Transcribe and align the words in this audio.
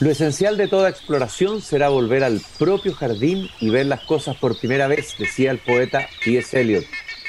Lo 0.00 0.10
esencial 0.10 0.56
de 0.56 0.68
toda 0.68 0.88
exploración 0.88 1.60
será 1.60 1.88
volver 1.88 2.24
al 2.24 2.40
propio 2.58 2.92
jardín 2.92 3.48
y 3.60 3.70
ver 3.70 3.86
las 3.86 4.00
cosas 4.00 4.36
por 4.36 4.58
primera 4.58 4.88
vez, 4.88 5.14
decía 5.18 5.50
el 5.50 5.58
poeta 5.58 6.08
T.S. 6.24 6.60
Eliot. 6.60 6.84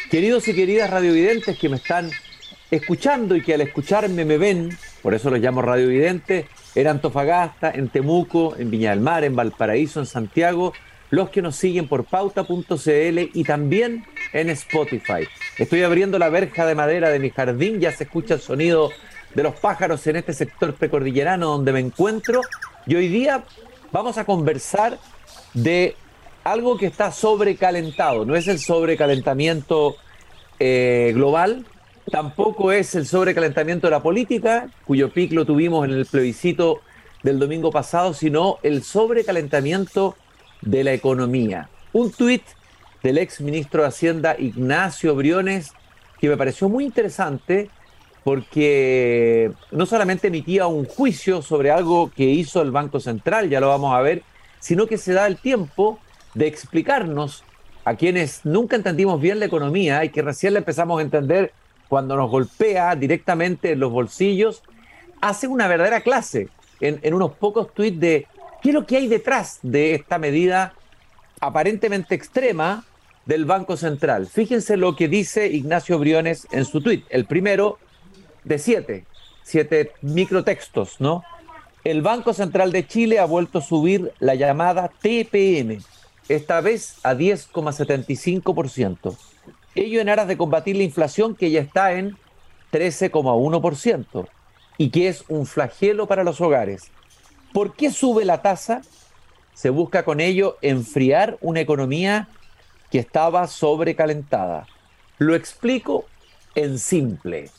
Queridos 0.10 0.47
y 0.47 0.55
queridas 0.55 0.89
radiovidentes 0.89 1.57
que 1.57 1.70
me 1.70 1.78
están 1.78 2.10
escuchando 2.71 3.36
y 3.36 3.44
que 3.44 3.54
al 3.54 3.62
escucharme 3.62 4.26
me 4.26 4.38
ven, 4.38 4.76
por 5.04 5.13
eso 5.13 5.29
los 5.29 5.39
llamo 5.39 5.62
radiovidentes, 5.62 6.46
en 6.76 6.88
Antofagasta, 6.88 7.71
en 7.71 7.89
Temuco, 7.89 8.55
en 8.57 8.71
Viña 8.71 8.89
del 8.89 9.02
Mar, 9.02 9.23
en 9.23 9.36
Valparaíso, 9.36 10.00
en 10.00 10.07
Santiago, 10.07 10.73
los 11.11 11.30
que 11.30 11.43
nos 11.43 11.55
siguen 11.55 11.88
por 11.88 12.05
pauta.cl 12.05 13.20
y 13.34 13.43
también 13.43 14.04
en 14.34 14.50
Spotify. 14.50 15.27
Estoy 15.59 15.84
abriendo 15.84 16.18
la 16.18 16.30
verja 16.30 16.66
de 16.66 16.73
madera 16.73 17.09
de 17.09 17.20
mi 17.20 17.30
jardín, 17.30 17.80
ya 17.80 17.91
se 17.91 18.05
escucha 18.05 18.34
el 18.34 18.39
sonido 18.39 18.89
de 19.36 19.43
los 19.43 19.55
pájaros 19.55 20.05
en 20.07 20.18
este 20.18 20.34
sector 20.34 20.73
precordillerano 20.73 21.47
donde 21.47 21.73
me 21.73 21.79
encuentro 21.79 22.41
y 22.86 22.95
hoy 22.95 23.07
día 23.07 23.43
vamos 23.91 24.18
a 24.18 24.25
conversar 24.25 24.97
de 25.54 25.96
algo 26.43 26.78
que 26.78 26.87
está 26.87 27.11
sobrecalentado, 27.11 28.25
no 28.25 28.36
es 28.36 28.47
el 28.47 28.60
sobrecalentamiento 28.60 29.96
eh, 30.60 31.11
global, 31.15 31.65
tampoco 32.11 32.72
es 32.72 32.95
el 32.95 33.05
sobrecalentamiento 33.05 33.88
de 33.88 33.91
la 33.91 34.03
política, 34.03 34.69
cuyo 34.86 35.11
pic 35.11 35.31
lo 35.31 35.45
tuvimos 35.45 35.86
en 35.86 35.94
el 35.94 36.05
plebiscito 36.05 36.81
del 37.23 37.39
domingo 37.39 37.72
pasado, 37.72 38.13
sino 38.13 38.58
el 38.61 38.83
sobrecalentamiento 38.83 40.16
de 40.61 40.83
la 40.83 40.94
economía. 40.94 41.69
Un 41.94 42.11
tuit 42.11 42.44
del 43.02 43.17
ex 43.17 43.39
ministro 43.41 43.83
de 43.83 43.88
Hacienda 43.88 44.36
Ignacio 44.38 45.16
Briones 45.16 45.72
que 46.19 46.30
me 46.30 46.38
pareció 46.38 46.69
muy 46.69 46.86
interesante 46.86 47.69
porque 48.23 49.52
no 49.72 49.86
solamente 49.86 50.27
emitía 50.27 50.67
un 50.67 50.86
juicio 50.86 51.41
sobre 51.41 51.72
algo 51.72 52.11
que 52.16 52.23
hizo 52.23 52.61
el 52.61 52.72
Banco 52.72 52.99
Central, 52.99 53.49
ya 53.49 53.59
lo 53.59 53.67
vamos 53.67 53.94
a 53.94 54.02
ver, 54.02 54.23
sino 54.59 54.88
que 54.88 54.97
se 54.97 55.13
da 55.13 55.27
el 55.27 55.38
tiempo 55.38 55.99
de 56.33 56.47
explicarnos 56.47 57.43
a 57.85 57.95
quienes 57.95 58.45
nunca 58.45 58.77
entendimos 58.77 59.19
bien 59.19 59.39
la 59.39 59.45
economía 59.45 60.05
y 60.05 60.09
que 60.09 60.21
recién 60.21 60.53
la 60.53 60.59
empezamos 60.59 60.99
a 60.99 61.02
entender 61.02 61.52
cuando 61.89 62.15
nos 62.15 62.31
golpea 62.31 62.95
directamente 62.95 63.73
en 63.73 63.80
los 63.80 63.91
bolsillos, 63.91 64.63
hace 65.19 65.47
una 65.47 65.67
verdadera 65.67 66.02
clase 66.02 66.47
en, 66.80 66.99
en 67.03 67.13
unos 67.13 67.33
pocos 67.33 67.73
tweets 67.73 67.99
de 67.99 68.27
qué 68.61 68.69
es 68.69 68.73
lo 68.73 68.85
que 68.85 68.97
hay 68.97 69.08
detrás 69.08 69.59
de 69.61 69.95
esta 69.95 70.17
medida 70.17 70.73
aparentemente 71.41 72.15
extrema 72.15 72.85
del 73.25 73.43
Banco 73.45 73.75
Central. 73.75 74.27
Fíjense 74.27 74.77
lo 74.77 74.95
que 74.95 75.09
dice 75.09 75.47
Ignacio 75.47 75.99
Briones 75.99 76.47
en 76.52 76.63
su 76.65 76.81
tweet. 76.81 77.03
El 77.09 77.25
primero 77.25 77.77
de 78.44 78.59
siete, 78.59 79.05
siete 79.44 79.94
microtextos, 80.02 80.99
¿no? 80.99 81.23
El 81.83 82.02
Banco 82.02 82.33
Central 82.33 82.72
de 82.72 82.88
Chile 82.88 83.19
ha 83.19 83.25
vuelto 83.25 83.59
a 83.59 83.61
subir 83.61 84.13
la 84.19 84.36
llamada 84.36 84.89
TPM, 85.02 85.80
esta 86.30 86.61
vez 86.61 86.95
a 87.03 87.14
10,75%. 87.14 89.17
Ello 89.75 89.99
en 89.99 90.08
aras 90.08 90.27
de 90.27 90.38
combatir 90.38 90.77
la 90.77 90.83
inflación 90.83 91.36
que 91.36 91.52
ya 91.52 91.59
está 91.59 91.94
en 91.94 92.16
13,1% 92.71 94.27
y 94.77 94.89
que 94.91 95.08
es 95.08 95.25
un 95.27 95.45
flagelo 95.45 96.08
para 96.08 96.23
los 96.23 96.39
hogares. 96.41 96.91
¿Por 97.52 97.75
qué 97.75 97.91
sube 97.91 98.23
la 98.23 98.41
tasa? 98.41 98.81
Se 99.53 99.69
busca 99.69 100.05
con 100.05 100.19
ello 100.19 100.58
enfriar 100.61 101.38
una 101.41 101.59
economía 101.59 102.30
que 102.89 102.99
estaba 102.99 103.47
sobrecalentada. 103.47 104.67
Lo 105.17 105.36
explico 105.36 106.05
en 106.55 106.80
simple. 106.80 107.49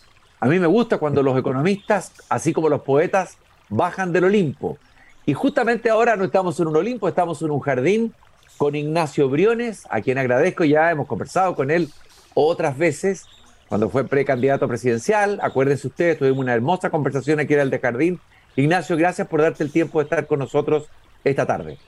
A 0.40 0.46
mí 0.46 0.58
me 0.58 0.66
gusta 0.66 0.98
cuando 0.98 1.22
los 1.22 1.38
economistas, 1.38 2.12
así 2.28 2.52
como 2.52 2.68
los 2.68 2.82
poetas, 2.82 3.38
bajan 3.68 4.12
del 4.12 4.24
Olimpo. 4.24 4.78
Y 5.26 5.32
justamente 5.32 5.88
ahora 5.88 6.16
no 6.16 6.24
estamos 6.24 6.58
en 6.60 6.68
un 6.68 6.76
Olimpo, 6.76 7.08
estamos 7.08 7.40
en 7.42 7.50
un 7.50 7.60
jardín 7.60 8.14
con 8.56 8.74
Ignacio 8.74 9.28
Briones, 9.28 9.86
a 9.90 10.00
quien 10.00 10.18
agradezco, 10.18 10.64
ya 10.64 10.90
hemos 10.90 11.06
conversado 11.06 11.54
con 11.54 11.70
él 11.70 11.88
otras 12.34 12.76
veces, 12.76 13.26
cuando 13.68 13.88
fue 13.88 14.04
precandidato 14.04 14.68
presidencial. 14.68 15.40
Acuérdense 15.42 15.86
ustedes, 15.86 16.18
tuvimos 16.18 16.40
una 16.40 16.54
hermosa 16.54 16.90
conversación 16.90 17.40
aquí 17.40 17.54
en 17.54 17.60
el 17.60 17.70
de 17.70 17.78
Jardín. 17.78 18.20
Ignacio, 18.56 18.96
gracias 18.96 19.26
por 19.26 19.42
darte 19.42 19.64
el 19.64 19.72
tiempo 19.72 19.98
de 19.98 20.04
estar 20.04 20.26
con 20.26 20.38
nosotros 20.38 20.88
esta 21.24 21.46
tarde. 21.46 21.78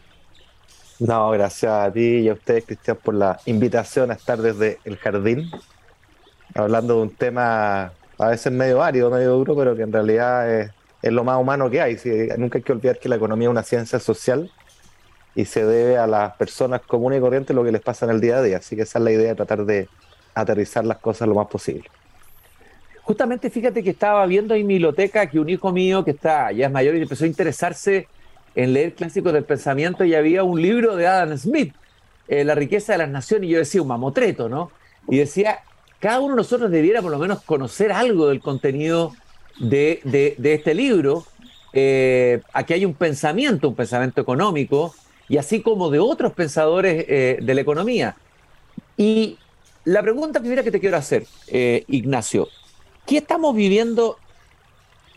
No, 0.99 1.31
gracias 1.31 1.71
a 1.71 1.93
ti 1.93 2.21
y 2.21 2.29
a 2.29 2.33
ustedes, 2.33 2.65
Cristian, 2.65 2.97
por 3.03 3.15
la 3.15 3.39
invitación 3.45 4.11
a 4.11 4.15
estar 4.15 4.39
desde 4.39 4.79
el 4.85 4.97
jardín, 4.97 5.51
hablando 6.55 6.97
de 6.97 7.03
un 7.03 7.11
tema 7.11 7.93
a 8.19 8.29
veces 8.29 8.53
medio 8.53 8.83
árido, 8.83 9.11
medio 9.11 9.33
duro, 9.33 9.57
pero 9.57 9.77
que 9.77 9.83
en 9.83 9.93
realidad 9.93 10.51
es, 10.61 10.73
lo 11.03 11.23
más 11.23 11.41
humano 11.41 11.71
que 11.71 11.81
hay. 11.81 11.97
nunca 12.39 12.59
hay 12.59 12.65
que 12.65 12.73
olvidar 12.73 12.99
que 12.99 13.09
la 13.09 13.17
economía 13.17 13.49
es 13.49 13.51
una 13.51 13.63
ciencia 13.63 14.01
social 14.01 14.51
y 15.35 15.45
se 15.45 15.65
debe 15.65 15.99
a 15.99 16.07
las 16.07 16.35
personas 16.37 16.81
comunes 16.81 17.19
y 17.19 17.21
corrientes 17.21 17.55
lo 17.55 17.63
que 17.63 17.71
les 17.71 17.83
pasa 17.83 18.07
en 18.07 18.13
el 18.13 18.21
día 18.21 18.39
a 18.39 18.43
día. 18.43 18.57
Así 18.57 18.75
que 18.75 18.83
esa 18.83 18.99
es 18.99 19.05
la 19.05 19.13
idea 19.13 19.29
de 19.29 19.35
tratar 19.35 19.65
de 19.65 19.89
aterrizar 20.35 20.85
las 20.85 20.99
cosas 20.99 21.29
lo 21.29 21.35
más 21.35 21.47
posible. 21.47 21.89
Justamente 23.03 23.51
fíjate 23.51 23.85
que 23.85 23.91
estaba 23.91 24.27
viendo 24.27 24.55
en 24.55 24.67
mi 24.67 24.75
biblioteca 24.75 25.27
que 25.27 25.39
un 25.39 25.49
hijo 25.49 25.71
mío 25.71 26.05
que 26.05 26.11
está 26.11 26.51
ya 26.51 26.67
es 26.67 26.73
mayor 26.73 26.97
y 26.97 27.03
empezó 27.03 27.25
a 27.25 27.29
interesarse 27.29 28.09
en 28.57 28.73
leer 28.73 28.95
clásicos 28.95 29.33
del 29.33 29.45
pensamiento 29.45 30.05
y 30.05 30.15
había 30.15 30.43
un 30.43 30.61
libro 30.61 30.97
de 30.97 31.07
Adam 31.07 31.37
Smith, 31.37 31.75
eh, 32.27 32.43
La 32.43 32.55
riqueza 32.55 32.93
de 32.93 32.99
las 32.99 33.11
naciones, 33.11 33.49
y 33.49 33.53
yo 33.53 33.59
decía 33.59 33.83
un 33.83 33.89
mamotreto, 33.89 34.49
¿no? 34.49 34.73
Y 35.07 35.19
decía, 35.19 35.61
cada 36.07 36.21
uno 36.21 36.35
de 36.35 36.37
nosotros 36.37 36.71
debiera 36.71 37.03
por 37.03 37.11
lo 37.11 37.19
menos 37.19 37.43
conocer 37.43 37.91
algo 37.91 38.29
del 38.29 38.39
contenido 38.39 39.13
de, 39.59 40.37
este 40.41 40.73
libro. 40.73 41.25
Eh, 41.73 42.43
aquí 42.53 42.75
hay 42.75 42.85
un 42.85 42.95
pensamiento, 42.95 43.69
un 43.69 43.75
pensamiento 43.75 44.21
económico, 44.21 44.95
y 45.29 45.37
así 45.37 45.63
como 45.63 45.91
de 45.91 45.99
otros 45.99 46.33
pensadores 46.33 47.07
eh, 47.09 47.39
de 47.43 47.55
la 47.57 47.61
economía. 47.61 48.15
Y 48.97 49.37
la 49.83 50.01
pregunta 50.01 50.39
primera 50.39 50.63
que 50.63 50.71
te 50.71 50.79
quiero 50.79 50.97
hacer, 50.97 51.27
eh, 51.49 51.83
Ignacio, 51.89 52.47
¿qué 53.05 53.17
estamos 53.17 53.57
viviendo 53.57 54.17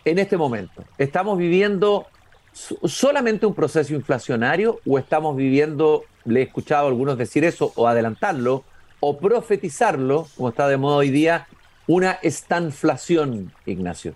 en 0.06 0.18
este 0.18 0.38
momento? 0.38 0.84
¿Estamos 0.98 1.38
viviendo 1.38 2.08
solamente 2.52 3.46
un 3.46 3.54
proceso 3.54 3.94
inflacionario 3.94 4.80
o 4.88 4.98
estamos 4.98 5.38
viviendo, 5.38 6.06
le 6.26 6.40
he 6.40 6.44
escuchado 6.46 6.86
a 6.86 6.90
algunos 6.90 7.16
decir 7.16 7.44
eso 7.44 7.74
o 7.76 7.88
adelantarlo, 7.88 8.64
o 9.00 9.18
profetizarlo, 9.18 10.28
como 10.36 10.50
está 10.50 10.68
de 10.68 10.78
moda 10.78 10.98
hoy 10.98 11.10
día, 11.10 11.48
una 11.88 12.20
estanflación, 12.22 13.52
Ignacio? 13.66 14.16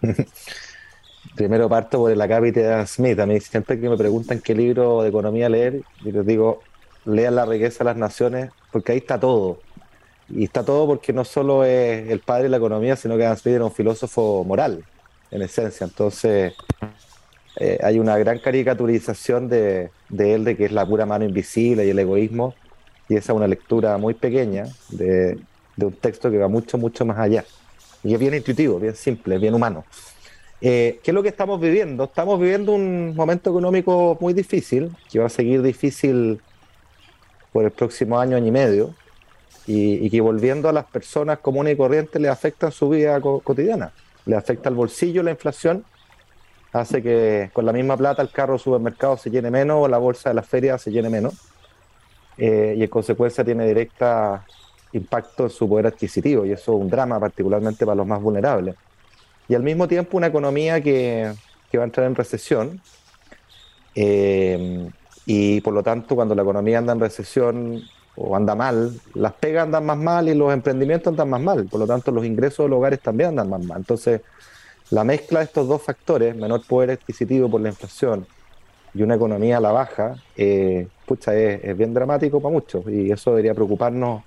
Primero 1.36 1.68
parto 1.68 1.98
por 1.98 2.10
el 2.10 2.20
acápite 2.20 2.62
de 2.62 2.86
Smith. 2.86 3.18
A 3.20 3.26
mí 3.26 3.38
siempre 3.40 3.78
que 3.78 3.88
me 3.88 3.96
preguntan 3.96 4.40
qué 4.40 4.54
libro 4.54 5.02
de 5.02 5.10
economía 5.10 5.48
leer, 5.48 5.82
yo 6.04 6.12
les 6.12 6.26
digo, 6.26 6.60
lean 7.04 7.34
La 7.34 7.46
riqueza 7.46 7.78
de 7.78 7.84
las 7.84 7.96
naciones, 7.96 8.50
porque 8.72 8.92
ahí 8.92 8.98
está 8.98 9.20
todo. 9.20 9.60
Y 10.28 10.44
está 10.44 10.64
todo 10.64 10.86
porque 10.86 11.12
no 11.12 11.24
solo 11.24 11.64
es 11.64 12.08
el 12.08 12.20
padre 12.20 12.44
de 12.44 12.48
la 12.50 12.56
economía, 12.56 12.96
sino 12.96 13.16
que 13.16 13.26
Adam 13.26 13.36
Smith 13.36 13.54
era 13.54 13.64
un 13.64 13.72
filósofo 13.72 14.44
moral, 14.44 14.84
en 15.30 15.42
esencia. 15.42 15.84
Entonces, 15.84 16.54
eh, 17.56 17.78
hay 17.82 17.98
una 17.98 18.16
gran 18.16 18.38
caricaturización 18.38 19.48
de, 19.48 19.90
de, 20.08 20.34
él, 20.34 20.44
de 20.44 20.56
que 20.56 20.66
es 20.66 20.72
la 20.72 20.86
pura 20.86 21.04
mano 21.06 21.24
invisible 21.24 21.86
y 21.86 21.90
el 21.90 21.98
egoísmo, 21.98 22.54
y 23.10 23.16
esa 23.16 23.32
es 23.32 23.36
una 23.36 23.48
lectura 23.48 23.98
muy 23.98 24.14
pequeña 24.14 24.66
de, 24.88 25.36
un 25.76 25.92
texto 25.94 26.30
que 26.30 26.38
va 26.38 26.46
mucho, 26.46 26.78
mucho 26.78 27.04
más 27.04 27.18
allá. 27.18 27.44
Y 28.04 28.14
es 28.14 28.20
bien 28.20 28.34
intuitivo, 28.34 28.78
bien 28.78 28.94
simple, 28.94 29.36
bien 29.38 29.52
humano. 29.52 29.84
Eh, 30.60 31.00
¿Qué 31.02 31.10
es 31.10 31.14
lo 31.14 31.22
que 31.22 31.28
estamos 31.28 31.60
viviendo? 31.60 32.04
Estamos 32.04 32.38
viviendo 32.38 32.70
un 32.70 33.16
momento 33.16 33.50
económico 33.50 34.16
muy 34.20 34.32
difícil, 34.32 34.92
que 35.10 35.18
va 35.18 35.26
a 35.26 35.28
seguir 35.28 35.60
difícil 35.60 36.40
por 37.52 37.64
el 37.64 37.72
próximo 37.72 38.20
año, 38.20 38.36
año 38.36 38.46
y 38.46 38.52
medio, 38.52 38.94
y, 39.66 40.08
que 40.08 40.20
volviendo 40.20 40.68
a 40.68 40.72
las 40.72 40.84
personas 40.84 41.40
comunes 41.40 41.74
y 41.74 41.76
corrientes 41.76 42.22
le 42.22 42.28
afecta 42.28 42.70
su 42.70 42.90
vida 42.90 43.20
cotidiana. 43.20 43.92
Le 44.24 44.36
afecta 44.36 44.68
el 44.68 44.76
bolsillo, 44.76 45.24
la 45.24 45.32
inflación, 45.32 45.84
hace 46.72 47.02
que 47.02 47.50
con 47.52 47.66
la 47.66 47.72
misma 47.72 47.96
plata 47.96 48.22
el 48.22 48.30
carro 48.30 48.56
supermercado 48.56 49.16
se 49.16 49.30
llene 49.30 49.50
menos 49.50 49.78
o 49.80 49.88
la 49.88 49.98
bolsa 49.98 50.28
de 50.28 50.36
la 50.36 50.42
feria 50.42 50.78
se 50.78 50.92
llene 50.92 51.10
menos 51.10 51.49
eh, 52.36 52.74
y 52.76 52.82
en 52.82 52.88
consecuencia 52.88 53.44
tiene 53.44 53.66
directa 53.66 54.44
impacto 54.92 55.44
en 55.44 55.50
su 55.50 55.68
poder 55.68 55.86
adquisitivo 55.86 56.44
y 56.44 56.52
eso 56.52 56.74
es 56.74 56.80
un 56.80 56.88
drama 56.88 57.20
particularmente 57.20 57.84
para 57.84 57.96
los 57.96 58.06
más 58.06 58.20
vulnerables. 58.20 58.74
Y 59.48 59.54
al 59.54 59.62
mismo 59.62 59.88
tiempo 59.88 60.16
una 60.16 60.28
economía 60.28 60.80
que, 60.80 61.32
que 61.70 61.78
va 61.78 61.84
a 61.84 61.86
entrar 61.86 62.06
en 62.06 62.14
recesión 62.14 62.80
eh, 63.94 64.90
y 65.26 65.60
por 65.60 65.74
lo 65.74 65.82
tanto 65.82 66.14
cuando 66.14 66.34
la 66.34 66.42
economía 66.42 66.78
anda 66.78 66.92
en 66.92 67.00
recesión 67.00 67.82
o 68.16 68.36
anda 68.36 68.54
mal, 68.54 69.00
las 69.14 69.32
pegas 69.34 69.64
andan 69.64 69.86
más 69.86 69.96
mal 69.96 70.28
y 70.28 70.34
los 70.34 70.52
emprendimientos 70.52 71.12
andan 71.12 71.30
más 71.30 71.40
mal, 71.40 71.66
por 71.66 71.80
lo 71.80 71.86
tanto 71.86 72.10
los 72.10 72.24
ingresos 72.24 72.66
de 72.66 72.70
los 72.70 72.78
hogares 72.78 73.00
también 73.00 73.30
andan 73.30 73.48
más 73.48 73.64
mal. 73.64 73.78
Entonces 73.78 74.22
la 74.90 75.04
mezcla 75.04 75.38
de 75.38 75.44
estos 75.46 75.68
dos 75.68 75.82
factores, 75.82 76.34
menor 76.34 76.66
poder 76.66 76.90
adquisitivo 76.90 77.48
por 77.48 77.60
la 77.60 77.68
inflación, 77.68 78.26
y 78.94 79.02
una 79.02 79.14
economía 79.14 79.58
a 79.58 79.60
la 79.60 79.72
baja, 79.72 80.16
eh, 80.36 80.88
pucha, 81.06 81.34
es, 81.34 81.76
bien 81.76 81.94
dramático 81.94 82.40
para 82.40 82.52
muchos 82.52 82.86
y 82.88 83.10
eso 83.10 83.30
debería 83.30 83.54
preocuparnos 83.54 84.22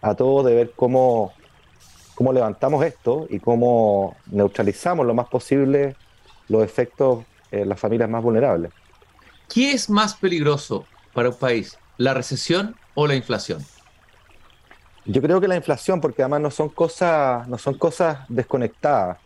a 0.00 0.14
todos 0.14 0.46
de 0.46 0.54
ver 0.54 0.72
cómo, 0.76 1.32
cómo 2.14 2.32
levantamos 2.32 2.84
esto 2.84 3.26
y 3.30 3.40
cómo 3.40 4.16
neutralizamos 4.30 5.06
lo 5.06 5.14
más 5.14 5.28
posible 5.28 5.96
los 6.48 6.62
efectos 6.62 7.24
eh, 7.54 7.64
las 7.64 7.78
familias 7.78 8.10
más 8.10 8.20
vulnerables. 8.20 8.72
¿Qué 9.48 9.70
es 9.70 9.88
más 9.88 10.14
peligroso 10.14 10.86
para 11.12 11.28
un 11.28 11.36
país, 11.36 11.78
la 11.98 12.12
recesión 12.12 12.74
o 12.94 13.06
la 13.06 13.14
inflación? 13.14 13.64
Yo 15.04 15.22
creo 15.22 15.40
que 15.40 15.46
la 15.46 15.54
inflación, 15.54 16.00
porque 16.00 16.22
además 16.22 16.40
no 16.40 16.50
son 16.50 16.70
cosas, 16.70 17.46
no 17.46 17.56
son 17.56 17.74
cosas 17.78 18.20
desconectadas. 18.28 19.18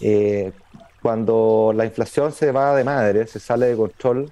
Eh, 0.00 0.52
cuando 1.06 1.72
la 1.72 1.84
inflación 1.84 2.32
se 2.32 2.50
va 2.50 2.74
de 2.74 2.82
madre, 2.82 3.28
se 3.28 3.38
sale 3.38 3.66
de 3.66 3.76
control, 3.76 4.28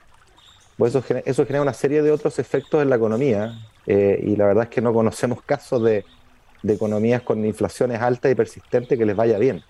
pues 0.76 0.93
eso, 0.93 1.47
genera 1.47 1.62
una 1.62 1.73
serie 1.73 2.03
de 2.03 2.11
otros 2.11 2.41
efectos 2.41 2.82
en 2.82 2.91
la 2.91 2.97
economía. 2.97 3.55
Eh, 3.87 4.21
y 4.26 4.35
la 4.35 4.47
verdad 4.47 4.65
es 4.65 4.71
que 4.71 4.81
no 4.81 4.93
conocemos 4.93 5.41
casos 5.47 5.85
de, 5.85 6.05
economías 6.67 7.23
con 7.23 7.44
inflaciones 7.44 8.00
altas 8.00 8.32
y 8.32 8.35
persistentes 8.35 8.99
que 8.99 9.06
les 9.06 9.15
vaya 9.15 9.38
bien. 9.38 9.62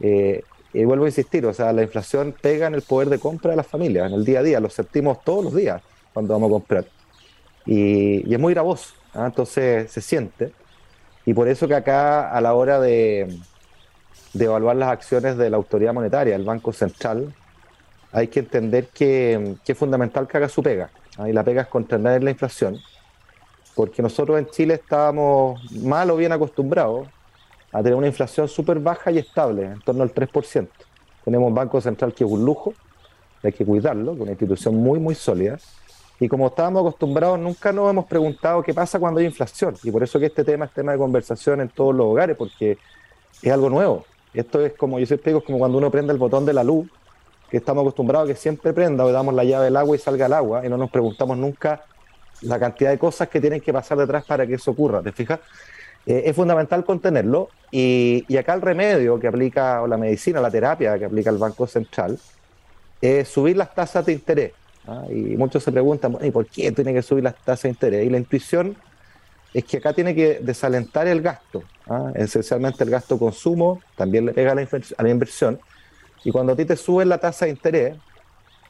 Eh, 0.00 0.42
y 0.72 0.86
vuelvo 0.86 1.04
a 1.04 1.08
insistir, 1.08 1.44
o 1.44 1.52
sea, 1.52 1.70
la 1.74 1.82
inflación 1.82 2.34
pega 2.40 2.66
en 2.66 2.76
el 2.76 2.82
poder 2.82 3.10
de 3.10 3.18
compra 3.18 3.50
de 3.50 3.58
las 3.58 3.66
familias, 3.66 4.10
en 4.10 4.14
el 4.14 4.24
día 4.24 4.38
a 4.38 4.42
día, 4.42 4.58
lo 4.58 4.70
sentimos 4.70 5.22
todos 5.24 5.44
los 5.44 5.54
días 5.54 5.82
cuando 6.14 6.32
vamos 6.32 6.48
a 6.48 6.52
comprar. 6.52 6.86
Y, 7.66 8.32
es 8.32 8.40
muy 8.40 8.54
gravoso, 8.54 8.94
¿ah? 9.12 9.26
entonces 9.26 9.92
se 9.92 10.00
siente. 10.00 10.50
Y 11.26 11.34
por 11.34 11.46
eso 11.46 11.68
que 11.68 11.74
acá 11.74 12.30
a 12.30 12.40
la 12.40 12.54
hora 12.54 12.80
de, 12.80 13.38
de 14.32 14.44
evaluar 14.46 14.76
las 14.76 14.90
acciones 14.90 15.36
de 15.36 15.50
la 15.50 15.56
autoridad 15.56 15.92
monetaria, 15.92 16.34
el 16.34 16.44
Banco 16.44 16.72
Central, 16.72 17.34
hay 18.12 18.28
que 18.28 18.40
entender 18.40 18.88
que, 18.88 19.56
es 19.66 19.78
fundamental 19.78 20.26
que 20.28 20.36
haga 20.36 20.48
su 20.48 20.62
pega. 20.62 20.90
¿ah? 21.18 21.28
Y 21.28 21.32
la 21.32 21.42
pega 21.42 21.62
es 21.62 21.68
contener 21.68 22.22
la 22.22 22.30
inflación, 22.30 22.78
porque 23.74 24.02
nosotros 24.02 24.38
en 24.38 24.46
Chile 24.48 24.74
estábamos 24.74 25.60
mal 25.82 26.10
o 26.10 26.16
bien 26.16 26.32
acostumbrados 26.32 27.08
a 27.72 27.78
tener 27.78 27.94
una 27.94 28.06
inflación 28.06 28.48
súper 28.48 28.78
baja 28.78 29.10
y 29.10 29.18
estable, 29.18 29.64
en 29.64 29.80
torno 29.80 30.02
al 30.02 30.12
3%. 30.12 30.68
Tenemos 31.24 31.48
un 31.48 31.54
Banco 31.54 31.80
Central 31.80 32.12
que 32.12 32.24
es 32.24 32.30
un 32.30 32.44
lujo, 32.44 32.74
hay 33.42 33.52
que 33.52 33.64
cuidarlo, 33.64 34.12
una 34.12 34.30
institución 34.30 34.76
muy, 34.76 35.00
muy 35.00 35.14
sólida. 35.14 35.58
Y 36.20 36.28
como 36.28 36.48
estábamos 36.48 36.82
acostumbrados, 36.82 37.38
nunca 37.38 37.72
nos 37.72 37.90
hemos 37.90 38.04
preguntado 38.04 38.62
qué 38.62 38.72
pasa 38.72 39.00
cuando 39.00 39.20
hay 39.20 39.26
inflación. 39.26 39.74
Y 39.82 39.90
por 39.90 40.02
eso 40.02 40.20
que 40.20 40.26
este 40.26 40.44
tema 40.44 40.66
es 40.66 40.72
tema 40.72 40.92
de 40.92 40.98
conversación 40.98 41.60
en 41.60 41.68
todos 41.68 41.94
los 41.94 42.06
hogares, 42.06 42.36
porque 42.36 42.78
es 43.40 43.52
algo 43.52 43.68
nuevo. 43.70 44.04
Esto 44.34 44.64
es 44.64 44.72
como, 44.74 44.98
yo 44.98 45.06
siempre 45.06 45.36
es 45.36 45.44
como 45.44 45.58
cuando 45.58 45.78
uno 45.78 45.90
prende 45.90 46.12
el 46.12 46.18
botón 46.18 46.46
de 46.46 46.52
la 46.52 46.64
luz, 46.64 46.88
que 47.50 47.58
estamos 47.58 47.82
acostumbrados 47.82 48.28
a 48.28 48.32
que 48.32 48.38
siempre 48.38 48.72
prenda, 48.72 49.04
o 49.04 49.12
damos 49.12 49.34
la 49.34 49.44
llave 49.44 49.66
del 49.66 49.76
agua 49.76 49.94
y 49.94 49.98
salga 49.98 50.26
el 50.26 50.32
agua, 50.32 50.64
y 50.64 50.68
no 50.68 50.78
nos 50.78 50.90
preguntamos 50.90 51.36
nunca 51.36 51.82
la 52.40 52.58
cantidad 52.58 52.90
de 52.90 52.98
cosas 52.98 53.28
que 53.28 53.40
tienen 53.40 53.60
que 53.60 53.72
pasar 53.72 53.98
detrás 53.98 54.24
para 54.24 54.46
que 54.46 54.54
eso 54.54 54.70
ocurra. 54.70 55.02
¿Te 55.02 55.12
fijas? 55.12 55.40
Eh, 56.04 56.22
es 56.26 56.34
fundamental 56.34 56.84
contenerlo 56.84 57.48
y, 57.70 58.24
acá 58.36 58.54
el 58.54 58.62
remedio 58.62 59.20
que 59.20 59.28
aplica, 59.28 59.82
o 59.82 59.86
la 59.86 59.96
medicina, 59.96 60.40
la 60.40 60.50
terapia 60.50 60.98
que 60.98 61.04
aplica 61.04 61.30
el 61.30 61.38
Banco 61.38 61.66
Central, 61.66 62.18
es 63.00 63.28
subir 63.28 63.56
las 63.56 63.74
tasas 63.74 64.04
de 64.06 64.12
interés. 64.12 64.52
¿ah? 64.86 65.04
Y 65.10 65.36
muchos 65.36 65.62
se 65.62 65.70
preguntan, 65.70 66.18
¿y 66.22 66.30
por 66.30 66.46
qué 66.46 66.72
tiene 66.72 66.92
que 66.92 67.02
subir 67.02 67.24
las 67.24 67.36
tasas 67.36 67.64
de 67.64 67.68
interés? 67.68 68.06
Y 68.06 68.10
la 68.10 68.18
intuición 68.18 68.76
es 69.54 69.64
que 69.64 69.78
acá 69.78 69.92
tiene 69.92 70.14
que 70.14 70.40
desalentar 70.40 71.06
el 71.06 71.20
gasto, 71.20 71.62
¿ah? 71.88 72.12
esencialmente 72.14 72.84
el 72.84 72.90
gasto 72.90 73.18
consumo, 73.18 73.80
también 73.96 74.26
le 74.26 74.32
pega 74.32 74.52
a 74.52 74.54
la, 74.54 75.08
inversión. 75.08 75.60
Y 76.24 76.30
cuando 76.30 76.52
a 76.52 76.56
ti 76.56 76.64
te 76.64 76.76
suben 76.76 77.08
la 77.08 77.18
tasa 77.18 77.44
de 77.44 77.50
interés, 77.50 77.96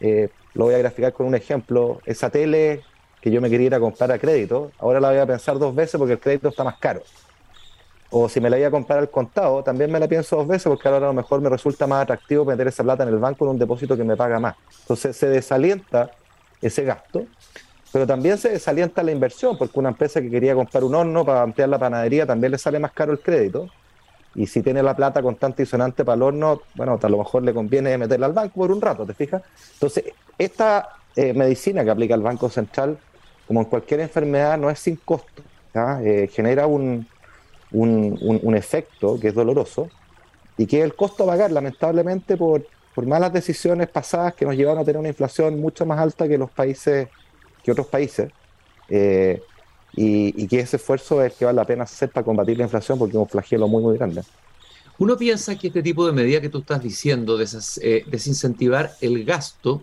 eh, 0.00 0.28
lo 0.54 0.64
voy 0.64 0.74
a 0.74 0.78
graficar 0.78 1.12
con 1.12 1.26
un 1.26 1.34
ejemplo, 1.34 2.00
esa 2.04 2.30
tele 2.30 2.82
que 3.20 3.30
yo 3.30 3.40
me 3.40 3.48
quería 3.48 3.68
ir 3.68 3.74
a 3.74 3.80
comprar 3.80 4.10
a 4.10 4.18
crédito, 4.18 4.72
ahora 4.78 4.98
la 4.98 5.10
voy 5.10 5.18
a 5.18 5.26
pensar 5.26 5.58
dos 5.58 5.74
veces 5.74 5.96
porque 5.96 6.14
el 6.14 6.20
crédito 6.20 6.48
está 6.48 6.64
más 6.64 6.78
caro. 6.78 7.02
O 8.10 8.28
si 8.28 8.40
me 8.40 8.50
la 8.50 8.56
voy 8.56 8.64
a 8.64 8.70
comprar 8.70 8.98
al 8.98 9.08
contado, 9.08 9.62
también 9.62 9.90
me 9.90 9.98
la 10.00 10.08
pienso 10.08 10.36
dos 10.36 10.46
veces 10.46 10.68
porque 10.68 10.88
ahora 10.88 11.06
a 11.06 11.08
lo 11.10 11.14
mejor 11.14 11.40
me 11.40 11.48
resulta 11.48 11.86
más 11.86 12.02
atractivo 12.02 12.44
meter 12.44 12.66
esa 12.66 12.82
plata 12.82 13.04
en 13.04 13.10
el 13.10 13.18
banco 13.18 13.44
en 13.44 13.52
un 13.52 13.58
depósito 13.58 13.96
que 13.96 14.04
me 14.04 14.16
paga 14.16 14.40
más. 14.40 14.56
Entonces 14.80 15.16
se 15.16 15.28
desalienta 15.28 16.10
ese 16.60 16.84
gasto, 16.84 17.24
pero 17.92 18.06
también 18.06 18.38
se 18.38 18.48
desalienta 18.48 19.02
la 19.02 19.12
inversión 19.12 19.58
porque 19.58 19.78
una 19.78 19.90
empresa 19.90 20.20
que 20.20 20.30
quería 20.30 20.54
comprar 20.54 20.82
un 20.82 20.94
horno 20.94 21.24
para 21.24 21.42
ampliar 21.42 21.68
la 21.68 21.78
panadería 21.78 22.26
también 22.26 22.52
le 22.52 22.58
sale 22.58 22.78
más 22.78 22.92
caro 22.92 23.12
el 23.12 23.20
crédito. 23.20 23.68
Y 24.34 24.46
si 24.46 24.62
tiene 24.62 24.82
la 24.82 24.96
plata 24.96 25.20
constante 25.20 25.62
y 25.62 25.66
sonante 25.66 26.04
para 26.04 26.16
el 26.16 26.22
horno, 26.22 26.62
bueno, 26.74 26.98
a 27.00 27.08
lo 27.08 27.18
mejor 27.18 27.42
le 27.42 27.52
conviene 27.52 27.98
meterla 27.98 28.26
al 28.26 28.32
banco 28.32 28.54
por 28.54 28.72
un 28.72 28.80
rato, 28.80 29.04
¿te 29.04 29.12
fijas? 29.12 29.42
Entonces, 29.74 30.04
esta 30.38 30.88
eh, 31.14 31.34
medicina 31.34 31.84
que 31.84 31.90
aplica 31.90 32.14
el 32.14 32.22
Banco 32.22 32.48
Central 32.48 32.98
como 33.46 33.60
en 33.60 33.66
cualquier 33.66 34.00
enfermedad, 34.00 34.56
no 34.56 34.70
es 34.70 34.78
sin 34.78 34.96
costo. 34.96 35.42
Eh, 35.74 36.30
genera 36.32 36.66
un, 36.66 37.06
un, 37.72 38.54
efecto 38.54 39.18
que 39.20 39.28
es 39.28 39.34
doloroso 39.34 39.88
y 40.58 40.66
que 40.66 40.78
es 40.78 40.84
el 40.84 40.94
costo 40.94 41.24
a 41.24 41.26
pagar, 41.28 41.50
lamentablemente, 41.50 42.36
por, 42.36 42.66
por 42.94 43.06
malas 43.06 43.32
decisiones 43.32 43.88
pasadas 43.88 44.34
que 44.34 44.44
nos 44.44 44.54
llevaron 44.54 44.80
a 44.80 44.84
tener 44.84 44.98
una 44.98 45.08
inflación 45.08 45.60
mucho 45.60 45.86
más 45.86 45.98
alta 45.98 46.28
que 46.28 46.38
los 46.38 46.50
países, 46.50 47.08
que 47.62 47.72
otros 47.72 47.86
países. 47.86 48.30
Eh, 48.88 49.40
y, 49.94 50.46
que 50.48 50.60
ese 50.60 50.76
esfuerzo 50.76 51.22
es 51.22 51.34
que 51.34 51.44
vale 51.44 51.56
la 51.56 51.66
pena 51.66 51.84
hacer 51.84 52.10
para 52.10 52.24
combatir 52.24 52.56
la 52.56 52.64
inflación 52.64 52.98
porque 52.98 53.12
es 53.12 53.20
un 53.20 53.28
flagelo 53.28 53.68
muy, 53.68 53.82
muy 53.82 53.96
grande. 53.96 54.22
Uno 54.98 55.16
piensa 55.16 55.58
que 55.58 55.68
este 55.68 55.82
tipo 55.82 56.06
de 56.06 56.12
medida 56.12 56.40
que 56.40 56.48
tú 56.48 56.58
estás 56.58 56.82
diciendo, 56.82 57.38
eh, 57.40 58.04
desincentivar 58.06 58.92
el 59.00 59.24
gasto, 59.24 59.82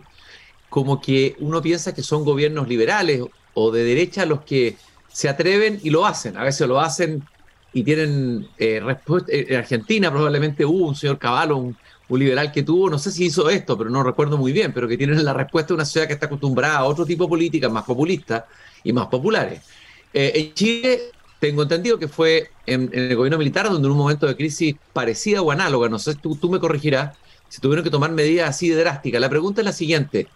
como 0.68 1.00
que 1.00 1.36
uno 1.40 1.60
piensa 1.60 1.94
que 1.94 2.02
son 2.02 2.24
gobiernos 2.24 2.68
liberales 2.68 3.22
o 3.54 3.70
de 3.70 3.84
derecha 3.84 4.24
los 4.24 4.42
que 4.42 4.76
se 5.08 5.28
atreven 5.28 5.80
y 5.82 5.90
lo 5.90 6.06
hacen. 6.06 6.36
A 6.36 6.44
veces 6.44 6.66
lo 6.66 6.80
hacen 6.80 7.24
y 7.72 7.82
tienen 7.82 8.48
eh, 8.58 8.80
respuesta. 8.80 9.32
En 9.32 9.56
Argentina 9.56 10.10
probablemente 10.10 10.64
hubo 10.64 10.88
un 10.88 10.94
señor 10.94 11.18
Caballo, 11.18 11.56
un, 11.56 11.76
liberal 12.16 12.50
que 12.50 12.62
tuvo, 12.62 12.90
no 12.90 12.98
sé 12.98 13.12
si 13.12 13.26
hizo 13.26 13.48
esto, 13.48 13.78
pero 13.78 13.90
no 13.90 14.02
recuerdo 14.02 14.36
muy 14.36 14.52
bien, 14.52 14.72
pero 14.72 14.88
que 14.88 14.96
tienen 14.96 15.24
la 15.24 15.32
respuesta 15.32 15.68
de 15.68 15.74
una 15.74 15.84
sociedad 15.84 16.06
que 16.06 16.14
está 16.14 16.26
acostumbrada 16.26 16.78
a 16.78 16.84
otro 16.84 17.06
tipo 17.06 17.24
de 17.24 17.28
políticas 17.28 17.70
más 17.70 17.84
populistas 17.84 18.44
y 18.82 18.92
más 18.92 19.06
populares. 19.06 19.62
Eh, 20.12 20.32
en 20.34 20.54
Chile 20.54 21.00
tengo 21.38 21.62
entendido 21.62 21.98
que 21.98 22.08
fue 22.08 22.50
en, 22.66 22.90
el 22.92 23.16
gobierno 23.16 23.38
militar 23.38 23.70
donde 23.70 23.86
en 23.86 23.92
un 23.92 23.98
momento 23.98 24.26
de 24.26 24.36
crisis 24.36 24.74
parecida 24.92 25.40
o 25.42 25.50
análoga, 25.50 25.88
no 25.88 25.98
sé, 25.98 26.14
tú, 26.14 26.36
tú 26.36 26.50
me 26.50 26.58
corregirás, 26.58 27.16
se 27.48 27.60
tuvieron 27.60 27.84
que 27.84 27.90
tomar 27.90 28.10
medidas 28.10 28.50
así 28.50 28.68
de 28.68 28.76
drásticas. 28.76 29.20
La 29.20 29.28
pregunta 29.28 29.60
es 29.60 29.64
la 29.64 29.72
siguiente, 29.72 30.26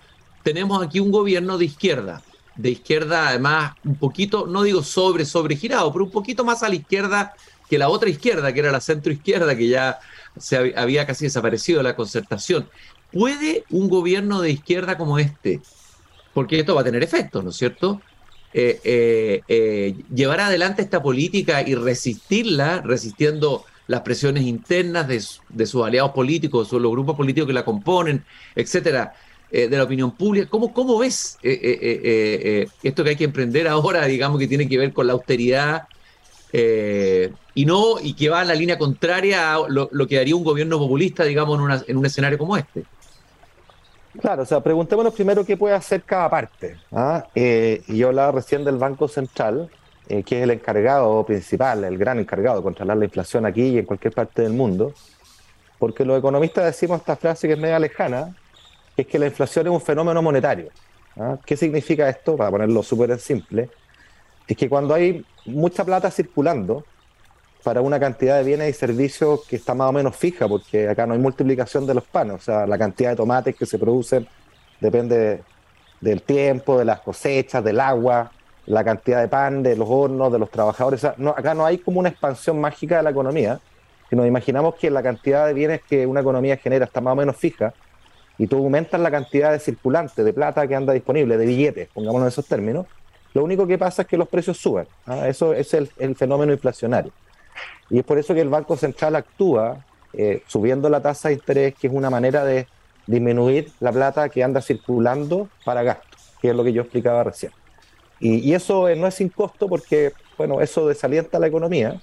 tenemos 0.42 0.82
aquí 0.82 1.00
un 1.00 1.10
gobierno 1.10 1.58
de 1.58 1.64
izquierda, 1.64 2.22
de 2.56 2.70
izquierda, 2.70 3.28
además, 3.28 3.72
un 3.84 3.96
poquito, 3.96 4.46
no 4.46 4.62
digo 4.62 4.82
sobre, 4.82 5.24
sobre 5.24 5.56
girado, 5.56 5.92
pero 5.92 6.04
un 6.04 6.10
poquito 6.10 6.44
más 6.44 6.62
a 6.62 6.68
la 6.68 6.76
izquierda 6.76 7.34
que 7.68 7.78
la 7.78 7.88
otra 7.88 8.08
izquierda, 8.08 8.52
que 8.52 8.60
era 8.60 8.70
la 8.70 8.80
centro 8.80 9.12
izquierda, 9.12 9.56
que 9.56 9.68
ya 9.68 9.98
se 10.36 10.74
había 10.76 11.06
casi 11.06 11.24
desaparecido 11.24 11.82
la 11.82 11.96
concertación. 11.96 12.68
¿Puede 13.12 13.64
un 13.70 13.88
gobierno 13.88 14.40
de 14.40 14.50
izquierda 14.50 14.98
como 14.98 15.18
este, 15.18 15.60
porque 16.32 16.58
esto 16.58 16.74
va 16.74 16.80
a 16.80 16.84
tener 16.84 17.02
efectos, 17.02 17.44
¿no 17.44 17.50
es 17.50 17.56
cierto? 17.56 18.00
Eh, 18.52 18.80
eh, 18.84 19.40
eh, 19.48 19.94
llevar 20.14 20.40
adelante 20.40 20.82
esta 20.82 21.02
política 21.02 21.62
y 21.66 21.74
resistirla, 21.74 22.82
resistiendo 22.82 23.64
las 23.86 24.02
presiones 24.02 24.44
internas 24.44 25.08
de, 25.08 25.22
de 25.48 25.66
sus 25.66 25.84
aliados 25.84 26.12
políticos, 26.12 26.72
o 26.72 26.78
los 26.78 26.92
grupos 26.92 27.16
políticos 27.16 27.48
que 27.48 27.52
la 27.52 27.64
componen, 27.64 28.24
etcétera. 28.54 29.14
De 29.50 29.68
la 29.70 29.84
opinión 29.84 30.10
pública. 30.10 30.48
¿Cómo, 30.50 30.98
ves 30.98 31.38
esto 31.40 33.04
que 33.04 33.10
hay 33.10 33.14
que 33.14 33.22
emprender 33.22 33.68
ahora, 33.68 34.04
digamos, 34.06 34.40
que 34.40 34.48
tiene 34.48 34.68
que 34.68 34.76
ver 34.76 34.92
con 34.92 35.06
la 35.06 35.12
austeridad 35.12 35.84
y 37.54 37.66
no 37.66 38.00
y 38.00 38.14
que 38.14 38.28
va 38.28 38.42
en 38.42 38.48
la 38.48 38.54
línea 38.54 38.78
contraria 38.78 39.54
a 39.54 39.68
lo, 39.68 40.06
que 40.06 40.18
haría 40.18 40.36
un 40.36 40.44
gobierno 40.44 40.78
populista, 40.78 41.24
digamos, 41.24 41.58
en, 41.58 41.84
en 41.90 41.96
un 41.96 42.06
escenario 42.06 42.38
como 42.38 42.56
este? 42.56 42.84
Claro, 44.20 44.42
o 44.42 44.46
sea, 44.46 44.60
preguntémonos 44.60 45.12
primero 45.12 45.44
qué 45.44 45.56
puede 45.56 45.74
hacer 45.74 46.02
cada 46.02 46.30
parte. 46.30 46.76
¿ah? 46.92 47.26
y 47.34 47.96
yo 47.96 48.08
hablaba 48.08 48.32
recién 48.32 48.64
del 48.64 48.76
Banco 48.76 49.08
Central, 49.08 49.68
que 50.06 50.20
es 50.20 50.42
el 50.42 50.50
encargado 50.50 51.24
principal, 51.24 51.82
el 51.84 51.98
gran 51.98 52.18
encargado 52.18 52.58
de 52.58 52.62
controlar 52.62 52.96
la 52.96 53.06
inflación 53.06 53.46
aquí 53.46 53.62
y 53.62 53.78
en 53.78 53.84
cualquier 53.84 54.14
parte 54.14 54.42
del 54.42 54.52
mundo, 54.52 54.92
porque 55.78 56.04
los 56.04 56.18
economistas 56.18 56.64
decimos 56.64 57.00
esta 57.00 57.16
frase 57.16 57.48
que 57.48 57.54
es 57.54 57.58
media 57.58 57.78
lejana, 57.78 58.34
es 58.96 59.06
que 59.06 59.18
la 59.18 59.26
inflación 59.26 59.66
es 59.66 59.72
un 59.72 59.80
fenómeno 59.80 60.22
monetario. 60.22 60.68
¿ah? 61.16 61.36
¿Qué 61.44 61.56
significa 61.56 62.08
esto? 62.08 62.36
Para 62.36 62.50
ponerlo 62.50 62.82
súper 62.82 63.18
simple, 63.18 63.70
es 64.46 64.56
que 64.56 64.68
cuando 64.68 64.94
hay 64.94 65.24
mucha 65.46 65.84
plata 65.84 66.10
circulando 66.10 66.84
para 67.62 67.80
una 67.80 67.98
cantidad 67.98 68.36
de 68.36 68.44
bienes 68.44 68.68
y 68.68 68.78
servicios 68.78 69.46
que 69.48 69.56
está 69.56 69.74
más 69.74 69.88
o 69.88 69.92
menos 69.92 70.14
fija, 70.14 70.46
porque 70.46 70.88
acá 70.88 71.06
no 71.06 71.14
hay 71.14 71.18
multiplicación 71.18 71.86
de 71.86 71.94
los 71.94 72.04
panes, 72.04 72.34
o 72.34 72.38
sea, 72.38 72.66
la 72.66 72.76
cantidad 72.76 73.10
de 73.10 73.16
tomates 73.16 73.56
que 73.56 73.64
se 73.64 73.78
producen 73.78 74.28
depende 74.80 75.42
del 76.00 76.22
tiempo, 76.22 76.78
de 76.78 76.84
las 76.84 77.00
cosechas, 77.00 77.64
del 77.64 77.80
agua, 77.80 78.30
la 78.66 78.84
cantidad 78.84 79.20
de 79.20 79.28
pan, 79.28 79.62
de 79.62 79.76
los 79.76 79.88
hornos, 79.88 80.30
de 80.30 80.38
los 80.38 80.50
trabajadores. 80.50 81.04
acá 81.04 81.54
no 81.54 81.64
hay 81.64 81.78
como 81.78 82.00
una 82.00 82.10
expansión 82.10 82.60
mágica 82.60 82.98
de 82.98 83.02
la 83.02 83.10
economía. 83.10 83.60
Si 84.10 84.16
nos 84.16 84.26
imaginamos 84.26 84.74
que 84.74 84.90
la 84.90 85.02
cantidad 85.02 85.46
de 85.46 85.54
bienes 85.54 85.80
que 85.82 86.06
una 86.06 86.20
economía 86.20 86.58
genera 86.58 86.84
está 86.84 87.00
más 87.00 87.12
o 87.12 87.16
menos 87.16 87.36
fija, 87.36 87.72
y 88.36 88.46
tú 88.46 88.58
aumentas 88.58 89.00
la 89.00 89.10
cantidad 89.10 89.52
de 89.52 89.58
circulante, 89.58 90.24
de 90.24 90.32
plata 90.32 90.66
que 90.66 90.74
anda 90.74 90.92
disponible, 90.92 91.36
de 91.36 91.46
billetes, 91.46 91.88
pongámonos 91.94 92.26
en 92.26 92.28
esos 92.28 92.46
términos, 92.46 92.86
lo 93.34 93.42
único 93.42 93.66
que 93.66 93.76
pasa 93.76 94.02
es 94.02 94.08
que 94.08 94.16
los 94.16 94.28
precios 94.28 94.56
suben. 94.56 94.86
¿ah? 95.06 95.28
Eso 95.28 95.52
es 95.52 95.74
el, 95.74 95.88
fenómeno 96.16 96.52
inflacionario. 96.52 97.12
Y 97.90 97.98
es 97.98 98.04
por 98.04 98.18
eso 98.18 98.32
que 98.32 98.40
el 98.40 98.48
Banco 98.48 98.76
Central 98.76 99.16
actúa 99.16 99.84
eh, 100.12 100.42
subiendo 100.46 100.88
la 100.88 101.00
tasa 101.00 101.28
de 101.28 101.34
interés, 101.34 101.74
que 101.74 101.88
es 101.88 101.92
una 101.92 102.10
manera 102.10 102.44
de 102.44 102.68
disminuir 103.06 103.72
la 103.80 103.92
plata 103.92 104.28
que 104.28 104.42
anda 104.42 104.62
circulando 104.62 105.48
para 105.64 105.82
gasto, 105.82 106.16
que 106.40 106.50
es 106.50 106.56
lo 106.56 106.62
que 106.62 106.72
yo 106.72 106.82
explicaba 106.82 107.24
recién. 107.24 107.52
Y, 108.20 108.54
eso 108.54 108.88
no 108.94 109.08
es 109.08 109.14
sin 109.14 109.28
costo 109.28 109.68
porque, 109.68 110.12
bueno, 110.38 110.60
eso 110.60 110.86
desalienta 110.86 111.38
la 111.38 111.48
economía 111.48 112.00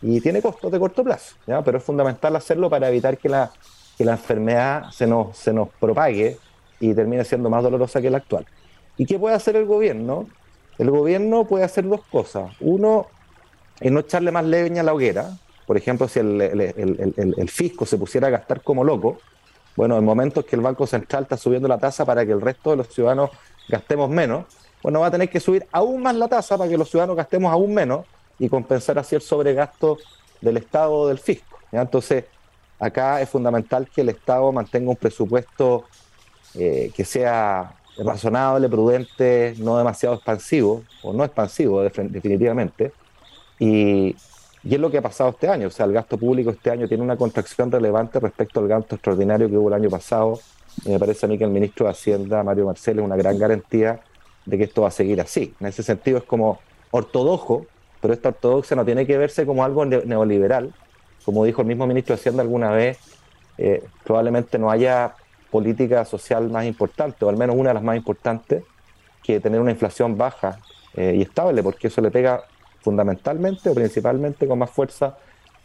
y 0.00 0.20
tiene 0.20 0.40
costos 0.40 0.70
de 0.70 0.78
corto 0.78 1.02
plazo, 1.02 1.34
¿ya? 1.46 1.62
pero 1.62 1.78
es 1.78 1.84
fundamental 1.84 2.34
hacerlo 2.36 2.70
para 2.70 2.88
evitar 2.88 3.18
que 3.18 3.28
la, 3.28 3.50
que 3.98 4.04
la 4.04 4.12
enfermedad 4.12 4.90
se 4.92 5.06
nos, 5.06 5.36
se 5.36 5.52
nos 5.52 5.68
propague 5.68 6.38
y 6.78 6.94
termine 6.94 7.24
siendo 7.24 7.50
más 7.50 7.62
dolorosa 7.62 8.00
que 8.00 8.08
la 8.08 8.18
actual. 8.18 8.46
¿Y 8.96 9.04
qué 9.04 9.18
puede 9.18 9.34
hacer 9.34 9.56
el 9.56 9.66
gobierno? 9.66 10.28
El 10.80 10.90
gobierno 10.90 11.44
puede 11.44 11.62
hacer 11.64 11.86
dos 11.86 12.00
cosas. 12.10 12.52
Uno, 12.58 13.06
es 13.80 13.92
no 13.92 14.00
echarle 14.00 14.32
más 14.32 14.46
leña 14.46 14.80
a 14.80 14.84
la 14.84 14.94
hoguera. 14.94 15.36
Por 15.66 15.76
ejemplo, 15.76 16.08
si 16.08 16.20
el, 16.20 17.50
fisco 17.50 17.84
se 17.84 17.98
pusiera 17.98 18.28
a 18.28 18.30
gastar 18.30 18.62
como 18.62 18.82
loco, 18.82 19.18
bueno, 19.76 19.98
en 19.98 20.04
momentos 20.06 20.46
que 20.46 20.56
el 20.56 20.62
Banco 20.62 20.86
Central 20.86 21.24
está 21.24 21.36
subiendo 21.36 21.68
la 21.68 21.76
tasa 21.76 22.06
para 22.06 22.24
que 22.24 22.32
el 22.32 22.40
resto 22.40 22.70
de 22.70 22.76
los 22.78 22.88
ciudadanos 22.88 23.28
gastemos 23.68 24.08
menos, 24.08 24.46
bueno, 24.82 25.00
va 25.00 25.08
a 25.08 25.10
tener 25.10 25.28
que 25.28 25.38
subir 25.38 25.66
aún 25.70 26.02
más 26.02 26.14
la 26.14 26.28
tasa 26.28 26.56
para 26.56 26.70
que 26.70 26.78
los 26.78 26.88
ciudadanos 26.88 27.14
gastemos 27.14 27.52
aún 27.52 27.74
menos 27.74 28.06
y 28.38 28.48
compensar 28.48 28.98
así 28.98 29.14
el 29.14 29.20
sobregasto 29.20 29.98
del 30.40 30.56
Estado 30.56 30.94
o 30.94 31.08
del 31.08 31.18
fisco. 31.18 31.58
Entonces, 31.72 32.24
acá 32.78 33.20
es 33.20 33.28
fundamental 33.28 33.86
que 33.94 34.00
el 34.00 34.08
Estado 34.08 34.50
mantenga 34.50 34.88
un 34.88 34.96
presupuesto 34.96 35.84
eh, 36.54 36.90
que 36.96 37.04
sea 37.04 37.74
razonable, 38.04 38.68
prudente, 38.68 39.54
no 39.58 39.76
demasiado 39.76 40.14
expansivo, 40.14 40.82
o 41.02 41.12
no 41.12 41.24
expansivo 41.24 41.82
definitivamente. 41.82 42.92
Y, 43.58 44.16
es 44.62 44.78
lo 44.78 44.90
que 44.90 44.98
ha 44.98 45.02
pasado 45.02 45.30
este 45.30 45.48
año. 45.48 45.68
O 45.68 45.70
sea, 45.70 45.86
el 45.86 45.92
gasto 45.92 46.18
público 46.18 46.50
este 46.50 46.70
año 46.70 46.86
tiene 46.86 47.02
una 47.02 47.16
contracción 47.16 47.70
relevante 47.70 48.20
respecto 48.20 48.60
al 48.60 48.68
gasto 48.68 48.96
extraordinario 48.96 49.48
que 49.48 49.56
hubo 49.56 49.68
el 49.68 49.74
año 49.74 49.88
pasado. 49.88 50.38
Y 50.84 50.90
me 50.90 50.98
parece 50.98 51.26
a 51.26 51.28
mí 51.28 51.38
que 51.38 51.44
el 51.44 51.50
ministro 51.50 51.86
de 51.86 51.92
Hacienda, 51.92 52.42
Mario 52.42 52.66
Marcel, 52.66 52.98
es 52.98 53.04
una 53.04 53.16
gran 53.16 53.38
garantía 53.38 54.00
de 54.44 54.58
que 54.58 54.64
esto 54.64 54.82
va 54.82 54.88
a 54.88 54.90
seguir 54.90 55.20
así. 55.20 55.54
En 55.60 55.66
ese 55.68 55.82
sentido 55.82 56.18
es 56.18 56.24
como 56.24 56.58
ortodoxo, 56.90 57.66
pero 58.00 58.12
esta 58.12 58.30
ortodoxia 58.30 58.76
no 58.76 58.84
tiene 58.84 59.06
que 59.06 59.16
verse 59.16 59.46
como 59.46 59.64
algo 59.64 59.84
neoliberal. 59.86 60.74
Como 61.24 61.44
dijo 61.44 61.62
el 61.62 61.68
mismo 61.68 61.86
ministro 61.86 62.14
de 62.14 62.20
Hacienda 62.20 62.42
alguna 62.42 62.70
vez, 62.70 62.98
eh, 63.56 63.82
probablemente 64.04 64.58
no 64.58 64.70
haya 64.70 65.14
política 65.50 66.04
social 66.04 66.48
más 66.50 66.64
importante, 66.64 67.24
o 67.24 67.28
al 67.28 67.36
menos 67.36 67.56
una 67.56 67.70
de 67.70 67.74
las 67.74 67.82
más 67.82 67.96
importantes, 67.96 68.64
que 69.22 69.40
tener 69.40 69.60
una 69.60 69.70
inflación 69.70 70.16
baja 70.16 70.58
eh, 70.94 71.14
y 71.16 71.22
estable, 71.22 71.62
porque 71.62 71.88
eso 71.88 72.00
le 72.00 72.10
pega 72.10 72.42
fundamentalmente 72.80 73.68
o 73.68 73.74
principalmente 73.74 74.46
con 74.46 74.58
más 74.58 74.70
fuerza 74.70 75.16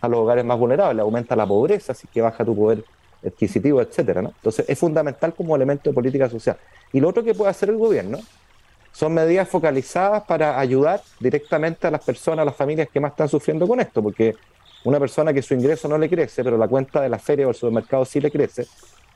a 0.01 0.08
los 0.08 0.20
hogares 0.20 0.44
más 0.44 0.60
vulnerables, 0.60 1.01
aumenta 1.01 1.36
la 1.36 1.46
pobreza, 1.46 1.94
así 1.94 2.08
que 2.08 2.22
baja 2.22 2.44
tu 2.44 2.56
poder 2.56 2.84
adquisitivo, 3.25 3.82
etcétera. 3.82 4.22
¿no? 4.22 4.30
Entonces 4.30 4.65
es 4.68 4.77
fundamental 4.77 5.34
como 5.34 5.56
elemento 5.56 5.89
de 5.89 5.94
política 5.94 6.30
social. 6.30 6.58
Y 6.92 7.00
lo 7.00 7.10
otro 7.10 7.24
que 7.24 7.34
puede 7.34 7.50
hacer 7.50 7.70
el 7.70 7.77
gobierno 7.77 8.20
son 8.92 9.13
medidas 9.13 9.50
focalizadas 9.50 10.24
para 10.24 10.60
ayudar 10.60 11.01
directamente 11.20 11.88
a 11.88 11.92
las 11.92 12.04
personas, 12.04 12.44
a 12.44 12.46
las 12.46 12.56
familias 12.56 12.88
que 12.92 13.00
más 13.00 13.12
están 13.12 13.27
sufriendo 13.27 13.68
con 13.68 13.80
esto, 13.80 14.01
porque 14.01 14.36
una 14.86 15.00
persona 15.00 15.34
que 15.34 15.42
su 15.42 15.54
ingreso 15.54 15.88
no 15.88 15.98
le 15.98 16.08
crece, 16.10 16.44
pero 16.44 16.58
la 16.58 16.68
cuenta 16.68 17.01
de 17.01 17.10
la 17.10 17.20
feria 17.20 17.48
o 17.48 17.50
el 17.50 17.56
supermercado 17.56 18.06
sí 18.06 18.22
le 18.22 18.32
crece, 18.32 18.68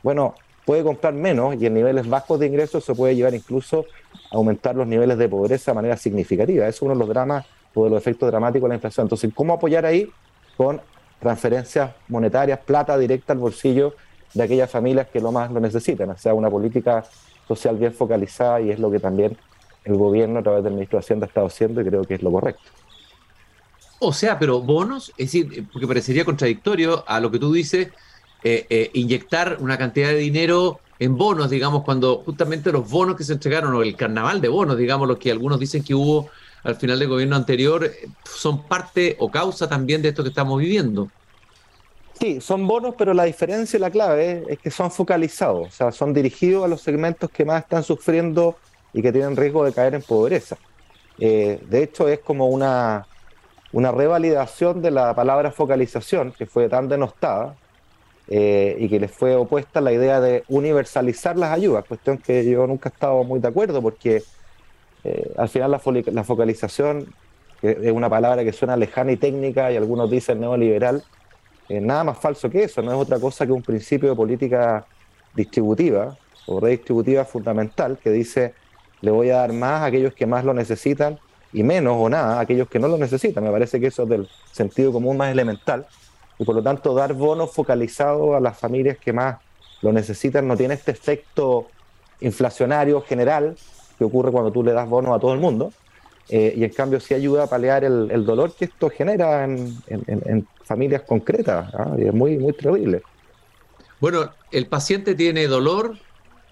bueno, 0.02 0.36
puede 0.70 0.84
comprar 0.84 1.16
menos 1.16 1.56
y 1.60 1.66
en 1.66 1.74
niveles 1.74 2.08
bajos 2.08 2.40
de 2.40 2.46
ingresos 2.46 2.86
se 2.86 2.94
puede 2.94 3.16
llevar 3.16 3.34
incluso 3.34 3.88
a 4.32 4.36
aumentar 4.36 4.76
los 4.76 4.86
niveles 4.86 5.18
de 5.18 5.28
pobreza 5.28 5.72
de 5.72 5.76
manera 5.76 5.98
significativa. 5.98 6.68
Es 6.68 6.80
uno 6.84 6.94
de 6.94 7.00
los 7.00 7.10
dramas 7.10 7.44
o 7.74 7.86
de 7.86 7.90
los 7.90 7.98
efectos 7.98 8.30
dramáticos 8.30 8.68
de 8.68 8.70
la 8.70 8.76
inflación. 8.76 9.06
Entonces, 9.06 9.32
¿cómo 9.34 9.54
apoyar 9.54 9.88
ahí? 9.88 10.12
Con 10.56 10.80
transferencias 11.20 11.94
monetarias, 12.08 12.60
plata 12.60 13.00
directa 13.00 13.34
al 13.34 13.40
bolsillo 13.40 13.96
de 14.36 14.44
aquellas 14.44 14.70
familias 14.70 15.08
que 15.08 15.20
lo 15.20 15.32
más 15.32 15.50
lo 15.52 15.60
necesitan. 15.60 16.12
O 16.12 16.18
sea, 16.20 16.36
una 16.36 16.52
política 16.52 17.04
social 17.48 17.76
bien 17.76 17.92
focalizada 17.92 18.62
y 18.62 18.70
es 18.70 18.78
lo 18.78 18.92
que 18.92 19.00
también 19.00 19.36
el 19.86 19.96
gobierno 19.96 20.38
a 20.38 20.44
través 20.44 20.64
del 20.64 20.74
ministro 20.74 21.00
de 21.00 21.04
Hacienda 21.04 21.26
ha 21.26 21.30
estado 21.30 21.48
haciendo 21.48 21.82
y 21.82 21.86
creo 21.86 22.04
que 22.04 22.14
es 22.14 22.22
lo 22.22 22.32
correcto. 22.32 22.70
O 23.98 24.14
sea, 24.14 24.38
pero 24.38 24.62
bonos, 24.62 25.10
es 25.18 25.32
decir, 25.32 25.68
porque 25.74 25.88
parecería 25.88 26.24
contradictorio 26.24 27.04
a 27.08 27.20
lo 27.20 27.32
que 27.32 27.40
tú 27.40 27.52
dices, 27.52 27.88
eh, 28.44 28.66
eh, 28.70 28.90
inyectar 28.94 29.58
una 29.60 29.78
cantidad 29.78 30.10
de 30.10 30.16
dinero 30.16 30.80
en 30.98 31.18
bonos, 31.18 31.50
digamos, 31.50 31.84
cuando 31.84 32.24
justamente 32.26 32.72
los 32.72 32.90
bonos 32.90 33.18
que 33.18 33.24
se 33.26 33.34
entregaron, 33.34 33.74
o 33.74 33.82
el 33.82 33.96
carnaval 33.96 34.40
de 34.40 34.48
bonos, 34.48 34.78
digamos, 34.78 35.08
los 35.08 35.18
que 35.18 35.32
algunos 35.32 35.60
dicen 35.60 35.84
que 35.84 35.94
hubo 35.94 36.30
al 36.64 36.76
final 36.76 37.00
del 37.00 37.10
gobierno 37.10 37.36
anterior, 37.36 37.86
eh, 37.86 38.08
son 38.24 38.64
parte 38.64 39.18
o 39.20 39.30
causa 39.30 39.68
también 39.68 40.02
de 40.02 40.10
esto 40.10 40.24
que 40.24 40.30
estamos 40.30 40.60
viviendo. 40.60 41.10
Sí, 42.18 42.40
son 42.42 42.68
bonos, 42.68 42.96
pero 42.98 43.14
la 43.14 43.24
diferencia 43.24 43.78
y 43.78 43.80
la 43.80 43.92
clave 43.92 44.44
es 44.48 44.60
que 44.60 44.72
son 44.72 44.92
focalizados, 44.92 45.68
o 45.68 45.72
sea, 45.72 45.92
son 45.92 46.14
dirigidos 46.14 46.66
a 46.66 46.68
los 46.68 46.82
segmentos 46.82 47.30
que 47.30 47.46
más 47.46 47.64
están 47.64 47.84
sufriendo 47.84 48.56
y 48.94 49.02
que 49.02 49.12
tienen 49.12 49.36
riesgo 49.38 49.64
de 49.64 49.74
caer 49.74 49.96
en 49.96 50.02
pobreza. 50.02 50.58
de 51.18 51.60
hecho, 51.72 52.08
es 52.08 52.20
como 52.20 52.48
una, 52.48 53.06
una 53.72 53.92
revalidación 53.92 54.82
de 54.82 54.92
la 54.92 55.14
palabra 55.14 55.52
focalización, 55.52 56.32
que 56.32 56.46
fue 56.46 56.68
tan 56.70 56.90
denostada, 56.90 57.56
eh, 58.32 58.76
y 58.80 58.88
que 58.90 59.00
les 59.00 59.10
fue 59.10 59.36
opuesta 59.36 59.82
la 59.82 59.92
idea 59.92 60.22
de 60.22 60.44
universalizar 60.50 61.36
las 61.36 61.52
ayudas, 61.52 61.84
cuestión 61.86 62.20
que 62.20 62.48
yo 62.48 62.68
nunca 62.68 62.90
he 62.90 62.92
estado 62.92 63.24
muy 63.24 63.40
de 63.40 63.48
acuerdo 63.48 63.82
porque 63.82 64.22
eh, 65.04 65.34
al 65.36 65.50
final 65.50 65.72
la, 65.72 66.24
focalización, 66.24 67.12
que 67.60 67.72
es 67.72 67.92
una 67.92 68.08
palabra 68.08 68.44
que 68.44 68.54
suena 68.54 68.78
lejana 68.78 69.14
y 69.14 69.18
técnica 69.18 69.72
y 69.72 69.78
algunos 69.78 70.12
dicen 70.12 70.40
neoliberal, 70.40 71.04
es 71.68 71.82
nada 71.82 72.04
más 72.04 72.20
falso 72.20 72.52
que 72.52 72.66
eso, 72.66 72.84
no 72.84 72.92
es 72.92 72.98
otra 72.98 73.20
cosa 73.20 73.48
que 73.48 73.52
un 73.52 73.64
principio 73.64 74.10
de 74.10 74.16
política 74.16 74.86
distributiva 75.36 76.16
o 76.46 76.60
redistributiva 76.60 77.26
fundamental 77.26 77.98
que 77.98 78.12
dice 78.12 78.54
le 79.02 79.10
voy 79.10 79.32
a 79.32 79.38
dar 79.38 79.54
más 79.54 79.82
a 79.82 79.86
aquellos 79.86 80.14
que 80.14 80.28
más 80.28 80.46
lo 80.46 80.54
necesitan 80.54 81.18
y 81.52 81.64
menos 81.64 81.96
o 81.98 82.10
nada 82.10 82.38
a 82.38 82.42
aquellos 82.42 82.68
que 82.70 82.78
no 82.78 82.88
lo 82.88 82.98
necesitan. 82.98 83.44
Me 83.44 83.50
parece 83.50 83.80
que 83.80 83.88
eso 83.88 84.04
es 84.04 84.10
del 84.10 84.30
sentido 84.52 84.92
común 84.92 85.18
más 85.18 85.32
elemental 85.32 85.88
y 86.40 86.46
por 86.46 86.56
lo 86.56 86.64
tanto 86.64 86.94
dar 86.94 87.14
bonos 87.14 87.52
focalizados 87.52 88.36
a 88.36 88.40
las 88.40 88.58
familias 88.58 88.98
que 88.98 89.14
más 89.14 89.38
lo 89.82 89.92
necesitan 89.92 90.48
no 90.48 90.58
tiene 90.58 90.74
este 90.74 90.92
efecto 90.92 91.68
inflacionario 92.22 93.02
general 93.02 93.56
que 93.98 94.06
ocurre 94.06 94.32
cuando 94.32 94.52
tú 94.52 94.64
le 94.64 94.72
das 94.72 94.88
bonos 94.88 95.16
a 95.16 95.20
todo 95.20 95.34
el 95.34 95.40
mundo. 95.40 95.72
Eh, 96.30 96.54
y 96.56 96.64
en 96.64 96.70
cambio 96.70 97.00
sí 97.00 97.14
ayuda 97.14 97.44
a 97.44 97.48
paliar 97.48 97.84
el, 97.84 98.26
dolor 98.26 98.54
que 98.54 98.66
esto 98.66 98.90
genera 98.90 99.44
en, 99.44 100.48
familias 100.64 101.02
concretas. 101.02 101.74
¿ah? 101.74 101.96
Y 101.98 102.06
es 102.06 102.14
muy, 102.14 102.38
muy 102.38 102.54
terrible. 102.54 103.02
Bueno, 104.00 104.32
el 104.52 104.68
paciente 104.68 105.16
tiene 105.16 105.48
dolor, 105.48 105.98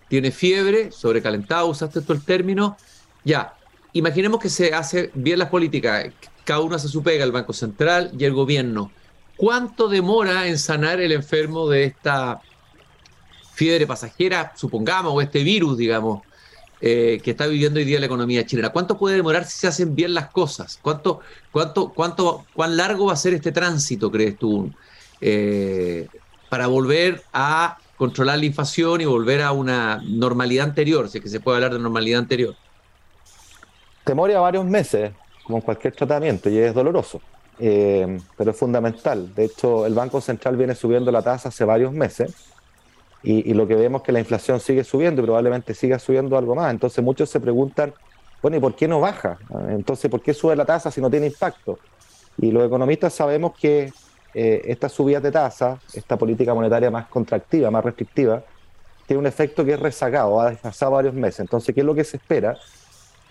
tiene 0.10 0.32
fiebre, 0.32 0.92
sobrecalentado, 0.92 1.68
usaste 1.68 2.00
esto 2.00 2.14
el 2.14 2.26
término. 2.26 2.76
Ya, 3.24 3.54
imaginemos 3.94 4.42
que 4.42 4.50
se 4.50 4.74
hace 4.74 5.12
bien 5.14 5.40
las 5.40 5.50
políticas, 5.50 6.08
cada 6.44 6.62
uno 6.62 6.76
hace 6.76 6.88
su 6.88 7.04
pega, 7.04 7.24
el 7.24 7.32
Banco 7.32 7.54
Central 7.54 8.12
y 8.18 8.26
el 8.26 8.34
gobierno. 8.34 8.92
¿Cuánto 9.38 9.88
demora 9.88 10.48
en 10.48 10.58
sanar 10.58 11.00
el 11.00 11.12
enfermo 11.12 11.70
de 11.70 11.84
esta 11.84 12.42
fiebre 13.54 13.86
pasajera, 13.86 14.54
supongamos, 14.56 15.14
o 15.14 15.22
este 15.22 15.44
virus, 15.44 15.78
digamos, 15.78 16.24
eh, 16.82 17.20
que 17.24 17.32
está 17.32 17.46
viviendo 17.46 17.80
hoy 17.80 17.86
día 17.86 18.00
la 18.00 18.08
economía 18.08 18.46
chilena? 18.48 18.70
¿Cuánto 18.70 18.98
puede 18.98 19.16
demorar 19.16 19.46
si 19.46 19.60
se 19.60 19.68
hacen 19.68 19.96
bien 19.96 20.16
las 20.16 20.30
cosas? 20.32 20.80
¿Cuánto, 20.82 21.20
cuánto, 21.52 21.94
cuánto, 21.94 22.46
¿Cuán 22.54 22.76
largo 22.76 23.06
va 23.06 23.14
a 23.14 23.16
ser 23.16 23.36
este 23.36 23.52
tránsito, 23.52 24.12
crees 24.12 24.40
tú, 24.40 24.72
eh, 25.22 26.08
para 26.50 26.66
volver 26.66 27.22
a 27.32 27.78
controlar 27.96 28.40
la 28.40 28.46
inflación 28.46 29.02
y 29.02 29.06
volver 29.06 29.44
a 29.44 29.52
una 29.52 30.02
normalidad 30.04 30.66
anterior, 30.66 31.10
si 31.10 31.20
es 31.20 31.24
que 31.24 31.30
se 31.30 31.40
puede 31.40 31.58
hablar 31.58 31.74
de 31.74 31.80
normalidad 31.80 32.20
anterior? 32.20 32.56
Demora 34.04 34.40
varios 34.40 34.66
meses, 34.66 35.12
como 35.44 35.62
cualquier 35.62 35.94
tratamiento, 35.94 36.50
y 36.50 36.58
es 36.58 36.74
doloroso. 36.74 37.22
Eh, 37.60 38.20
pero 38.38 38.52
es 38.52 38.58
fundamental. 38.58 39.34
De 39.34 39.46
hecho, 39.46 39.86
el 39.86 39.94
Banco 39.94 40.22
Central 40.22 40.58
viene 40.58 40.76
subiendo 40.76 41.12
la 41.12 41.22
tasa 41.22 41.50
hace 41.50 41.66
varios 41.66 41.92
meses 41.92 42.34
y, 43.24 43.54
lo 43.54 43.68
que 43.68 43.76
vemos 43.76 44.02
es 44.02 44.06
que 44.06 44.12
la 44.12 44.20
inflación 44.20 44.60
sigue 44.60 44.84
subiendo 44.84 45.22
y 45.22 45.26
probablemente 45.26 45.74
siga 45.74 46.00
subiendo 46.00 46.38
algo 46.38 46.56
más. 46.56 46.72
Entonces 46.72 47.04
muchos 47.04 47.30
se 47.30 47.40
preguntan, 47.40 47.94
bueno, 48.42 48.58
¿y 48.58 48.60
por 48.60 48.76
qué 48.76 48.88
no 48.88 49.00
baja? 49.00 49.38
Entonces, 49.70 50.10
¿por 50.10 50.22
qué 50.22 50.34
sube 50.34 50.56
la 50.56 50.66
tasa 50.66 50.92
si 50.92 51.02
no 51.02 51.10
tiene 51.10 51.28
impacto? 51.28 51.80
Y 52.38 52.52
los 52.52 52.66
economistas 52.66 53.14
sabemos 53.14 53.54
que 53.60 53.92
eh, 54.34 54.62
esta 54.66 54.88
subida 54.88 55.20
de 55.20 55.32
tasa, 55.32 55.80
esta 55.94 56.16
política 56.16 56.54
monetaria 56.54 56.92
más 56.92 57.08
contractiva, 57.08 57.72
más 57.72 57.84
restrictiva, 57.84 58.44
tiene 59.08 59.20
un 59.20 59.28
efecto 59.28 59.66
que 59.66 59.74
es 59.74 59.80
rezagado, 59.80 60.40
ha 60.40 60.52
desfasado 60.52 60.92
varios 60.92 61.14
meses. 61.14 61.40
Entonces, 61.40 61.74
¿qué 61.74 61.82
es 61.82 61.86
lo 61.86 61.96
que 61.96 62.04
se 62.04 62.18
espera? 62.18 62.58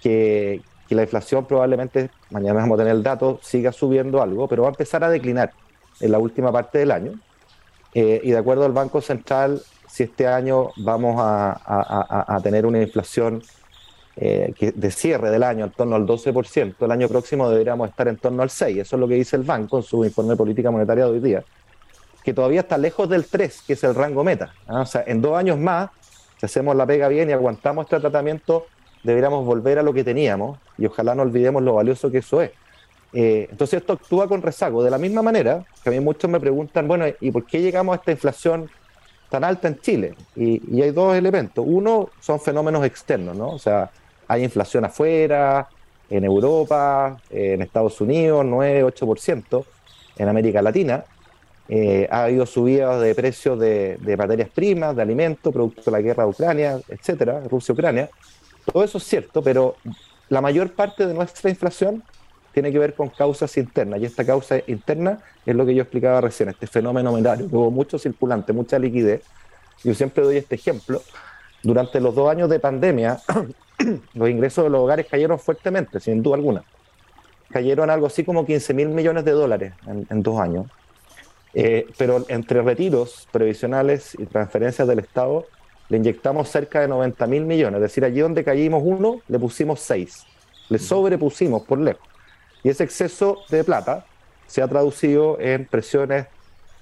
Que, 0.02 0.61
que 0.88 0.95
la 0.95 1.02
inflación 1.02 1.45
probablemente, 1.45 2.11
mañana 2.31 2.61
vamos 2.61 2.76
a 2.76 2.83
tener 2.83 2.95
el 2.95 3.02
dato, 3.02 3.38
siga 3.43 3.73
subiendo 3.73 4.23
algo, 4.23 4.49
pero 4.49 4.62
va 4.62 4.69
a 4.69 4.73
empezar 4.73 5.02
a 5.05 5.11
declinar 5.11 5.52
en 6.00 6.12
la 6.12 6.19
última 6.19 6.52
parte 6.52 6.78
del 6.78 6.90
año. 6.90 7.12
Eh, 7.95 8.21
y 8.23 8.31
de 8.31 8.38
acuerdo 8.38 8.64
al 8.64 8.73
Banco 8.73 9.00
Central, 9.00 9.62
si 9.88 10.05
este 10.05 10.26
año 10.26 10.71
vamos 10.76 11.16
a, 11.19 12.38
tener 12.43 12.66
una 12.66 12.83
inflación 12.83 13.43
eh, 14.16 14.52
de 14.75 14.90
cierre 14.90 15.31
del 15.31 15.43
año 15.43 15.64
en 15.64 15.71
torno 15.71 15.97
al 15.97 16.07
12%, 16.07 16.75
el 16.81 16.90
año 16.90 17.09
próximo 17.09 17.49
deberíamos 17.49 17.88
estar 17.88 18.09
en 18.09 18.16
torno 18.16 18.43
al 18.43 18.50
6%. 18.50 18.81
Eso 18.81 18.97
es 18.97 19.00
lo 19.00 19.09
que 19.09 19.14
dice 19.14 19.37
el 19.37 19.43
banco 19.43 19.78
en 19.78 19.83
su 19.83 20.05
informe 20.05 20.33
de 20.33 20.37
política 20.37 20.71
monetaria 20.71 21.05
de 21.07 21.11
hoy 21.11 21.21
día. 21.21 21.45
que 22.23 22.35
todavía 22.35 22.61
está 22.61 22.76
lejos 22.76 23.09
del 23.09 23.25
3, 23.25 23.62
que 23.62 23.75
es 23.75 23.85
el 23.85 23.95
rango 23.95 24.25
meta. 24.25 24.52
¿ah? 24.66 24.81
O 24.81 24.87
sea, 24.87 25.05
en 25.07 25.23
dos 25.23 25.37
años 25.37 25.59
más, 25.59 25.90
si 26.38 26.47
hacemos 26.47 26.75
la 26.75 26.85
pega 26.85 27.07
bien 27.07 27.31
y 27.31 27.33
aguantamos 27.33 27.87
este 27.87 28.00
tratamiento, 28.00 28.66
deberíamos 29.06 29.46
volver 29.46 29.78
a 29.78 29.82
lo 29.82 29.94
que 29.94 30.04
teníamos 30.04 30.58
y 30.76 30.86
ojalá 30.86 31.14
no 31.14 31.22
olvidemos 31.22 31.62
lo 31.62 31.75
valioso 31.75 32.10
que 32.10 32.18
eso 32.18 32.42
es. 32.42 32.50
Eh, 33.12 33.46
entonces 33.50 33.80
esto 33.80 33.94
actúa 33.94 34.28
con 34.28 34.42
rezago. 34.42 34.82
De 34.82 34.90
la 34.90 34.98
misma 34.98 35.22
manera 35.22 35.64
que 35.82 35.88
a 35.88 35.92
mí 35.92 36.00
muchos 36.00 36.30
me 36.30 36.40
preguntan, 36.40 36.86
bueno, 36.86 37.06
¿y 37.20 37.30
por 37.30 37.46
qué 37.46 37.62
llegamos 37.62 37.94
a 37.94 38.00
esta 38.00 38.10
inflación 38.10 38.68
tan 39.30 39.44
alta 39.44 39.68
en 39.68 39.80
Chile? 39.80 40.14
Y, 40.34 40.82
hay 40.82 40.90
dos 40.90 41.16
elementos. 41.16 41.64
Uno 41.66 42.10
son 42.20 42.40
fenómenos 42.40 42.84
externos, 42.84 43.36
¿no? 43.36 43.50
O 43.50 43.58
sea, 43.58 43.90
hay 44.28 44.44
inflación 44.44 44.84
afuera, 44.84 45.68
en 46.10 46.25
Europa, 46.25 47.16
en 47.30 47.62
Estados 47.62 48.00
Unidos, 48.00 48.44
9, 48.44 48.84
8%, 48.84 49.64
en 50.18 50.28
América 50.28 50.60
Latina. 50.60 51.04
Eh, 51.68 52.06
ha 52.10 52.25
habido 52.25 52.46
subidas 52.46 53.00
de 53.00 53.14
precios 53.14 53.58
de, 53.58 53.96
de, 54.00 54.16
materias 54.16 54.48
primas, 54.50 54.94
de 54.94 55.02
alimentos, 55.02 55.52
producto 55.52 55.82
de 55.86 55.90
la 55.90 56.00
guerra 56.00 56.25
de 56.25 56.30
Ucrania, 56.30 56.80
etcétera, 56.88 57.40
Rusia-Ucrania. 57.50 58.08
Todo 58.73 58.85
eso 58.85 58.99
es 58.99 59.04
cierto, 59.04 59.42
pero 59.42 59.76
la 60.28 60.40
mayor 60.40 60.73
parte 60.73 61.06
de 61.06 61.14
nuestra 61.14 61.50
inflación 61.50 62.02
tiene 62.52 62.73
que 62.73 62.78
ver 62.78 62.94
con 62.94 63.11
causas 63.11 63.56
internas. 63.58 64.00
Y 64.00 64.06
esta 64.06 64.25
causa 64.25 64.56
interna 64.66 65.18
es 65.44 65.54
lo 65.54 65.66
que 65.66 65.75
yo 65.75 65.82
explicaba 65.82 66.20
recién, 66.23 66.49
este 66.49 66.66
fenómeno 66.66 67.11
monetario, 67.11 67.49
hubo 67.50 67.70
mucho 67.70 67.99
circulante, 67.99 68.52
mucha 68.52 68.78
liquidez. 68.78 69.23
Yo 69.85 69.94
siempre 69.94 70.25
doy 70.25 70.38
este 70.38 70.54
ejemplo. 70.54 71.02
Durante 71.62 72.00
los 72.00 72.14
dos 72.14 72.30
años 72.30 72.49
de 72.49 72.58
pandemia, 72.58 73.20
los 74.14 74.30
ingresos 74.30 74.64
de 74.64 74.70
los 74.70 74.80
hogares 74.80 75.06
cayeron 75.06 75.38
fuertemente, 75.38 76.00
sin 76.00 76.23
duda 76.23 76.37
alguna. 76.37 76.64
Cayeron 77.50 77.90
algo 77.90 78.06
así 78.06 78.25
como 78.25 78.46
15 78.46 78.73
mil 78.75 78.88
millones 78.88 79.25
de 79.25 79.32
dólares 79.32 79.75
en, 79.87 80.23
dos 80.23 80.40
años. 80.40 80.66
Eh, 81.54 81.87
pero 81.99 82.25
entre 82.28 82.62
retiros 82.62 83.28
previsionales 83.32 84.16
y 84.18 84.25
transferencias 84.26 84.88
del 84.88 84.99
Estado, 84.99 85.44
le 85.88 85.97
inyectamos 85.99 86.49
cerca 86.49 86.81
de 86.81 86.88
90 86.88 87.26
mil 87.26 87.45
millones. 87.45 87.76
Es 87.76 87.83
decir, 87.83 88.05
allí 88.05 88.21
donde 88.21 88.45
caímos 88.45 88.83
uno, 88.85 89.21
le 89.28 89.38
pusimos 89.38 89.81
seis. 89.81 90.25
Le 90.69 90.78
sobrepusimos 90.78 91.62
por 91.62 91.78
lejos. 91.78 92.07
Y 92.62 92.69
ese 92.69 92.85
exceso 92.85 93.38
de 93.49 93.62
plata 93.62 94.05
se 94.47 94.62
ha 94.62 94.69
traducido 94.69 95.38
en 95.40 95.66
presiones 95.66 96.26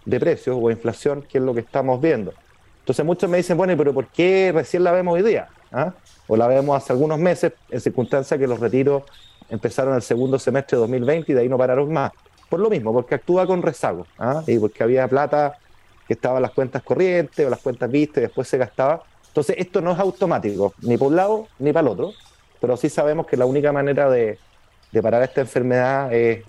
de 0.05 0.21
precios 0.21 0.57
o 0.61 0.71
inflación, 0.71 1.23
que 1.23 1.39
es 1.39 1.45
lo 1.45 1.55
que 1.55 1.61
estamos 1.61 2.01
viendo. 2.01 2.33
Entonces 2.81 3.05
muchos 3.05 3.31
me 3.31 3.39
dicen, 3.39 3.57
bueno, 3.57 3.75
pero 3.77 3.95
¿por 3.95 4.07
qué 4.09 4.53
recién 4.55 4.85
la 4.85 4.93
vemos 4.93 5.15
hoy 5.15 5.23
día? 5.23 5.49
¿Ah? 5.73 5.93
O 6.27 6.37
la 6.37 6.47
vemos 6.47 6.77
hace 6.77 6.93
algunos 6.93 7.19
meses, 7.19 7.53
en 7.71 7.81
circunstancias 7.81 8.39
que 8.39 8.47
los 8.47 8.61
retiros 8.61 9.03
empezaron 9.49 9.95
el 9.95 10.03
segundo 10.03 10.39
semestre 10.39 10.77
de 10.77 10.81
2020 10.81 11.33
y 11.33 11.35
de 11.35 11.41
ahí 11.43 11.49
no 11.49 11.59
pararon 11.59 11.93
más. 11.93 12.13
Por 12.49 12.61
lo 12.61 12.71
mismo, 12.71 12.93
porque 12.93 13.15
actúa 13.15 13.47
con 13.47 13.63
rezago, 13.63 14.07
¿ah? 14.19 14.43
y 14.47 14.59
porque 14.59 14.83
había 14.83 15.09
plata 15.09 15.59
que 16.07 16.15
estaba 16.15 16.39
en 16.39 16.43
las 16.43 16.53
cuentas 16.53 16.83
corrientes 16.83 17.47
o 17.47 17.51
las 17.51 17.61
cuentas 17.61 17.91
vistas 17.91 18.19
y 18.19 18.21
después 18.23 18.49
se 18.49 18.59
gastaba. 18.59 19.03
Entonces 19.29 19.57
esto 19.59 19.81
no 19.81 19.93
es 19.93 19.99
automático, 19.99 20.75
ni 20.83 20.97
por 20.97 21.09
un 21.09 21.17
lado 21.17 21.49
ni 21.59 21.73
para 21.73 21.87
el 21.87 21.93
otro, 21.93 22.13
pero 22.61 22.77
sí 22.77 22.89
sabemos 22.89 23.27
que 23.27 23.37
la 23.37 23.47
única 23.47 23.73
manera 23.73 24.09
de, 24.09 24.39
de 24.93 25.03
parar 25.03 25.23
esta 25.23 25.41
enfermedad 25.41 26.13
es, 26.13 26.45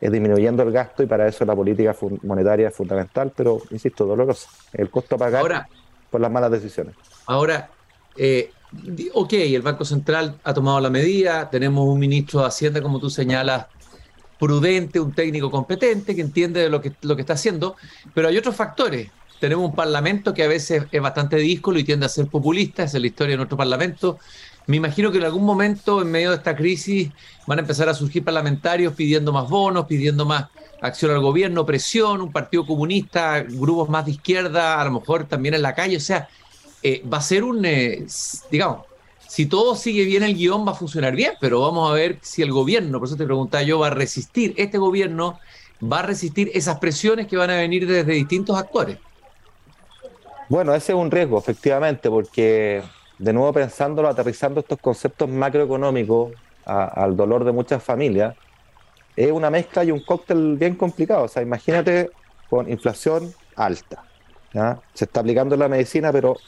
disminuyendo 0.00 0.62
el 0.62 0.72
gasto 0.72 1.02
y 1.02 1.06
para 1.06 1.26
eso 1.26 1.44
la 1.44 1.54
política 1.54 1.94
monetaria 2.22 2.68
es 2.68 2.74
fundamental, 2.74 3.32
pero 3.34 3.62
insisto, 3.70 4.04
dolorosa. 4.04 4.48
El 4.72 4.90
costo 4.90 5.14
a 5.14 5.18
pagar 5.18 5.66
por 6.10 6.20
las 6.20 6.30
malas 6.30 6.50
decisiones. 6.50 6.94
Ahora, 7.26 7.70
eh, 8.16 8.50
ok, 9.14 9.32
el 9.32 9.62
Banco 9.62 9.84
Central 9.84 10.38
ha 10.42 10.52
tomado 10.52 10.80
la 10.80 10.90
medida, 10.90 11.48
tenemos 11.48 11.86
un 11.86 11.98
ministro 11.98 12.40
de 12.40 12.46
Hacienda, 12.46 12.82
como 12.82 12.98
tú 12.98 13.08
señalas, 13.08 13.66
prudente, 14.38 15.00
un 15.00 15.12
técnico 15.12 15.50
competente 15.50 16.14
que 16.14 16.20
entiende 16.20 16.68
lo 16.68 16.80
que, 16.80 16.92
lo 17.02 17.16
que 17.16 17.22
está 17.22 17.34
haciendo, 17.34 17.76
pero 18.14 18.28
hay 18.28 18.36
otros 18.36 18.54
factores. 18.54 19.10
Tenemos 19.40 19.68
un 19.68 19.74
parlamento 19.74 20.32
que 20.32 20.42
a 20.42 20.48
veces 20.48 20.84
es 20.90 21.02
bastante 21.02 21.36
díscolo 21.36 21.78
y 21.78 21.84
tiende 21.84 22.06
a 22.06 22.08
ser 22.08 22.26
populista, 22.26 22.84
esa 22.84 22.96
es 22.96 23.00
la 23.00 23.06
historia 23.06 23.32
de 23.32 23.36
nuestro 23.38 23.56
parlamento. 23.56 24.18
Me 24.66 24.76
imagino 24.76 25.12
que 25.12 25.18
en 25.18 25.24
algún 25.24 25.44
momento, 25.44 26.02
en 26.02 26.10
medio 26.10 26.30
de 26.30 26.36
esta 26.36 26.56
crisis, 26.56 27.10
van 27.46 27.58
a 27.58 27.62
empezar 27.62 27.88
a 27.88 27.94
surgir 27.94 28.24
parlamentarios 28.24 28.94
pidiendo 28.94 29.32
más 29.32 29.48
bonos, 29.48 29.86
pidiendo 29.86 30.24
más 30.24 30.46
acción 30.80 31.12
al 31.12 31.20
gobierno, 31.20 31.64
presión, 31.64 32.20
un 32.20 32.32
partido 32.32 32.66
comunista, 32.66 33.42
grupos 33.42 33.88
más 33.88 34.06
de 34.06 34.12
izquierda, 34.12 34.80
a 34.80 34.84
lo 34.84 34.92
mejor 34.92 35.24
también 35.24 35.54
en 35.54 35.62
la 35.62 35.74
calle. 35.74 35.96
O 35.96 36.00
sea, 36.00 36.28
eh, 36.82 37.02
va 37.12 37.18
a 37.18 37.22
ser 37.22 37.44
un, 37.44 37.64
eh, 37.64 38.06
digamos, 38.50 38.86
si 39.36 39.44
todo 39.44 39.74
sigue 39.76 40.06
bien 40.06 40.22
el 40.22 40.34
guion 40.34 40.66
va 40.66 40.72
a 40.72 40.74
funcionar 40.74 41.14
bien, 41.14 41.34
pero 41.42 41.60
vamos 41.60 41.90
a 41.90 41.92
ver 41.92 42.18
si 42.22 42.40
el 42.40 42.50
gobierno, 42.52 42.98
por 42.98 43.06
eso 43.06 43.18
te 43.18 43.26
preguntaba 43.26 43.62
yo, 43.62 43.78
va 43.78 43.88
a 43.88 43.90
resistir, 43.90 44.54
este 44.56 44.78
gobierno 44.78 45.38
va 45.82 45.98
a 45.98 46.02
resistir 46.04 46.50
esas 46.54 46.78
presiones 46.78 47.26
que 47.26 47.36
van 47.36 47.50
a 47.50 47.56
venir 47.56 47.86
desde 47.86 48.14
distintos 48.14 48.56
actores. 48.56 48.96
Bueno, 50.48 50.74
ese 50.74 50.92
es 50.92 50.98
un 50.98 51.10
riesgo, 51.10 51.38
efectivamente, 51.38 52.08
porque 52.08 52.82
de 53.18 53.32
nuevo 53.34 53.52
pensándolo, 53.52 54.08
aterrizando 54.08 54.60
estos 54.60 54.78
conceptos 54.78 55.28
macroeconómicos 55.28 56.32
al 56.64 57.14
dolor 57.14 57.44
de 57.44 57.52
muchas 57.52 57.82
familias, 57.82 58.34
es 59.16 59.30
una 59.30 59.50
mezcla 59.50 59.84
y 59.84 59.90
un 59.90 60.00
cóctel 60.00 60.56
bien 60.56 60.76
complicado. 60.76 61.24
O 61.24 61.28
sea, 61.28 61.42
imagínate 61.42 62.08
con 62.48 62.70
inflación 62.70 63.34
alta. 63.54 64.02
Se 64.94 65.04
está 65.04 65.20
aplicando 65.20 65.58
la 65.58 65.68
medicina, 65.68 66.10
pero 66.10 66.38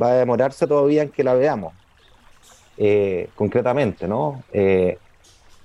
va 0.00 0.12
a 0.12 0.14
demorarse 0.14 0.68
todavía 0.68 1.02
en 1.02 1.08
que 1.08 1.24
la 1.24 1.34
veamos 1.34 1.74
eh, 2.82 3.28
concretamente, 3.34 4.08
¿no? 4.08 4.42
Eh, 4.54 4.96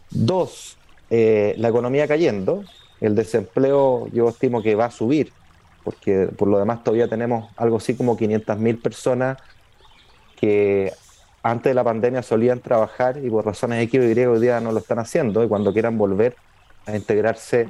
dos, 0.10 0.78
eh, 1.10 1.56
la 1.58 1.70
economía 1.70 2.10
cayendo, 2.10 2.66
el 3.00 3.16
desempleo 3.16 4.10
yo 4.12 4.28
estimo 4.28 4.62
que 4.62 4.76
va 4.76 4.88
a 4.88 4.92
subir, 4.92 5.32
porque 5.86 6.28
por 6.38 6.50
lo 6.50 6.60
demás 6.60 6.84
todavía 6.84 7.08
tenemos 7.08 7.50
algo 7.56 7.78
así 7.78 7.96
como 7.96 8.18
500.000 8.18 8.82
personas 8.82 9.38
que 10.36 10.92
antes 11.42 11.70
de 11.70 11.74
la 11.74 11.86
pandemia 11.86 12.22
solían 12.22 12.60
trabajar 12.60 13.18
y 13.24 13.30
por 13.30 13.46
razones 13.46 13.82
X 13.84 13.94
y 13.94 14.26
hoy 14.26 14.42
día 14.42 14.60
no 14.60 14.74
lo 14.74 14.80
están 14.80 15.00
haciendo 15.00 15.42
y 15.42 15.48
cuando 15.48 15.72
quieran 15.72 15.98
volver 15.98 16.36
a 16.86 16.98
integrarse 16.98 17.70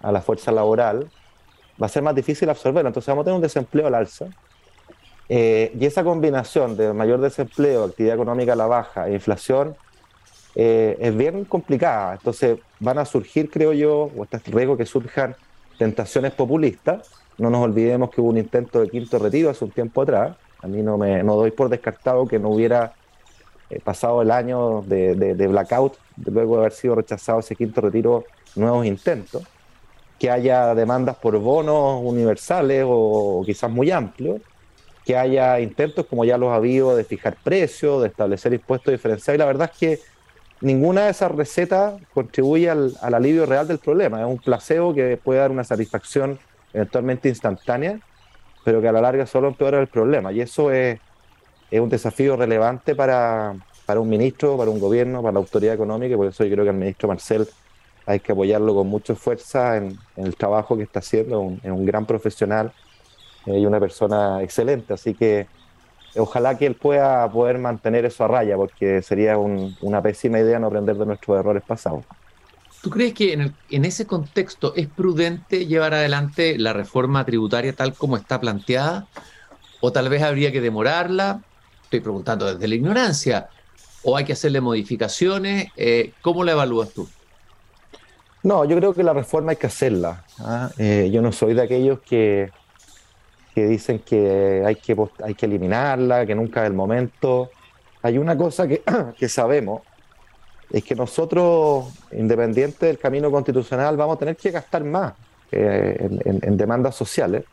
a 0.00 0.10
la 0.10 0.22
fuerza 0.22 0.52
laboral 0.52 1.10
va 1.80 1.84
a 1.84 1.90
ser 1.90 2.02
más 2.02 2.14
difícil 2.14 2.48
absorberlo. 2.48 2.88
Entonces 2.88 3.08
vamos 3.08 3.24
a 3.24 3.24
tener 3.26 3.36
un 3.36 3.42
desempleo 3.42 3.88
al 3.88 3.94
alza. 3.94 4.28
Eh, 5.28 5.72
y 5.78 5.84
esa 5.86 6.04
combinación 6.04 6.76
de 6.76 6.92
mayor 6.92 7.20
desempleo, 7.20 7.84
actividad 7.84 8.14
económica 8.14 8.52
a 8.52 8.56
la 8.56 8.66
baja 8.66 9.08
e 9.08 9.14
inflación 9.14 9.76
eh, 10.54 10.96
es 11.00 11.16
bien 11.16 11.44
complicada. 11.44 12.14
Entonces 12.14 12.58
van 12.80 12.98
a 12.98 13.04
surgir, 13.04 13.50
creo 13.50 13.72
yo, 13.72 14.10
o 14.16 14.24
está 14.24 14.40
el 14.44 14.52
riesgo 14.52 14.76
que 14.76 14.86
surjan 14.86 15.34
tentaciones 15.78 16.32
populistas. 16.32 17.10
No 17.38 17.50
nos 17.50 17.62
olvidemos 17.62 18.10
que 18.10 18.20
hubo 18.20 18.30
un 18.30 18.38
intento 18.38 18.80
de 18.80 18.88
quinto 18.88 19.18
retiro 19.18 19.50
hace 19.50 19.64
un 19.64 19.70
tiempo 19.70 20.02
atrás 20.02 20.36
a 20.62 20.68
mí 20.68 20.82
no 20.82 20.98
me 20.98 21.22
no 21.22 21.36
doy 21.36 21.50
por 21.50 21.68
descartado 21.68 22.26
que 22.26 22.38
no 22.38 22.50
hubiera 22.50 22.94
eh, 23.70 23.80
pasado 23.80 24.22
el 24.22 24.30
año 24.30 24.82
de, 24.82 25.34
blackout, 25.48 25.94
luego 26.24 26.54
de 26.54 26.60
haber 26.60 26.72
sido 26.72 26.94
rechazado 26.94 27.40
ese 27.40 27.56
quinto 27.56 27.80
retiro, 27.80 28.24
nuevos 28.54 28.86
intentos, 28.86 29.42
que 30.18 30.30
haya 30.30 30.74
demandas 30.74 31.16
por 31.16 31.38
bonos 31.38 32.00
universales 32.02 32.84
o, 32.86 33.42
quizás 33.44 33.70
muy 33.70 33.90
amplios, 33.90 34.40
que 35.06 35.16
haya 35.16 35.60
intentos, 35.60 36.04
como 36.06 36.24
ya 36.24 36.36
los 36.36 36.50
ha 36.50 36.56
habido, 36.56 36.96
de 36.96 37.04
fijar 37.04 37.36
precios, 37.42 38.02
de 38.02 38.08
establecer 38.08 38.52
impuestos 38.52 38.92
diferenciados. 38.92 39.36
Y 39.36 39.38
la 39.38 39.46
verdad 39.46 39.70
es 39.72 39.78
que 39.78 40.00
ninguna 40.60 41.04
de 41.04 41.10
esas 41.12 41.30
recetas 41.30 41.94
contribuye 42.12 42.68
al, 42.68 42.94
al 43.00 43.14
alivio 43.14 43.46
real 43.46 43.68
del 43.68 43.78
problema. 43.78 44.20
Es 44.20 44.26
un 44.26 44.38
placebo 44.38 44.92
que 44.92 45.16
puede 45.16 45.38
dar 45.38 45.50
una 45.52 45.64
satisfacción 45.64 46.38
eventualmente 46.76 47.28
instantánea, 47.28 48.00
pero 48.64 48.80
que 48.80 48.88
a 48.88 48.92
la 48.92 49.00
larga 49.00 49.26
solo 49.26 49.48
empeora 49.48 49.80
el 49.80 49.86
problema. 49.86 50.32
Y 50.32 50.40
eso 50.40 50.70
es, 50.70 50.98
un 51.70 51.88
desafío 51.88 52.36
relevante 52.36 52.94
para, 52.94 53.54
un 53.96 54.08
ministro, 54.08 54.56
para 54.56 54.70
un 54.70 54.80
gobierno, 54.80 55.22
para 55.22 55.32
la 55.32 55.38
autoridad 55.38 55.74
económica, 55.74 56.14
y 56.14 56.16
por 56.16 56.26
eso 56.26 56.44
yo 56.44 56.50
creo 56.52 56.64
que 56.64 56.70
al 56.70 56.76
ministro 56.76 57.08
Marcel 57.08 57.48
hay 58.06 58.20
que 58.20 58.32
apoyarlo 58.32 58.74
con 58.74 58.88
mucha 58.88 59.14
fuerza 59.14 59.76
en, 59.76 59.96
el 60.16 60.36
trabajo 60.36 60.76
que 60.76 60.82
está 60.82 60.98
haciendo, 60.98 61.52
es 61.62 61.70
un, 61.70 61.86
gran 61.86 62.06
profesional 62.06 62.72
y 63.46 63.64
una 63.64 63.80
persona 63.80 64.42
excelente, 64.42 64.94
así 64.94 65.14
que 65.14 65.46
ojalá 66.16 66.56
que 66.56 66.66
él 66.66 66.74
pueda 66.74 67.30
poder 67.30 67.58
mantener 67.58 68.04
eso 68.04 68.24
a 68.24 68.28
raya, 68.28 68.56
porque 68.56 69.02
sería 69.02 69.38
una 69.38 70.02
pésima 70.02 70.38
idea 70.38 70.58
no 70.58 70.68
aprender 70.68 70.96
de 70.96 71.06
nuestros 71.06 71.38
errores 71.38 71.62
pasados. 71.66 72.04
¿Tú 72.82 72.90
crees 72.90 73.14
que 73.14 73.32
en, 73.32 73.84
ese 73.84 74.06
contexto 74.06 74.72
es 74.76 74.86
prudente 74.86 75.66
llevar 75.66 75.94
adelante 75.94 76.56
la 76.56 76.72
reforma 76.72 77.24
tributaria 77.24 77.72
tal 77.72 77.94
como 77.94 78.16
está 78.16 78.40
planteada? 78.40 79.08
¿O 79.80 79.90
tal 79.90 80.08
vez 80.08 80.22
habría 80.22 80.52
que 80.52 80.60
demorarla? 80.60 81.42
Estoy 81.82 82.00
preguntando 82.00 82.46
desde 82.46 82.68
la 82.68 82.74
ignorancia. 82.74 83.48
¿O 84.04 84.16
hay 84.16 84.24
que 84.24 84.34
hacerle 84.34 84.60
modificaciones? 84.60 85.68
Eh, 85.76 86.12
¿Cómo 86.22 86.44
la 86.44 86.52
evalúas 86.52 86.90
tú? 86.90 87.08
No, 88.44 88.64
yo 88.64 88.76
creo 88.76 88.94
que 88.94 89.02
la 89.02 89.12
reforma 89.12 89.50
hay 89.50 89.56
que 89.56 89.66
hacerla. 89.66 90.24
¿ah? 90.38 90.70
Eh, 90.78 91.10
yo 91.12 91.22
no 91.22 91.32
soy 91.32 91.54
de 91.54 91.62
aquellos 91.62 91.98
que, 92.00 92.52
que 93.56 93.66
dicen 93.66 94.00
que 94.00 94.62
hay, 94.66 94.74
que 94.74 94.94
hay 95.24 95.34
que 95.34 95.46
eliminarla, 95.46 96.26
que 96.26 96.34
nunca 96.34 96.60
es 96.60 96.66
el 96.66 96.74
momento. 96.74 97.50
Hay 98.02 98.18
una 98.18 98.36
cosa 98.36 98.68
que, 98.68 98.82
que 99.18 99.30
sabemos, 99.30 99.80
es 100.70 100.84
que 100.84 100.94
nosotros, 100.94 101.86
independiente 102.12 102.84
del 102.84 102.98
camino 102.98 103.30
constitucional, 103.30 103.96
vamos 103.96 104.16
a 104.16 104.18
tener 104.18 104.36
que 104.36 104.50
gastar 104.50 104.84
más. 104.84 105.14
en, 105.50 106.56
demandas 106.58 106.94
sociales. 106.96 107.44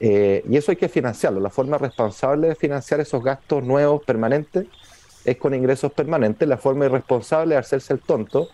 y 0.00 0.56
eso 0.56 0.72
hay 0.72 0.76
que 0.76 0.88
financiarlo. 0.88 1.38
La 1.38 1.50
forma 1.50 1.78
responsable 1.78 2.48
de 2.48 2.54
financiar 2.56 2.98
esos 2.98 3.22
gastos 3.22 3.62
nuevos 3.62 4.02
permanentes 4.02 4.66
es 5.24 5.36
con 5.36 5.54
ingresos 5.54 5.92
permanentes. 5.92 6.48
La 6.48 6.58
forma 6.58 6.86
irresponsable 6.86 7.54
es 7.54 7.60
hacerse 7.60 7.92
el 7.92 8.00
tonto 8.00 8.48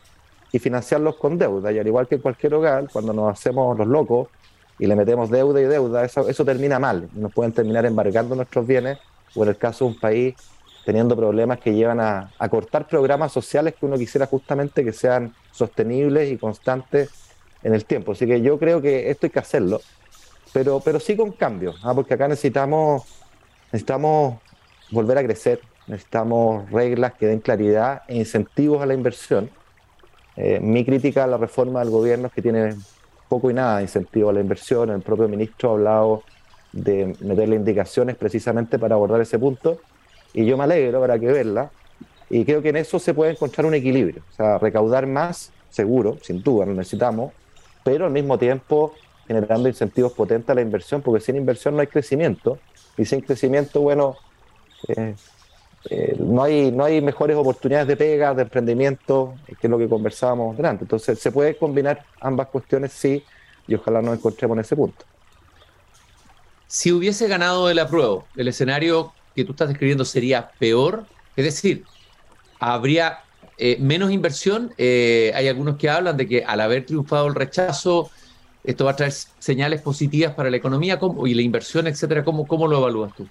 y 0.52 0.58
financiarlos 0.58 1.16
con 1.16 1.38
deuda. 1.38 1.72
Y 1.72 1.78
al 1.78 1.86
igual 1.86 2.06
que 2.06 2.16
en 2.16 2.20
cualquier 2.20 2.52
hogar, 2.52 2.90
cuando 2.92 3.14
nos 3.14 3.32
hacemos 3.32 3.78
los 3.78 3.86
locos 3.86 4.28
y 4.78 4.86
le 4.86 4.96
metemos 4.96 5.30
deuda 5.30 5.60
y 5.60 5.64
deuda, 5.64 6.04
eso, 6.04 6.28
eso 6.28 6.44
termina 6.44 6.78
mal. 6.78 7.08
Nos 7.14 7.32
pueden 7.32 7.52
terminar 7.52 7.84
embargando 7.86 8.34
nuestros 8.34 8.66
bienes 8.66 8.98
o 9.34 9.42
en 9.42 9.50
el 9.50 9.56
caso 9.56 9.84
de 9.84 9.92
un 9.92 10.00
país 10.00 10.34
teniendo 10.84 11.16
problemas 11.16 11.58
que 11.58 11.74
llevan 11.74 12.00
a, 12.00 12.30
a 12.38 12.48
cortar 12.48 12.86
programas 12.86 13.32
sociales 13.32 13.74
que 13.78 13.84
uno 13.84 13.98
quisiera 13.98 14.26
justamente 14.26 14.84
que 14.84 14.92
sean 14.92 15.34
sostenibles 15.52 16.30
y 16.32 16.38
constantes 16.38 17.10
en 17.62 17.74
el 17.74 17.84
tiempo. 17.84 18.12
Así 18.12 18.26
que 18.26 18.40
yo 18.40 18.58
creo 18.58 18.80
que 18.80 19.10
esto 19.10 19.26
hay 19.26 19.30
que 19.30 19.38
hacerlo, 19.38 19.80
pero, 20.52 20.80
pero 20.80 21.00
sí 21.00 21.16
con 21.16 21.32
cambios, 21.32 21.78
¿ah? 21.84 21.94
porque 21.94 22.14
acá 22.14 22.28
necesitamos, 22.28 23.02
necesitamos 23.72 24.38
volver 24.90 25.18
a 25.18 25.24
crecer, 25.24 25.60
necesitamos 25.86 26.70
reglas 26.70 27.14
que 27.14 27.26
den 27.26 27.40
claridad 27.40 28.02
e 28.08 28.16
incentivos 28.16 28.82
a 28.82 28.86
la 28.86 28.94
inversión. 28.94 29.50
Eh, 30.36 30.60
mi 30.60 30.84
crítica 30.84 31.24
a 31.24 31.26
la 31.26 31.36
reforma 31.36 31.80
del 31.80 31.90
gobierno 31.90 32.28
es 32.28 32.32
que 32.32 32.42
tiene 32.42 32.76
poco 33.28 33.50
y 33.50 33.54
nada 33.54 33.76
de 33.78 33.82
incentivo 33.82 34.30
a 34.30 34.32
la 34.32 34.40
inversión. 34.40 34.90
El 34.90 35.00
propio 35.02 35.28
ministro 35.28 35.70
ha 35.70 35.72
hablado 35.72 36.22
de 36.72 37.16
meterle 37.20 37.56
indicaciones 37.56 38.16
precisamente 38.16 38.78
para 38.78 38.94
abordar 38.94 39.20
ese 39.20 39.38
punto 39.38 39.78
y 40.34 40.44
yo 40.44 40.56
me 40.56 40.64
alegro 40.64 41.00
para 41.00 41.18
que 41.18 41.26
verla 41.26 41.70
y 42.30 42.44
creo 42.44 42.60
que 42.60 42.68
en 42.68 42.76
eso 42.76 42.98
se 42.98 43.14
puede 43.14 43.32
encontrar 43.32 43.66
un 43.66 43.74
equilibrio, 43.74 44.22
o 44.32 44.36
sea, 44.36 44.58
recaudar 44.58 45.06
más, 45.06 45.50
seguro, 45.70 46.18
sin 46.22 46.42
duda, 46.42 46.66
lo 46.66 46.74
necesitamos, 46.74 47.32
pero 47.82 48.04
al 48.04 48.12
mismo 48.12 48.38
tiempo 48.38 48.92
generando 49.26 49.68
incentivos 49.68 50.12
potentes 50.12 50.50
a 50.50 50.54
la 50.54 50.60
inversión, 50.60 51.02
porque 51.02 51.24
sin 51.24 51.36
inversión 51.36 51.74
no 51.74 51.80
hay 51.80 51.86
crecimiento 51.86 52.58
y 52.96 53.04
sin 53.04 53.20
crecimiento, 53.20 53.80
bueno, 53.80 54.16
eh, 54.88 55.14
eh, 55.90 56.16
no, 56.18 56.42
hay, 56.42 56.70
no 56.72 56.84
hay 56.84 57.00
mejores 57.00 57.36
oportunidades 57.36 57.88
de 57.88 57.96
pega, 57.96 58.34
de 58.34 58.42
emprendimiento, 58.42 59.34
que 59.46 59.66
es 59.66 59.70
lo 59.70 59.78
que 59.78 59.88
conversábamos 59.88 60.56
delante. 60.56 60.84
Entonces, 60.84 61.18
se 61.18 61.32
puede 61.32 61.56
combinar 61.56 62.04
ambas 62.20 62.48
cuestiones, 62.48 62.92
sí, 62.92 63.24
y 63.66 63.74
ojalá 63.74 64.02
nos 64.02 64.16
encontremos 64.16 64.56
en 64.56 64.60
ese 64.60 64.76
punto. 64.76 65.04
Si 66.66 66.92
hubiese 66.92 67.28
ganado 67.28 67.70
el 67.70 67.78
apruebo, 67.78 68.26
el 68.36 68.48
escenario 68.48 69.12
que 69.34 69.44
tú 69.44 69.52
estás 69.52 69.68
describiendo 69.68 70.04
sería 70.04 70.50
peor, 70.58 71.06
es 71.36 71.44
decir, 71.44 71.84
habría 72.58 73.20
eh, 73.56 73.76
menos 73.80 74.10
inversión. 74.10 74.72
Eh, 74.76 75.32
hay 75.34 75.48
algunos 75.48 75.76
que 75.76 75.88
hablan 75.88 76.16
de 76.16 76.28
que 76.28 76.44
al 76.44 76.60
haber 76.60 76.84
triunfado 76.84 77.26
el 77.26 77.34
rechazo, 77.34 78.10
esto 78.64 78.84
va 78.84 78.92
a 78.92 78.96
traer 78.96 79.12
señales 79.12 79.80
positivas 79.80 80.34
para 80.34 80.50
la 80.50 80.56
economía 80.56 80.98
y 81.24 81.34
la 81.34 81.42
inversión, 81.42 81.86
etcétera. 81.86 82.24
¿Cómo, 82.24 82.46
cómo 82.46 82.66
lo 82.66 82.78
evalúas 82.78 83.14
tú? 83.16 83.26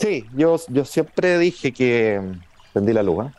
Sí, 0.00 0.26
yo, 0.34 0.56
yo 0.68 0.86
siempre 0.86 1.38
dije 1.38 1.72
que. 1.72 2.22
Prendí 2.72 2.94
la 2.94 3.02
luz. 3.02 3.26
¿eh? 3.26 3.30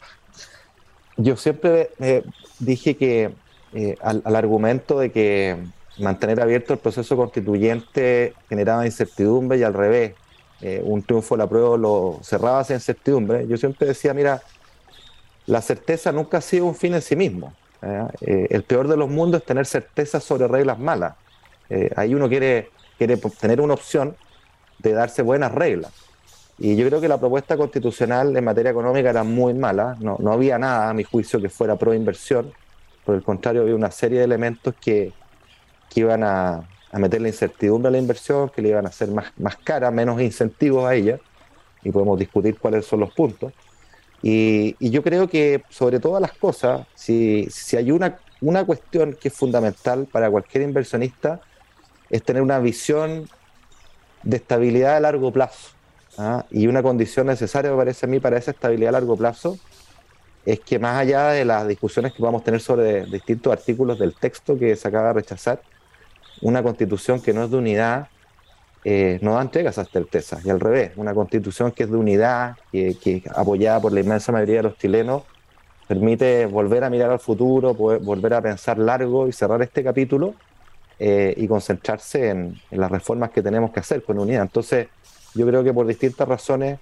Yo 1.18 1.36
siempre 1.36 1.90
eh, 2.00 2.24
dije 2.60 2.96
que 2.96 3.34
eh, 3.74 3.98
al, 4.02 4.36
argumento 4.36 5.00
de 5.00 5.12
que 5.12 5.58
mantener 5.98 6.40
abierto 6.40 6.74
el 6.74 6.80
proceso 6.80 7.18
constituyente 7.18 8.36
generaba 8.48 8.86
incertidumbre 8.86 9.58
y 9.58 9.64
al 9.64 9.74
revés, 9.74 10.14
un 10.84 11.02
triunfo 11.02 11.36
de 11.36 11.40
la 11.40 11.50
prueba 11.50 11.76
lo 11.76 12.20
cerraba 12.22 12.62
esa 12.62 12.76
incertidumbre. 12.76 13.48
Yo 13.48 13.58
siempre 13.58 13.88
decía, 13.88 14.14
mira, 14.14 14.44
la 15.48 15.60
certeza 15.60 16.12
nunca 16.12 16.38
ha 16.38 16.42
sido 16.42 16.66
un 16.66 16.76
fin 16.76 16.94
en 16.94 17.02
sí 17.02 17.16
mismo. 17.16 17.52
el 18.22 18.64
peor 18.64 18.88
de 18.88 18.96
los 18.96 19.10
mundos 19.10 19.42
es 19.42 19.48
tener 19.48 19.66
certeza 19.66 20.20
sobre 20.20 20.48
reglas 20.48 20.78
malas. 20.78 21.16
ahí 21.96 22.14
uno 22.14 22.30
quiere, 22.30 22.70
quiere 23.00 23.18
tener 23.18 23.60
una 23.60 23.74
opción 23.74 24.16
de 24.78 24.94
darse 24.94 25.24
buenas 25.24 25.52
reglas. 25.52 25.92
Y 26.64 26.76
yo 26.76 26.88
creo 26.88 27.02
que 27.02 27.08
la 27.08 27.20
propuesta 27.20 27.58
constitucional 27.58 28.38
en 28.38 28.44
materia 28.44 28.70
económica 28.70 29.10
era 29.10 29.24
muy 29.24 29.56
mala, 29.56 29.98
no, 30.00 30.18
no 30.20 30.32
había 30.32 30.60
nada, 30.60 30.92
a 30.92 30.94
mi 30.94 31.04
juicio, 31.04 31.42
que 31.42 31.50
fuera 31.50 31.76
pro 31.76 31.92
inversión, 31.92 32.54
por 33.04 33.16
el 33.16 33.24
contrario, 33.24 33.64
había 33.64 33.74
una 33.74 33.90
serie 33.90 34.20
de 34.20 34.26
elementos 34.26 34.76
que, 34.80 35.12
que 35.90 36.02
iban 36.02 36.24
a, 36.24 36.70
a 36.92 37.00
meterle 37.00 37.30
incertidumbre 37.30 37.88
a 37.88 37.92
la 37.92 37.98
inversión, 37.98 38.50
que 38.50 38.62
le 38.62 38.70
iban 38.70 38.86
a 38.86 38.90
hacer 38.90 39.10
más, 39.10 39.34
más 39.38 39.56
cara, 39.58 39.90
menos 39.90 40.22
incentivos 40.22 40.86
a 40.86 40.94
ella, 40.94 41.20
y 41.82 41.90
podemos 41.90 42.20
discutir 42.20 42.60
cuáles 42.60 42.86
son 42.86 43.00
los 43.00 43.12
puntos. 43.12 43.52
Y, 44.22 44.76
yo 44.88 45.02
creo 45.02 45.28
que, 45.28 45.64
sobre 45.70 46.00
todas 46.00 46.22
las 46.22 46.34
cosas, 46.34 46.86
si, 46.94 47.48
si 47.50 47.76
hay 47.76 47.90
una, 47.90 48.20
una 48.40 48.64
cuestión 48.66 49.18
que 49.20 49.30
es 49.30 49.34
fundamental 49.34 50.06
para 50.12 50.30
cualquier 50.30 50.64
inversionista, 50.64 51.42
es 52.12 52.22
tener 52.22 52.44
una 52.44 52.60
visión 52.60 53.28
de 54.22 54.38
estabilidad 54.38 54.98
a 54.98 55.00
largo 55.00 55.34
plazo. 55.34 55.81
¿Ah? 56.18 56.46
Y 56.52 56.68
una 56.68 56.84
condición 56.84 57.28
necesaria, 57.28 57.72
me 57.72 57.78
parece 57.78 58.06
a 58.06 58.10
mí, 58.10 58.20
para 58.20 58.38
esa 58.38 58.52
estabilidad 58.52 58.90
a 58.90 59.00
largo 59.00 59.16
plazo 59.18 59.58
es 60.46 60.60
que 60.60 60.80
más 60.80 60.98
allá 60.98 61.30
de 61.30 61.46
las 61.46 61.68
discusiones 61.68 62.14
que 62.14 62.24
vamos 62.24 62.42
a 62.42 62.46
tener 62.46 62.62
sobre 62.62 63.06
distintos 63.06 63.54
artículos 63.54 64.00
del 64.00 64.16
texto 64.16 64.58
que 64.58 64.76
se 64.76 64.88
acaba 64.88 65.10
de 65.10 65.14
rechazar, 65.14 65.62
una 66.42 66.64
constitución 66.64 67.22
que 67.22 67.32
no 67.32 67.44
es 67.44 67.52
de 67.52 67.58
unidad 67.58 68.08
eh, 68.84 69.20
no 69.22 69.36
da 69.36 69.42
entrega 69.42 69.70
a 69.70 69.72
esas 69.72 69.90
certezas. 69.90 70.44
Y 70.46 70.50
al 70.50 70.60
revés, 70.60 70.94
una 70.96 71.14
constitución 71.14 71.72
que 71.72 71.84
es 71.84 71.92
de 71.92 71.98
unidad, 71.98 72.58
que, 72.72 72.96
que 72.96 73.24
apoyada 73.36 73.80
por 73.80 73.94
la 73.94 74.00
inmensa 74.00 74.32
mayoría 74.32 74.58
de 74.58 74.64
los 74.64 74.78
chilenos, 74.78 75.24
permite 75.88 76.46
volver 76.48 76.84
a 76.84 76.90
mirar 76.90 77.12
al 77.12 77.20
futuro, 77.20 77.76
volver 77.76 78.34
a 78.34 78.42
pensar 78.42 78.78
largo 78.80 79.28
y 79.28 79.34
cerrar 79.34 79.62
este 79.62 79.84
capítulo 79.84 80.34
eh, 80.98 81.34
y 81.38 81.48
concentrarse 81.48 82.30
en, 82.30 82.60
en, 82.72 82.80
las 82.80 82.90
reformas 82.90 83.32
que 83.32 83.42
tenemos 83.42 83.72
que 83.72 83.82
hacer 83.82 84.02
con 84.04 84.18
unidad. 84.18 84.44
Entonces, 84.44 84.88
yo 85.34 85.48
creo 85.48 85.64
que 85.64 85.74
por 85.74 85.88
distintas 85.88 86.28
razones 86.28 86.80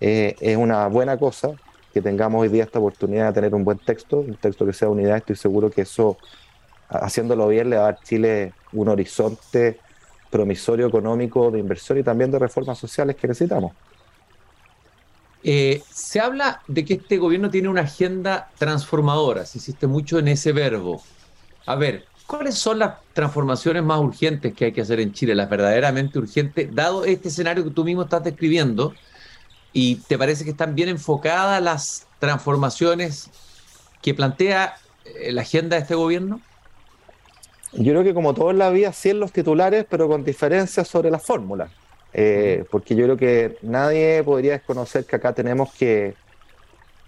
eh, 0.00 0.34
es 0.40 0.56
una 0.56 0.86
buena 0.88 1.18
cosa 1.18 1.50
que 1.92 2.00
tengamos 2.00 2.42
hoy 2.42 2.48
día 2.48 2.64
esta 2.64 2.78
oportunidad 2.78 3.28
de 3.28 3.32
tener 3.32 3.54
un 3.54 3.64
buen 3.64 3.78
texto, 3.78 4.18
un 4.18 4.36
texto 4.36 4.64
que 4.64 4.72
sea 4.72 4.88
unidad. 4.88 5.16
Estoy 5.16 5.36
seguro 5.36 5.70
que 5.70 5.82
eso, 5.82 6.16
haciéndolo 6.88 7.48
bien, 7.48 7.70
le 7.70 7.76
va 7.76 7.82
a 7.82 7.84
dar 7.86 7.94
a 7.94 8.04
Chile 8.04 8.52
un 8.72 8.88
horizonte 8.88 9.78
promisorio 10.30 10.86
económico 10.86 11.50
de 11.50 11.58
inversión 11.58 11.98
y 11.98 12.02
también 12.02 12.30
de 12.30 12.38
reformas 12.38 12.78
sociales 12.78 13.16
que 13.16 13.26
necesitamos. 13.26 13.72
Eh, 15.42 15.82
se 15.90 16.20
habla 16.20 16.62
de 16.68 16.84
que 16.84 16.94
este 16.94 17.16
gobierno 17.16 17.50
tiene 17.50 17.68
una 17.68 17.82
agenda 17.82 18.50
transformadora, 18.58 19.46
se 19.46 19.58
insiste 19.58 19.86
mucho 19.86 20.18
en 20.18 20.28
ese 20.28 20.52
verbo. 20.52 21.02
A 21.66 21.74
ver, 21.76 22.04
¿Cuáles 22.30 22.54
son 22.54 22.78
las 22.78 22.94
transformaciones 23.12 23.82
más 23.82 23.98
urgentes 23.98 24.54
que 24.54 24.66
hay 24.66 24.72
que 24.72 24.82
hacer 24.82 25.00
en 25.00 25.12
Chile, 25.12 25.34
las 25.34 25.50
verdaderamente 25.50 26.16
urgentes, 26.16 26.72
dado 26.72 27.04
este 27.04 27.26
escenario 27.26 27.64
que 27.64 27.70
tú 27.70 27.82
mismo 27.82 28.02
estás 28.02 28.22
describiendo? 28.22 28.94
¿Y 29.72 29.96
te 29.96 30.16
parece 30.16 30.44
que 30.44 30.50
están 30.50 30.76
bien 30.76 30.88
enfocadas 30.88 31.60
las 31.60 32.06
transformaciones 32.20 33.30
que 34.00 34.14
plantea 34.14 34.76
eh, 35.04 35.32
la 35.32 35.42
agenda 35.42 35.74
de 35.74 35.82
este 35.82 35.96
gobierno? 35.96 36.40
Yo 37.72 37.92
creo 37.94 38.04
que 38.04 38.14
como 38.14 38.32
todo 38.32 38.52
en 38.52 38.58
la 38.58 38.70
vida, 38.70 38.92
sí 38.92 39.10
en 39.10 39.18
los 39.18 39.32
titulares, 39.32 39.84
pero 39.90 40.06
con 40.06 40.22
diferencias 40.22 40.86
sobre 40.86 41.10
la 41.10 41.18
fórmula. 41.18 41.68
Eh, 42.12 42.64
porque 42.70 42.94
yo 42.94 43.06
creo 43.06 43.16
que 43.16 43.58
nadie 43.62 44.22
podría 44.22 44.52
desconocer 44.52 45.04
que 45.04 45.16
acá 45.16 45.32
tenemos 45.32 45.74
que 45.74 46.14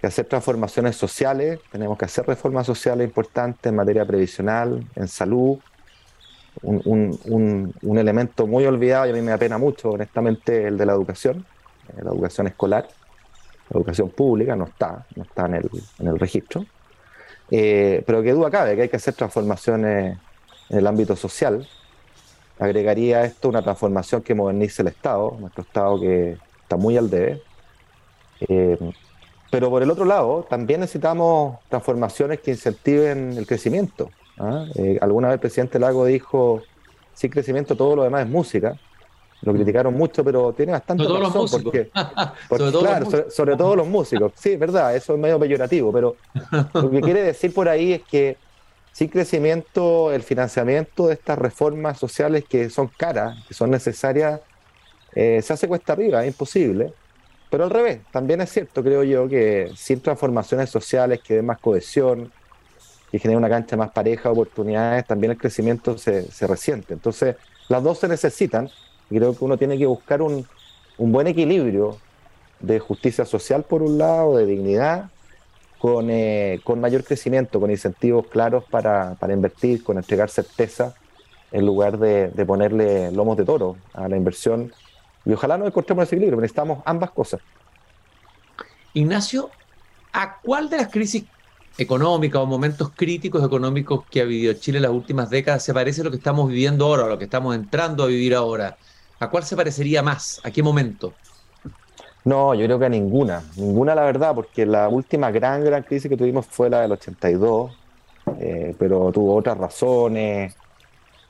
que 0.02 0.08
hacer 0.08 0.24
transformaciones 0.24 0.96
sociales, 0.96 1.60
tenemos 1.70 1.96
que 1.96 2.06
hacer 2.06 2.26
reformas 2.26 2.66
sociales 2.66 3.06
importantes 3.06 3.70
en 3.70 3.76
materia 3.76 4.04
previsional, 4.04 4.84
en 4.96 5.06
salud. 5.06 5.58
Un, 6.60 7.72
elemento 7.96 8.48
muy 8.48 8.66
olvidado 8.66 9.06
y 9.06 9.10
a 9.10 9.12
mí 9.12 9.22
me 9.22 9.30
apena 9.30 9.58
mucho, 9.58 9.90
honestamente, 9.90 10.66
el 10.66 10.76
de 10.76 10.86
la 10.86 10.92
educación, 10.92 11.46
eh, 11.90 12.00
la 12.02 12.10
educación 12.10 12.48
escolar, 12.48 12.88
la 13.70 13.78
educación 13.78 14.10
pública 14.10 14.56
no 14.56 14.64
está, 14.64 15.06
no 15.14 15.22
está 15.22 15.46
en 15.46 16.08
el, 16.08 16.18
registro. 16.18 16.66
Eh, 17.52 18.02
pero 18.04 18.24
que 18.24 18.32
duda 18.32 18.50
cabe 18.50 18.74
que 18.74 18.82
hay 18.82 18.88
que 18.88 18.96
hacer 18.96 19.14
transformaciones 19.14 20.18
en 20.68 20.78
el 20.78 20.86
ámbito 20.88 21.14
social. 21.14 21.64
Agregaría 22.58 23.18
a 23.18 23.24
esto 23.24 23.48
una 23.48 23.62
transformación 23.62 24.20
que 24.22 24.34
modernice 24.34 24.82
el 24.82 24.88
Estado, 24.88 25.36
nuestro 25.38 25.62
Estado 25.62 26.00
que 26.00 26.38
está 26.60 26.76
muy 26.76 26.96
al 26.96 27.08
debe. 27.08 27.40
Eh, 28.40 28.76
pero 29.52 29.68
por 29.68 29.82
el 29.82 29.90
otro 29.90 30.06
lado, 30.06 30.46
también 30.48 30.80
necesitamos 30.80 31.58
transformaciones 31.68 32.40
que 32.40 32.52
incentiven 32.52 33.36
el 33.36 33.46
crecimiento. 33.46 34.08
¿ah? 34.38 34.64
Eh, 34.76 34.96
alguna 35.02 35.28
vez 35.28 35.34
el 35.34 35.40
presidente 35.40 35.78
Lago 35.78 36.06
dijo, 36.06 36.62
sin 37.12 37.30
crecimiento 37.30 37.76
todo 37.76 37.94
lo 37.94 38.04
demás 38.04 38.24
es 38.24 38.30
música. 38.30 38.78
Lo 39.42 39.52
mm. 39.52 39.56
criticaron 39.56 39.92
mucho, 39.92 40.24
pero 40.24 40.54
tiene 40.54 40.72
bastante 40.72 41.04
sobre 41.04 41.20
razón. 41.20 41.46
Porque, 41.62 41.90
sobre 42.48 42.78
claro, 42.78 43.06
sobre, 43.28 43.56
todo 43.58 43.76
los 43.76 43.86
músicos. 43.86 44.32
Sí, 44.36 44.52
es 44.52 44.58
verdad, 44.58 44.96
eso 44.96 45.12
es 45.12 45.20
medio 45.20 45.38
peyorativo, 45.38 45.92
pero 45.92 46.16
lo 46.72 46.90
que 46.90 47.02
quiere 47.02 47.22
decir 47.22 47.52
por 47.52 47.68
ahí 47.68 47.92
es 47.92 48.02
que 48.04 48.38
sin 48.90 49.08
crecimiento, 49.08 50.14
el 50.14 50.22
financiamiento 50.22 51.08
de 51.08 51.12
estas 51.12 51.38
reformas 51.38 51.98
sociales 51.98 52.44
que 52.48 52.70
son 52.70 52.88
caras, 52.88 53.36
que 53.46 53.52
son 53.52 53.70
necesarias, 53.70 54.40
eh, 55.14 55.42
se 55.42 55.52
hace 55.52 55.68
cuesta 55.68 55.92
arriba, 55.92 56.24
es 56.24 56.28
imposible. 56.28 56.94
Pero 57.52 57.64
al 57.64 57.70
revés, 57.70 58.00
también 58.10 58.40
es 58.40 58.50
cierto, 58.50 58.82
creo 58.82 59.04
yo, 59.04 59.28
que 59.28 59.70
sin 59.76 60.00
transformaciones 60.00 60.70
sociales 60.70 61.20
que 61.20 61.34
den 61.34 61.44
más 61.44 61.58
cohesión, 61.58 62.32
que 63.10 63.18
genera 63.18 63.36
una 63.36 63.50
cancha 63.50 63.76
más 63.76 63.90
pareja, 63.90 64.30
oportunidades, 64.30 65.06
también 65.06 65.32
el 65.32 65.36
crecimiento 65.36 65.98
se, 65.98 66.32
se 66.32 66.46
resiente. 66.46 66.94
Entonces, 66.94 67.36
las 67.68 67.82
dos 67.82 67.98
se 67.98 68.08
necesitan 68.08 68.70
y 69.10 69.18
creo 69.18 69.36
que 69.36 69.44
uno 69.44 69.58
tiene 69.58 69.76
que 69.76 69.84
buscar 69.84 70.22
un, 70.22 70.46
un 70.96 71.12
buen 71.12 71.26
equilibrio 71.26 71.98
de 72.58 72.78
justicia 72.78 73.26
social 73.26 73.64
por 73.64 73.82
un 73.82 73.98
lado, 73.98 74.38
de 74.38 74.46
dignidad, 74.46 75.10
con, 75.78 76.08
eh, 76.08 76.58
con 76.64 76.80
mayor 76.80 77.04
crecimiento, 77.04 77.60
con 77.60 77.70
incentivos 77.70 78.28
claros 78.28 78.64
para, 78.64 79.16
para, 79.16 79.34
invertir, 79.34 79.84
con 79.84 79.98
entregar 79.98 80.30
certeza, 80.30 80.94
en 81.50 81.66
lugar 81.66 81.98
de, 81.98 82.28
de, 82.28 82.46
ponerle 82.46 83.12
lomos 83.12 83.36
de 83.36 83.44
toro 83.44 83.76
a 83.92 84.08
la 84.08 84.16
inversión. 84.16 84.72
Y 85.24 85.32
ojalá 85.32 85.56
no 85.56 85.66
encontremos 85.66 86.04
ese 86.04 86.16
equilibrio, 86.16 86.40
necesitamos 86.40 86.82
ambas 86.84 87.10
cosas. 87.10 87.40
Ignacio, 88.94 89.50
¿a 90.12 90.38
cuál 90.40 90.68
de 90.68 90.78
las 90.78 90.88
crisis 90.88 91.24
económicas 91.78 92.42
o 92.42 92.46
momentos 92.46 92.90
críticos 92.94 93.44
económicos 93.44 94.04
que 94.10 94.20
ha 94.20 94.24
vivido 94.24 94.52
Chile 94.54 94.78
en 94.78 94.82
las 94.82 94.92
últimas 94.92 95.30
décadas 95.30 95.64
se 95.64 95.72
parece 95.72 96.02
a 96.02 96.04
lo 96.04 96.10
que 96.10 96.18
estamos 96.18 96.48
viviendo 96.48 96.86
ahora, 96.86 97.04
a 97.04 97.08
lo 97.08 97.18
que 97.18 97.24
estamos 97.24 97.54
entrando 97.54 98.04
a 98.04 98.06
vivir 98.06 98.34
ahora? 98.34 98.76
¿A 99.20 99.30
cuál 99.30 99.44
se 99.44 99.56
parecería 99.56 100.02
más? 100.02 100.40
¿A 100.44 100.50
qué 100.50 100.62
momento? 100.62 101.14
No, 102.24 102.54
yo 102.54 102.66
creo 102.66 102.78
que 102.78 102.86
a 102.86 102.88
ninguna, 102.88 103.42
ninguna 103.56 103.94
la 103.94 104.02
verdad, 104.02 104.34
porque 104.34 104.64
la 104.64 104.88
última 104.88 105.30
gran, 105.30 105.64
gran 105.64 105.82
crisis 105.82 106.08
que 106.08 106.16
tuvimos 106.16 106.46
fue 106.46 106.70
la 106.70 106.82
del 106.82 106.92
82, 106.92 107.72
eh, 108.38 108.74
pero 108.78 109.10
tuvo 109.10 109.34
otras 109.34 109.58
razones, 109.58 110.54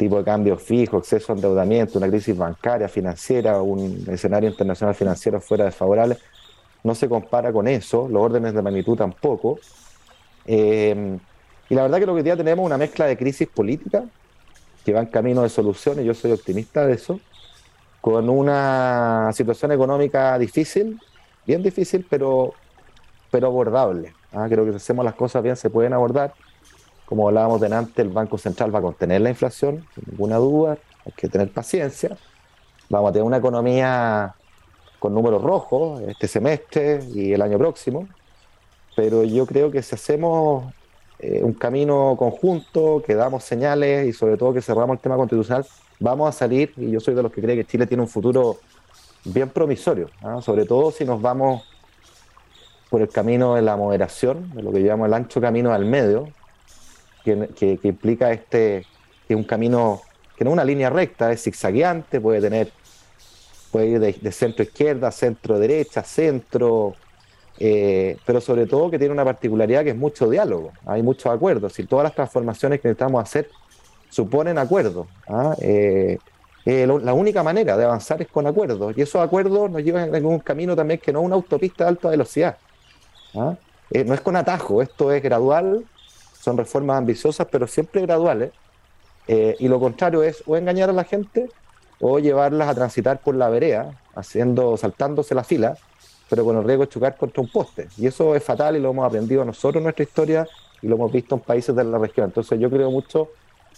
tipo 0.03 0.19
de 0.19 0.25
cambio 0.25 0.57
fijo, 0.57 0.99
exceso 0.99 1.33
de 1.33 1.39
endeudamiento, 1.39 1.99
una 1.99 2.09
crisis 2.09 2.37
bancaria, 2.37 2.89
financiera, 2.89 3.63
un 3.63 4.05
escenario 4.09 4.51
internacional 4.51 4.95
financiero 4.95 5.41
fuera 5.41 5.65
desfavorable. 5.65 6.19
No 6.83 6.95
se 6.95 7.09
compara 7.09 7.53
con 7.53 7.69
eso, 7.69 8.09
los 8.09 8.23
órdenes 8.23 8.53
de 8.55 8.63
magnitud 8.63 8.97
tampoco. 8.97 9.59
Eh, 10.47 11.19
y 11.69 11.75
la 11.75 11.83
verdad 11.83 11.99
que 12.01 12.07
lo 12.07 12.13
que 12.15 12.19
hoy 12.19 12.25
día 12.25 12.37
tenemos 12.37 12.67
una 12.67 12.77
mezcla 12.77 13.07
de 13.07 13.17
crisis 13.17 13.49
política 13.49 14.05
que 14.85 14.93
va 14.93 15.01
en 15.01 15.07
camino 15.07 15.43
de 15.43 15.49
soluciones, 15.49 16.05
yo 16.05 16.15
soy 16.15 16.33
optimista 16.33 16.85
de 16.87 16.95
eso, 16.95 17.21
con 18.01 18.29
una 18.29 19.31
situación 19.33 19.71
económica 19.71 20.37
difícil, 20.39 20.99
bien 21.47 21.63
difícil, 21.63 22.05
pero, 22.11 22.55
pero 23.31 23.47
abordable. 23.47 24.13
¿ah? 24.33 24.47
Creo 24.49 24.65
que 24.65 24.73
si 24.73 24.77
hacemos 24.79 25.05
las 25.05 25.15
cosas 25.15 25.43
bien 25.43 25.55
se 25.55 25.71
pueden 25.71 25.93
abordar. 25.93 26.35
Como 27.13 27.29
hablábamos 27.29 27.61
delante, 27.61 28.01
el 28.01 28.09
Banco 28.09 28.39
Central 28.39 28.75
va 28.75 28.79
a 28.79 28.81
contener 28.81 29.21
la 29.21 29.29
inflación, 29.29 29.87
sin 29.95 30.05
ninguna 30.13 30.37
duda, 30.39 30.79
hay 31.05 31.13
que 31.13 31.29
tener 31.29 31.51
paciencia. 31.51 32.17
Vamos 32.89 33.11
a 33.11 33.13
tener 33.13 33.27
una 33.27 33.37
economía 33.37 34.35
con 34.99 35.13
números 35.13 35.43
rojos 35.43 36.01
este 36.09 36.27
semestre 36.27 37.01
y 37.13 37.35
el 37.35 37.43
año 37.43 37.59
próximo, 37.59 38.09
pero 38.97 39.25
yo 39.25 39.45
creo 39.45 39.71
que 39.71 39.83
si 39.83 39.95
hacemos 39.95 40.73
eh, 41.19 41.43
un 41.43 41.53
camino 41.53 42.17
conjunto, 42.19 43.03
que 43.07 43.15
damos 43.15 43.45
señales 43.45 44.07
y 44.07 44.15
sobre 44.15 44.39
todo 44.39 44.55
que 44.55 44.63
cerramos 44.63 44.95
el 44.95 45.01
tema 45.01 45.17
constitucional, 45.17 45.67
vamos 46.01 46.31
a 46.31 46.33
salir, 46.33 46.73
y 46.79 46.93
yo 46.93 46.99
soy 46.99 47.15
de 47.15 47.25
los 47.25 47.31
que 47.31 47.43
cree 47.43 47.57
que 47.57 47.67
Chile 47.67 47.87
tiene 47.87 48.03
un 48.03 48.09
futuro 48.09 48.57
bien 49.27 49.51
promisorio, 49.51 50.09
¿no? 50.23 50.41
sobre 50.41 50.65
todo 50.65 50.91
si 50.91 51.05
nos 51.05 51.21
vamos 51.21 51.63
por 52.89 53.03
el 53.03 53.11
camino 53.11 53.55
de 53.55 53.61
la 53.61 53.77
moderación, 53.77 54.51
de 54.55 54.63
lo 54.63 54.73
que 54.73 54.83
llamamos 54.83 55.09
el 55.09 55.13
ancho 55.13 55.43
camino 55.43 55.75
al 55.75 55.85
medio, 55.85 56.31
que, 57.23 57.79
implica 57.83 58.33
este, 58.33 58.87
que 59.27 59.35
un 59.35 59.45
camino 59.45 60.03
que 60.37 60.45
no 60.45 60.51
es 60.51 60.55
una 60.55 60.65
línea 60.65 60.91
recta, 60.91 61.31
es 61.31 61.43
zigzagueante, 61.43 62.21
puede 62.21 62.41
tener, 62.41 62.73
puede 63.71 63.87
ir 63.87 64.01
de, 64.01 64.13
de 64.13 64.33
centro 64.33 64.63
izquierda, 64.63 65.11
centro 65.11 65.59
derecha, 65.59 66.03
centro, 66.03 66.95
eh, 67.59 68.17
pero 68.25 68.41
sobre 68.41 68.67
todo 68.67 68.91
que 68.91 68.99
tiene 68.99 69.13
una 69.13 69.25
particularidad 69.25 69.85
que 69.85 69.91
es 69.91 69.97
mucho 69.97 70.29
diálogo, 70.29 70.73
hay 70.87 71.03
muchos 71.03 71.33
acuerdos, 71.33 71.79
y 71.79 71.85
todas 71.85 72.05
las 72.05 72.15
transformaciones 72.15 72.81
que 72.81 72.89
necesitamos 72.89 73.23
hacer 73.23 73.49
suponen 74.09 74.59
acuerdos. 74.59 75.07
¿ah? 75.29 75.55
Eh, 75.61 76.19
eh, 76.65 76.87
la 76.87 77.13
única 77.13 77.43
manera 77.43 77.77
de 77.77 77.85
avanzar 77.85 78.23
es 78.23 78.29
con 78.29 78.47
acuerdos, 78.47 78.95
y 78.97 79.03
esos 79.03 79.23
acuerdos 79.23 79.71
nos 79.71 79.83
llevan 79.83 80.15
en 80.15 80.25
un 80.25 80.39
camino 80.41 80.75
también 80.75 80.99
que 80.99 81.13
no 81.13 81.21
es 81.21 81.27
una 81.27 81.35
autopista 81.35 81.85
de 81.85 81.91
alta 81.91 82.09
velocidad. 82.11 82.57
¿ah? 83.35 83.55
No 84.07 84.15
es 84.15 84.21
con 84.23 84.37
atajo, 84.37 84.81
esto 84.81 85.13
es 85.13 85.23
gradual, 85.23 85.85
son 86.43 86.57
reformas 86.57 86.99
ambiciosas, 86.99 87.47
pero 87.51 87.69
siempre 87.69 88.03
graduales. 88.03 88.51
Eh, 89.29 89.55
y 89.61 89.69
lo 89.69 89.79
contrario 89.79 90.25
es 90.25 90.43
o 90.47 90.57
engañar 90.57 90.91
a 90.91 90.93
la 90.93 91.05
gente 91.05 91.49
o 92.01 92.19
llevarlas 92.19 92.69
a 92.69 92.75
transitar 92.75 93.21
por 93.21 93.37
la 93.37 93.49
vereda, 93.49 93.97
haciendo, 94.17 94.77
saltándose 94.77 95.37
la 95.37 95.45
fila, 95.45 95.77
pero 96.29 96.45
con 96.45 96.57
el 96.57 96.65
riesgo 96.65 96.87
de 96.87 96.91
chocar 96.91 97.17
contra 97.17 97.41
un 97.41 97.49
poste. 97.49 97.87
Y 97.97 98.09
eso 98.09 98.35
es 98.35 98.43
fatal 98.43 98.75
y 98.77 98.81
lo 98.81 98.91
hemos 98.91 99.07
aprendido 99.07 99.45
nosotros 99.45 99.77
en 99.77 99.85
nuestra 99.85 100.03
historia 100.03 100.49
y 100.83 100.89
lo 100.89 100.97
hemos 100.97 101.13
visto 101.13 101.37
en 101.37 101.43
países 101.43 101.77
de 101.77 101.85
la 101.85 101.97
región. 101.99 102.27
Entonces 102.27 102.59
yo 102.59 102.69
creo 102.69 102.91
mucho 102.91 103.29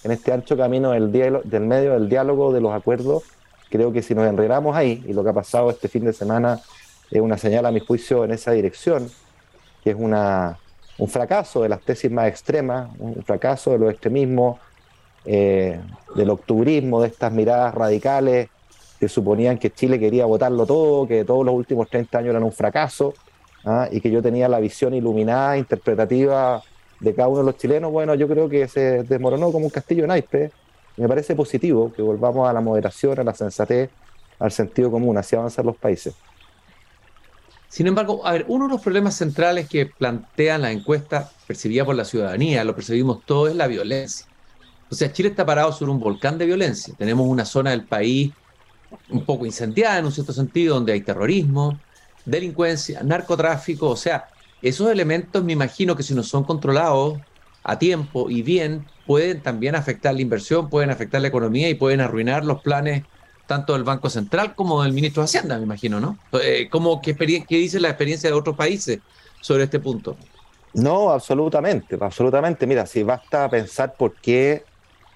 en 0.03 0.13
este 0.13 0.33
ancho 0.33 0.57
camino 0.57 0.93
del, 0.93 1.13
del 1.13 1.67
medio 1.67 1.93
del 1.93 2.09
diálogo, 2.09 2.51
de 2.51 2.63
los 2.63 2.73
acuerdos, 2.73 3.25
creo 3.71 3.93
que 3.93 4.01
si 4.01 4.15
nos 4.15 4.27
enredamos 4.27 4.75
ahí, 4.75 5.05
y 5.07 5.13
lo 5.13 5.23
que 5.23 5.31
ha 5.31 5.35
pasado 5.35 5.69
este 5.69 5.89
fin 5.89 6.05
de 6.05 6.15
semana 6.15 6.61
es 7.11 7.21
una 7.21 7.37
señal 7.37 7.67
a 7.67 7.71
mi 7.71 7.81
juicio 7.81 8.25
en 8.25 8.31
esa 8.31 8.53
dirección, 8.53 9.11
que 9.83 9.91
es 9.91 9.97
una, 9.99 10.59
un 10.99 11.09
fracaso 11.09 11.63
de 11.63 11.69
las 11.69 11.81
tesis 11.81 12.11
más 12.11 12.29
extremas, 12.29 12.91
un 12.99 13.23
fracaso 13.25 13.73
de 13.73 13.79
los 13.79 13.91
extremismos, 13.91 14.59
eh, 15.25 15.81
del 16.15 16.31
octubrismo, 16.31 17.01
de 17.01 17.09
estas 17.09 17.33
miradas 17.33 17.75
radicales 17.75 18.49
que 19.01 19.09
suponían 19.09 19.59
que 19.59 19.71
Chile 19.71 19.99
quería 19.99 20.27
votarlo 20.27 20.67
todo, 20.67 21.07
que 21.09 21.25
todos 21.25 21.45
los 21.45 21.55
últimos 21.55 21.89
30 21.89 22.19
años 22.19 22.31
eran 22.31 22.43
un 22.43 22.53
fracaso, 22.53 23.15
¿ah? 23.65 23.89
y 23.91 24.01
que 24.01 24.11
yo 24.11 24.23
tenía 24.23 24.49
la 24.49 24.61
visión 24.61 24.95
iluminada, 24.95 25.57
interpretativa 25.57 26.63
de 27.01 27.15
cada 27.15 27.29
uno 27.29 27.39
de 27.41 27.45
los 27.45 27.57
chilenos, 27.57 27.91
bueno, 27.91 28.15
yo 28.15 28.29
creo 28.29 28.49
que 28.49 28.69
se 28.69 29.03
desmoronó 29.03 29.51
como 29.51 29.67
un 29.67 29.71
castillo 29.71 30.03
de 30.03 30.09
naipes. 30.09 30.53
Me 30.97 31.09
parece 31.09 31.35
positivo 31.35 31.93
que 31.93 32.03
volvamos 32.03 32.49
a 32.49 32.53
la 32.53 32.61
moderación, 32.61 33.19
a 33.19 33.25
la 33.25 33.35
sensatez, 33.35 33.91
al 34.39 34.53
sentido 34.53 34.91
común, 34.91 35.19
así 35.19 35.35
avanzar 35.35 35.65
los 35.65 35.77
países. 35.77 36.15
Sin 37.75 37.89
embargo, 37.89 38.25
a 38.25 38.31
ver, 38.31 38.45
uno 38.47 38.67
de 38.67 38.75
los 38.75 38.81
problemas 38.81 39.17
centrales 39.17 39.69
que 39.69 39.87
plantean 39.87 40.63
la 40.63 40.71
encuesta 40.71 41.33
percibida 41.45 41.85
por 41.85 41.97
la 41.97 42.05
ciudadanía, 42.05 42.63
lo 42.63 42.77
percibimos 42.77 43.25
todos, 43.27 43.51
es 43.51 43.57
la 43.57 43.67
violencia. 43.67 44.27
O 44.89 44.95
sea, 44.95 45.13
Chile 45.13 45.31
está 45.31 45.45
parado 45.45 45.73
sobre 45.73 45.91
un 45.91 45.99
volcán 45.99 46.39
de 46.39 46.47
violencia. 46.47 46.95
Tenemos 46.97 47.27
una 47.27 47.45
zona 47.45 47.71
del 47.71 47.85
país 47.85 48.33
un 49.09 49.25
poco 49.25 49.45
incendiada 49.45 49.99
en 49.99 50.05
un 50.05 50.13
cierto 50.13 50.33
sentido, 50.33 50.77
donde 50.77 50.93
hay 50.93 51.01
terrorismo, 51.01 51.81
delincuencia, 52.25 53.03
narcotráfico, 53.03 53.89
o 53.91 53.97
sea, 53.97 54.29
esos 54.63 54.89
elementos 54.89 55.43
me 55.43 55.55
imagino 55.55 55.97
que 55.97 56.05
si 56.05 56.15
no 56.15 56.23
son 56.23 56.45
controlados 56.45 57.19
a 57.65 57.77
tiempo 57.77 58.31
y 58.31 58.43
bien, 58.43 58.87
pueden 59.05 59.43
también 59.43 59.75
afectar 59.75 60.15
la 60.15 60.21
inversión, 60.21 60.71
pueden 60.71 60.91
afectar 60.91 61.21
la 61.21 61.27
economía 61.27 61.69
y 61.69 61.75
pueden 61.75 62.01
arruinar 62.01 62.45
los 62.45 62.63
planes 62.63 63.03
tanto 63.47 63.75
del 63.75 63.85
Banco 63.85 64.09
Central 64.09 64.55
como 64.55 64.83
del 64.83 64.93
ministro 64.93 65.23
de 65.23 65.25
Hacienda, 65.25 65.57
me 65.59 65.65
imagino, 65.65 66.01
¿no? 66.01 66.19
Eh, 66.41 66.69
¿cómo, 66.71 67.01
qué, 67.01 67.15
qué, 67.15 67.57
dice 67.57 67.81
la 67.81 67.89
experiencia 67.89 68.31
de 68.31 68.37
otros 68.37 68.57
países 68.57 69.01
sobre 69.41 69.65
este 69.65 69.79
punto? 69.79 70.17
No, 70.73 71.11
absolutamente, 71.11 71.97
absolutamente. 72.01 72.67
Mira, 72.67 72.87
si 72.87 73.03
basta 73.03 73.49
pensar 73.49 73.95
por 73.95 74.15
qué 74.15 74.65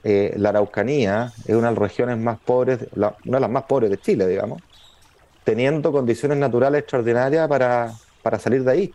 eh, 0.04 0.34
la 0.36 0.50
Araucanía 0.50 1.32
es 1.44 1.54
una 1.54 1.68
de 1.68 1.74
las 1.74 1.78
regiones 1.78 2.18
más 2.18 2.38
pobres, 2.38 2.80
una 2.94 3.14
de 3.24 3.40
las 3.40 3.50
más 3.50 3.64
pobres 3.64 3.90
de 3.90 3.98
Chile, 3.98 4.26
digamos, 4.26 4.62
teniendo 5.42 5.90
condiciones 5.90 6.38
naturales 6.38 6.80
extraordinarias 6.80 7.48
para, 7.48 7.92
para 8.22 8.38
salir 8.38 8.62
de 8.62 8.70
ahí. 8.70 8.94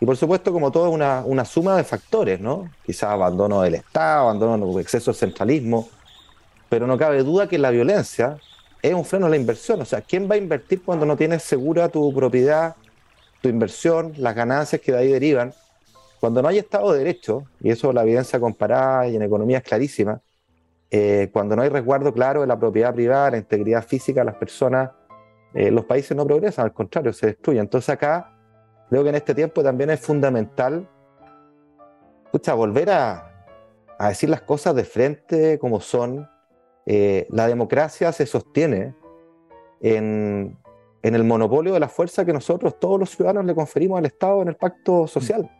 Y 0.00 0.06
por 0.06 0.16
supuesto, 0.16 0.52
como 0.52 0.70
todo, 0.70 0.88
una, 0.88 1.22
una 1.26 1.44
suma 1.44 1.76
de 1.76 1.84
factores, 1.84 2.40
¿no? 2.40 2.70
Quizás 2.86 3.10
abandono 3.10 3.60
del 3.60 3.74
Estado, 3.74 4.22
abandono, 4.22 4.78
exceso 4.80 5.12
de 5.12 5.18
centralismo, 5.18 5.90
pero 6.70 6.86
no 6.86 6.96
cabe 6.96 7.22
duda 7.22 7.46
que 7.46 7.58
la 7.58 7.70
violencia 7.70 8.38
es 8.82 8.94
un 8.94 9.04
freno 9.04 9.26
a 9.26 9.28
la 9.28 9.36
inversión. 9.36 9.80
O 9.80 9.84
sea, 9.84 10.00
¿quién 10.00 10.28
va 10.30 10.34
a 10.34 10.38
invertir 10.38 10.82
cuando 10.82 11.06
no 11.06 11.16
tienes 11.16 11.42
segura 11.42 11.88
tu 11.88 12.12
propiedad, 12.14 12.76
tu 13.42 13.48
inversión, 13.48 14.12
las 14.16 14.34
ganancias 14.34 14.80
que 14.80 14.92
de 14.92 14.98
ahí 14.98 15.12
derivan? 15.12 15.52
Cuando 16.20 16.42
no 16.42 16.48
hay 16.48 16.58
Estado 16.58 16.92
de 16.92 16.98
Derecho, 16.98 17.44
y 17.60 17.70
eso 17.70 17.92
la 17.92 18.02
evidencia 18.02 18.38
comparada 18.38 19.08
y 19.08 19.16
en 19.16 19.22
economía 19.22 19.58
es 19.58 19.64
clarísima, 19.64 20.20
eh, 20.90 21.30
cuando 21.32 21.56
no 21.56 21.62
hay 21.62 21.68
resguardo 21.68 22.12
claro 22.12 22.40
de 22.42 22.46
la 22.46 22.58
propiedad 22.58 22.92
privada, 22.92 23.30
la 23.30 23.38
integridad 23.38 23.84
física 23.84 24.20
de 24.20 24.26
las 24.26 24.34
personas, 24.34 24.90
eh, 25.54 25.70
los 25.70 25.84
países 25.84 26.16
no 26.16 26.26
progresan, 26.26 26.64
al 26.66 26.72
contrario, 26.72 27.12
se 27.12 27.26
destruyen. 27.26 27.62
Entonces 27.62 27.90
acá 27.90 28.36
Creo 28.90 29.04
que 29.04 29.10
en 29.10 29.14
este 29.14 29.36
tiempo 29.36 29.62
también 29.62 29.88
es 29.90 30.00
fundamental, 30.00 30.88
escucha, 32.24 32.54
volver 32.54 32.90
a, 32.90 33.46
a 33.96 34.08
decir 34.08 34.28
las 34.28 34.42
cosas 34.42 34.74
de 34.74 34.82
frente 34.82 35.60
como 35.60 35.80
son. 35.80 36.28
Eh, 36.86 37.26
la 37.30 37.46
democracia 37.46 38.12
se 38.12 38.26
sostiene 38.26 38.94
en, 39.80 40.56
el 41.02 41.24
monopolio 41.24 41.74
de 41.74 41.80
la 41.80 41.88
fuerza 41.88 42.24
que 42.24 42.32
nosotros, 42.32 42.78
todos 42.78 42.98
los 42.98 43.10
ciudadanos, 43.10 43.44
le 43.44 43.54
conferimos 43.54 43.98
al 43.98 44.06
Estado 44.06 44.42
en 44.42 44.48
el 44.48 44.56
pacto 44.56 45.06
social. 45.06 45.50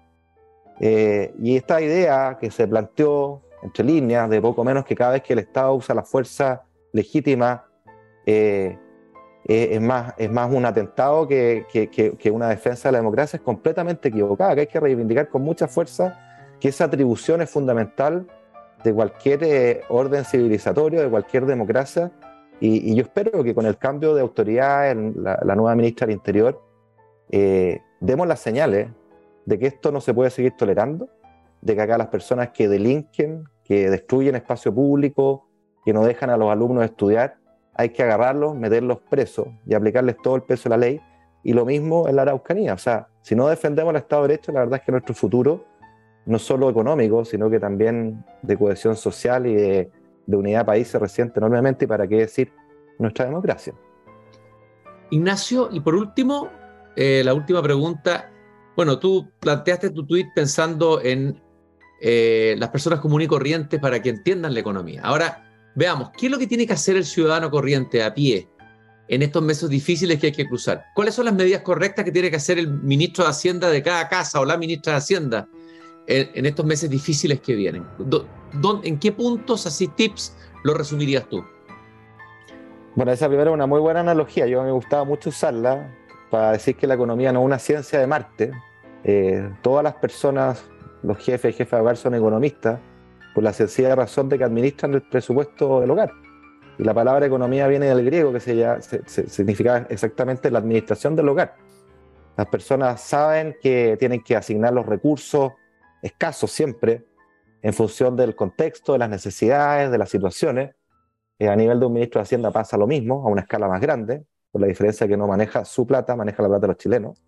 Eh, 0.81 1.35
y 1.43 1.57
esta 1.57 1.81
idea 1.81 2.39
que 2.41 2.51
se 2.51 2.67
planteó 2.67 3.43
entre 3.63 3.85
líneas 3.85 4.31
de 4.31 4.41
poco 4.41 4.65
menos 4.65 4.85
que 4.85 4.95
cada 4.95 5.13
vez 5.13 5.23
que 5.23 5.35
el 5.35 5.41
Estado 5.41 5.75
usa 5.75 5.95
la 5.95 6.03
fuerza 6.03 6.63
legítima, 6.93 7.67
eh, 8.27 8.79
es, 9.45 9.81
más, 9.81 10.15
un 10.53 10.65
atentado 10.65 11.27
que, 11.27 12.31
una 12.33 12.49
defensa 12.49 12.89
de 12.89 12.93
la 12.93 12.99
democracia, 12.99 13.39
es 13.39 13.43
completamente 13.43 14.09
equivocada, 14.09 14.53
hay 14.53 14.67
que 14.67 14.81
reivindicar 14.81 15.29
con 15.29 15.43
mucha 15.43 15.67
fuerza 15.67 16.19
que 16.61 16.69
esa 16.69 16.85
atribución 16.85 17.41
es 17.41 17.51
fundamental 17.51 18.27
de 18.85 18.95
cualquier 18.95 19.45
eh, 19.45 19.81
orden 19.89 20.25
civilizatorio, 20.25 21.01
de 21.01 21.09
cualquier 21.09 21.47
democracia, 21.47 22.11
y, 22.61 22.95
yo 22.95 23.03
espero 23.03 23.43
que 23.43 23.55
con 23.55 23.65
el 23.65 23.79
cambio 23.79 24.15
de 24.15 24.21
autoridad 24.21 24.91
en 24.91 25.15
la, 25.17 25.55
nueva 25.57 25.75
ministra 25.75 26.07
del 26.07 26.17
Interior, 26.17 26.63
eh, 27.31 27.81
demos 28.01 28.29
las 28.29 28.41
señales 28.41 28.89
de 29.47 29.59
que 29.59 29.67
esto 29.67 29.91
no 29.91 30.01
se 30.01 30.13
puede 30.13 30.31
seguir 30.31 30.53
tolerando, 30.57 31.09
de 31.63 31.75
que 31.75 31.81
acá 31.81 31.97
las 31.97 32.09
personas 32.09 32.51
que 32.51 32.69
delinquen, 32.69 33.45
que 33.65 33.89
destruyen 33.89 34.35
espacio 34.35 34.75
público, 34.75 35.49
que 35.85 35.93
no 35.95 36.05
dejan 36.05 36.29
a 36.29 36.37
los 36.37 36.51
alumnos 36.51 36.85
estudiar, 36.85 37.39
hay 37.75 37.91
que 37.91 38.03
agarrarlos, 38.03 38.55
meterlos 38.55 38.99
presos 39.09 39.49
y 39.67 39.75
aplicarles 39.75 40.17
todo 40.23 40.37
el 40.37 40.43
peso 40.43 40.65
de 40.65 40.71
la 40.71 40.77
ley. 40.77 41.01
Y 41.43 41.55
lo 41.55 41.65
mismo 41.65 42.07
en 42.07 42.17
la 42.17 42.23
Araucanía. 42.23 42.75
O 42.75 42.79
sea, 42.79 43.09
si 43.23 43.35
no 43.35 43.49
defendemos 43.49 43.93
el 43.93 43.97
Estado 43.97 44.23
de 44.23 44.29
Derecho, 44.29 44.53
la 44.53 44.61
verdad 44.61 44.81
es 44.81 44.85
que 44.85 44.93
nuestro 44.93 45.15
futuro, 45.15 45.65
no 46.31 46.39
solo 46.39 46.71
económico, 46.71 47.25
sino 47.25 47.51
que 47.51 47.61
también 47.61 48.25
de 48.43 48.57
cohesión 48.57 48.97
social 48.97 49.47
y 49.47 49.55
de, 49.55 49.91
unidad 50.27 50.65
país 50.65 50.89
se 50.89 50.99
resiente 50.99 51.41
enormemente. 51.41 51.85
¿Y 51.85 51.89
para 51.89 52.07
qué 52.07 52.17
decir 52.19 52.53
nuestra 52.99 53.25
democracia? 53.25 53.75
Ignacio, 55.11 55.69
y 55.73 55.81
por 55.81 55.97
último, 55.97 56.49
eh, 56.97 57.23
la 57.25 57.35
última 57.35 57.61
pregunta. 57.61 58.31
Bueno, 58.77 58.99
tú 58.99 59.29
planteaste 59.41 59.91
tu 59.91 60.07
tweet 60.07 60.29
pensando 60.35 61.03
en 61.03 61.43
eh, 62.01 62.55
las 62.59 62.71
personas 62.71 63.01
comunes 63.01 63.27
y 63.27 63.29
corrientes 63.29 63.81
para 63.81 64.01
que 64.01 64.11
entiendan 64.11 64.55
la 64.55 64.61
economía. 64.61 65.03
Ahora, 65.03 65.51
Veamos, 65.75 66.11
¿qué 66.17 66.27
es 66.27 66.33
lo 66.33 66.39
que 66.39 66.47
tiene 66.47 66.67
que 66.67 66.73
hacer 66.73 66.97
el 66.97 67.05
ciudadano 67.05 67.51
corriente 67.51 68.03
a 68.03 68.13
pie 68.13 68.49
en 69.09 69.23
estos 69.23 69.43
meses 69.43 69.69
difíciles 69.69 70.19
que 70.19 70.29
hay 70.29 70.33
que 70.33 70.47
cruzar? 70.47 70.85
¿Cuáles 70.95 71.15
son 71.15 71.27
las 71.27 71.35
medidas 71.35 71.63
correctas 71.63 72.05
que 72.05 72.13
tiene 72.13 72.31
que 72.31 72.37
hacer 72.37 72.59
el 72.59 72.69
ministro 72.69 73.25
de 73.25 73.31
Hacienda 73.31 73.71
de 73.71 73.83
cada 73.83 74.09
casa 74.09 74.41
o 74.41 74.45
la 74.45 74.57
ministra 74.57 74.95
de 74.95 74.99
Hacienda 74.99 75.49
en, 76.07 76.47
estos 76.47 76.67
meses 76.67 76.91
difíciles 76.91 77.41
que 77.41 77.55
vienen? 77.55 77.85
¿En 78.83 78.99
qué 78.99 79.13
puntos, 79.13 79.67
así 79.67 79.89
tips, 79.89 80.37
lo 80.65 80.75
resumirías 80.75 81.29
tú? 81.29 81.45
Bueno, 82.97 83.13
esa 83.13 83.29
primera 83.29 83.51
es 83.51 83.55
una 83.55 83.67
muy 83.67 83.81
buena 83.81 84.01
analogía. 84.01 84.47
Yo 84.47 84.63
me 84.63 84.73
gustaba 84.73 85.05
mucho 85.05 85.29
usarla 85.29 85.97
para 86.31 86.53
decir 86.53 86.77
que 86.77 86.87
la 86.87 86.95
economía 86.95 87.33
no 87.33 87.41
es 87.41 87.47
una 87.47 87.59
ciencia 87.59 88.01
de 88.01 88.07
Marte. 88.07 88.53
Eh, 89.05 89.49
todas 89.63 89.85
las 89.85 89.95
personas, 89.95 90.65
los 91.03 91.17
jefes 91.19 91.57
jefes 91.57 91.71
de 91.71 91.81
hogar 91.81 91.97
son 91.97 92.15
economistas 92.15 92.81
por 93.35 93.45
la 93.45 93.53
sencilla 93.53 93.95
razón 93.95 94.29
de 94.29 94.39
que 94.39 94.45
administran 94.45 94.95
el 94.95 95.03
presupuesto 95.03 95.81
del 95.81 95.91
hogar. 95.91 96.13
Y 96.79 96.85
la 96.85 96.95
palabra 96.95 97.27
economía 97.27 97.67
viene 97.69 97.87
del 97.87 98.05
griego, 98.05 98.33
que 98.33 98.41
se, 98.41 99.29
significa 99.29 99.87
exactamente 99.91 100.51
la 100.51 100.59
administración 100.59 101.15
del 101.15 101.29
hogar. 101.29 101.57
Las 102.37 102.47
personas 102.47 103.03
saben 103.03 103.57
que 103.61 103.97
tienen 103.99 104.23
que 104.23 104.35
asignar 104.35 104.73
los 104.73 104.87
recursos 104.87 105.53
escasos 106.03 106.51
siempre 106.51 107.05
en 107.63 107.73
función 107.73 108.17
del 108.17 108.35
contexto, 108.35 108.93
de 108.93 108.99
las 108.99 109.11
necesidades, 109.11 109.91
de 109.91 109.99
las 109.99 110.09
situaciones. 110.09 110.75
Eh, 111.39 111.49
a 111.49 111.57
nivel 111.57 111.81
de 111.81 111.87
un 111.87 111.93
ministro 111.93 112.21
de 112.21 112.25
Hacienda 112.25 112.51
pasa 112.51 112.77
lo 112.77 112.87
mismo, 112.87 113.27
a 113.27 113.31
una 113.31 113.43
escala 113.43 113.69
más 113.69 113.81
grande, 113.81 114.25
por 114.51 114.61
la 114.61 114.67
diferencia 114.67 115.07
que 115.07 115.17
no 115.17 115.27
maneja 115.27 115.65
su 115.65 115.87
plata, 115.87 116.17
maneja 116.17 116.43
la 116.43 116.49
plata 116.49 116.63
de 116.63 116.69
los 116.69 116.77
chilenos, 116.77 117.23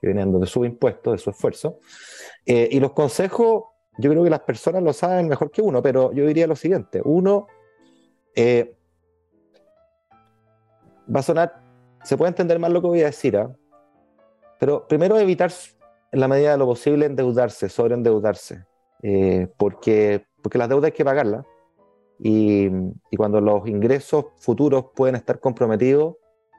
que 0.00 0.08
vienen 0.08 0.38
de 0.38 0.46
su 0.46 0.64
impuesto, 0.64 1.12
de 1.12 1.18
su 1.18 1.30
esfuerzo. 1.30 1.78
Eh, 2.44 2.68
y 2.72 2.80
los 2.80 2.92
consejos 2.92 3.64
yo 3.96 4.10
creo 4.10 4.24
que 4.24 4.30
las 4.30 4.40
personas 4.40 4.82
lo 4.82 4.92
saben 4.92 5.28
mejor 5.28 5.50
que 5.50 5.62
uno, 5.62 5.80
pero 5.82 6.12
yo 6.12 6.26
diría 6.26 6.46
lo 6.46 6.56
siguiente. 6.56 7.00
Uno, 7.04 7.46
eh, 8.34 8.76
va 11.14 11.20
a 11.20 11.22
sonar, 11.22 11.62
se 12.02 12.16
puede 12.16 12.30
entender 12.30 12.58
mal 12.58 12.72
lo 12.72 12.80
que 12.80 12.88
voy 12.88 13.02
a 13.02 13.06
decir, 13.06 13.36
¿ah? 13.36 13.54
pero 14.58 14.86
primero 14.88 15.18
evitar 15.18 15.52
en 16.14 16.20
la 16.20 16.28
medida 16.28 16.52
de 16.52 16.58
lo 16.58 16.66
posible 16.66 17.06
endeudarse, 17.06 17.68
sobreendeudarse, 17.68 18.64
eh, 19.02 19.48
porque, 19.56 20.24
porque 20.40 20.58
las 20.58 20.68
deudas 20.68 20.86
hay 20.86 20.92
que 20.92 21.04
pagarlas 21.04 21.44
y, 22.20 22.70
cuando 23.16 23.40
los 23.40 23.66
ingresos 23.66 24.26
futuros 24.36 24.86
pueden 24.94 25.16
estar 25.16 25.40
comprometidos, 25.40 26.14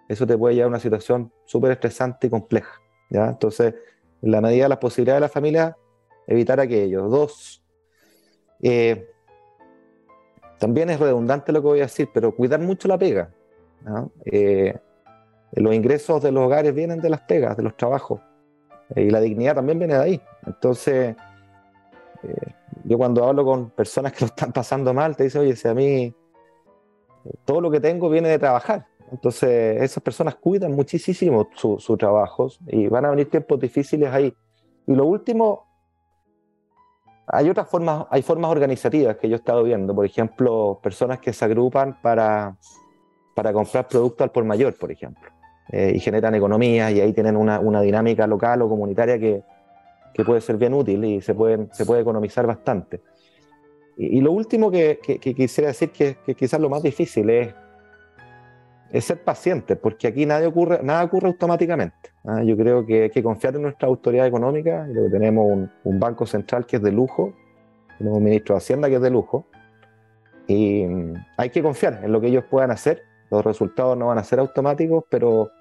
eso 0.09 0.27
te 0.27 0.37
puede 0.37 0.55
llevar 0.55 0.65
a 0.65 0.69
una 0.71 0.79
situación 0.79 1.31
súper 1.45 1.71
estresante 1.71 2.27
y 2.27 2.29
compleja. 2.29 2.81
¿ya? 3.09 3.29
Entonces, 3.29 3.75
en 4.21 4.31
la 4.31 4.41
medida 4.41 4.63
de 4.63 4.69
las 4.69 4.77
posibilidades 4.77 5.21
de 5.21 5.27
la 5.27 5.29
familia, 5.29 5.77
evitar 6.27 6.59
aquello. 6.59 7.07
Dos, 7.07 7.63
eh, 8.61 9.07
también 10.59 10.89
es 10.89 10.99
redundante 10.99 11.53
lo 11.53 11.61
que 11.61 11.67
voy 11.67 11.79
a 11.79 11.83
decir, 11.83 12.09
pero 12.13 12.35
cuidar 12.35 12.59
mucho 12.59 12.89
la 12.89 12.97
pega. 12.97 13.33
Eh, 14.25 14.77
los 15.53 15.73
ingresos 15.73 16.21
de 16.21 16.33
los 16.33 16.43
hogares 16.43 16.75
vienen 16.75 16.99
de 16.99 17.09
las 17.09 17.21
pegas, 17.21 17.55
de 17.55 17.63
los 17.63 17.77
trabajos, 17.77 18.19
y 18.95 19.09
la 19.09 19.19
dignidad 19.19 19.55
también 19.55 19.79
viene 19.79 19.95
de 19.95 20.01
ahí. 20.01 20.21
Entonces, 20.45 21.15
yo 22.83 22.97
cuando 22.97 23.25
hablo 23.25 23.45
con 23.45 23.69
personas 23.69 24.13
que 24.13 24.21
lo 24.21 24.27
están 24.27 24.51
pasando 24.51 24.93
mal, 24.93 25.15
te 25.15 25.23
dicen, 25.23 25.41
oye, 25.41 25.55
si 25.55 25.67
a 25.67 25.73
mí 25.73 26.13
todo 27.45 27.61
lo 27.61 27.71
que 27.71 27.79
tengo 27.79 28.09
viene 28.09 28.29
de 28.29 28.39
trabajar. 28.39 28.87
Entonces, 29.11 29.81
esas 29.81 30.03
personas 30.03 30.35
cuidan 30.35 30.73
muchísimo 30.73 31.47
sus 31.55 31.83
su 31.83 31.97
trabajos 31.97 32.59
y 32.67 32.87
van 32.87 33.05
a 33.05 33.09
venir 33.11 33.29
tiempos 33.29 33.59
difíciles 33.59 34.11
ahí. 34.11 34.33
Y 34.87 34.93
lo 34.93 35.05
último, 35.05 35.65
hay 37.27 37.49
otras 37.49 37.69
formas, 37.69 38.05
hay 38.09 38.21
formas 38.21 38.51
organizativas 38.51 39.17
que 39.17 39.29
yo 39.29 39.35
he 39.35 39.39
estado 39.39 39.63
viendo, 39.63 39.95
por 39.95 40.05
ejemplo, 40.05 40.79
personas 40.81 41.19
que 41.19 41.33
se 41.33 41.45
agrupan 41.45 41.99
para, 42.01 42.57
para 43.35 43.53
comprar 43.53 43.87
productos 43.87 44.25
al 44.25 44.31
por 44.31 44.43
mayor, 44.43 44.75
por 44.77 44.91
ejemplo, 44.91 45.29
eh, 45.69 45.93
y 45.95 45.99
generan 45.99 46.35
economías 46.35 46.91
y 46.91 47.01
ahí 47.01 47.13
tienen 47.13 47.35
una, 47.35 47.59
una 47.59 47.81
dinámica 47.81 48.27
local 48.27 48.61
o 48.61 48.69
comunitaria 48.69 49.17
que, 49.17 49.43
que, 50.13 50.23
puede 50.23 50.41
ser 50.41 50.57
bien 50.57 50.73
útil 50.73 51.03
y 51.03 51.21
se, 51.21 51.33
pueden, 51.33 51.69
se 51.73 51.85
puede 51.85 52.01
economizar 52.01 52.45
bastante. 52.45 53.01
Y, 53.97 54.21
lo 54.21 54.31
último 54.31 54.69
que, 54.69 54.99
que, 55.01 55.33
quisiera 55.33 55.69
decir, 55.69 55.89
que, 55.91 56.17
que, 56.25 56.35
quizás 56.35 56.59
lo 56.59 56.69
más 56.69 56.83
difícil 56.83 57.29
es, 57.29 57.53
es 58.91 59.05
ser 59.05 59.23
paciente, 59.23 59.75
porque 59.75 60.07
aquí 60.07 60.25
nada 60.25 60.47
ocurre, 60.47 60.81
nada 60.83 61.03
ocurre 61.03 61.27
automáticamente. 61.27 62.11
¿ah? 62.25 62.43
Yo 62.43 62.57
creo 62.57 62.85
que 62.85 63.03
hay 63.03 63.09
que 63.09 63.23
confiar 63.23 63.55
en 63.55 63.63
nuestra 63.63 63.87
autoridad 63.87 64.27
económica, 64.27 64.87
y 64.89 65.11
tenemos 65.11 65.45
un, 65.49 65.71
un, 65.83 65.99
banco 65.99 66.25
central 66.25 66.65
que 66.65 66.75
es 66.75 66.81
de 66.81 66.91
lujo, 66.91 67.33
tenemos 67.97 68.17
un 68.17 68.23
ministro 68.25 68.55
de 68.55 68.57
Hacienda 68.57 68.89
que 68.89 68.95
es 68.95 69.01
de 69.01 69.09
lujo, 69.09 69.47
y 70.47 70.85
mm, 70.85 71.13
hay 71.37 71.49
que 71.49 71.61
confiar 71.61 72.01
en 72.03 72.11
lo 72.11 72.21
que 72.21 72.27
ellos 72.27 72.43
puedan 72.49 72.71
hacer. 72.71 73.03
Los 73.29 73.43
resultados 73.43 73.97
no 73.97 74.07
van 74.07 74.17
a 74.17 74.23
ser 74.23 74.39
automáticos, 74.39 75.03
pero 75.09 75.51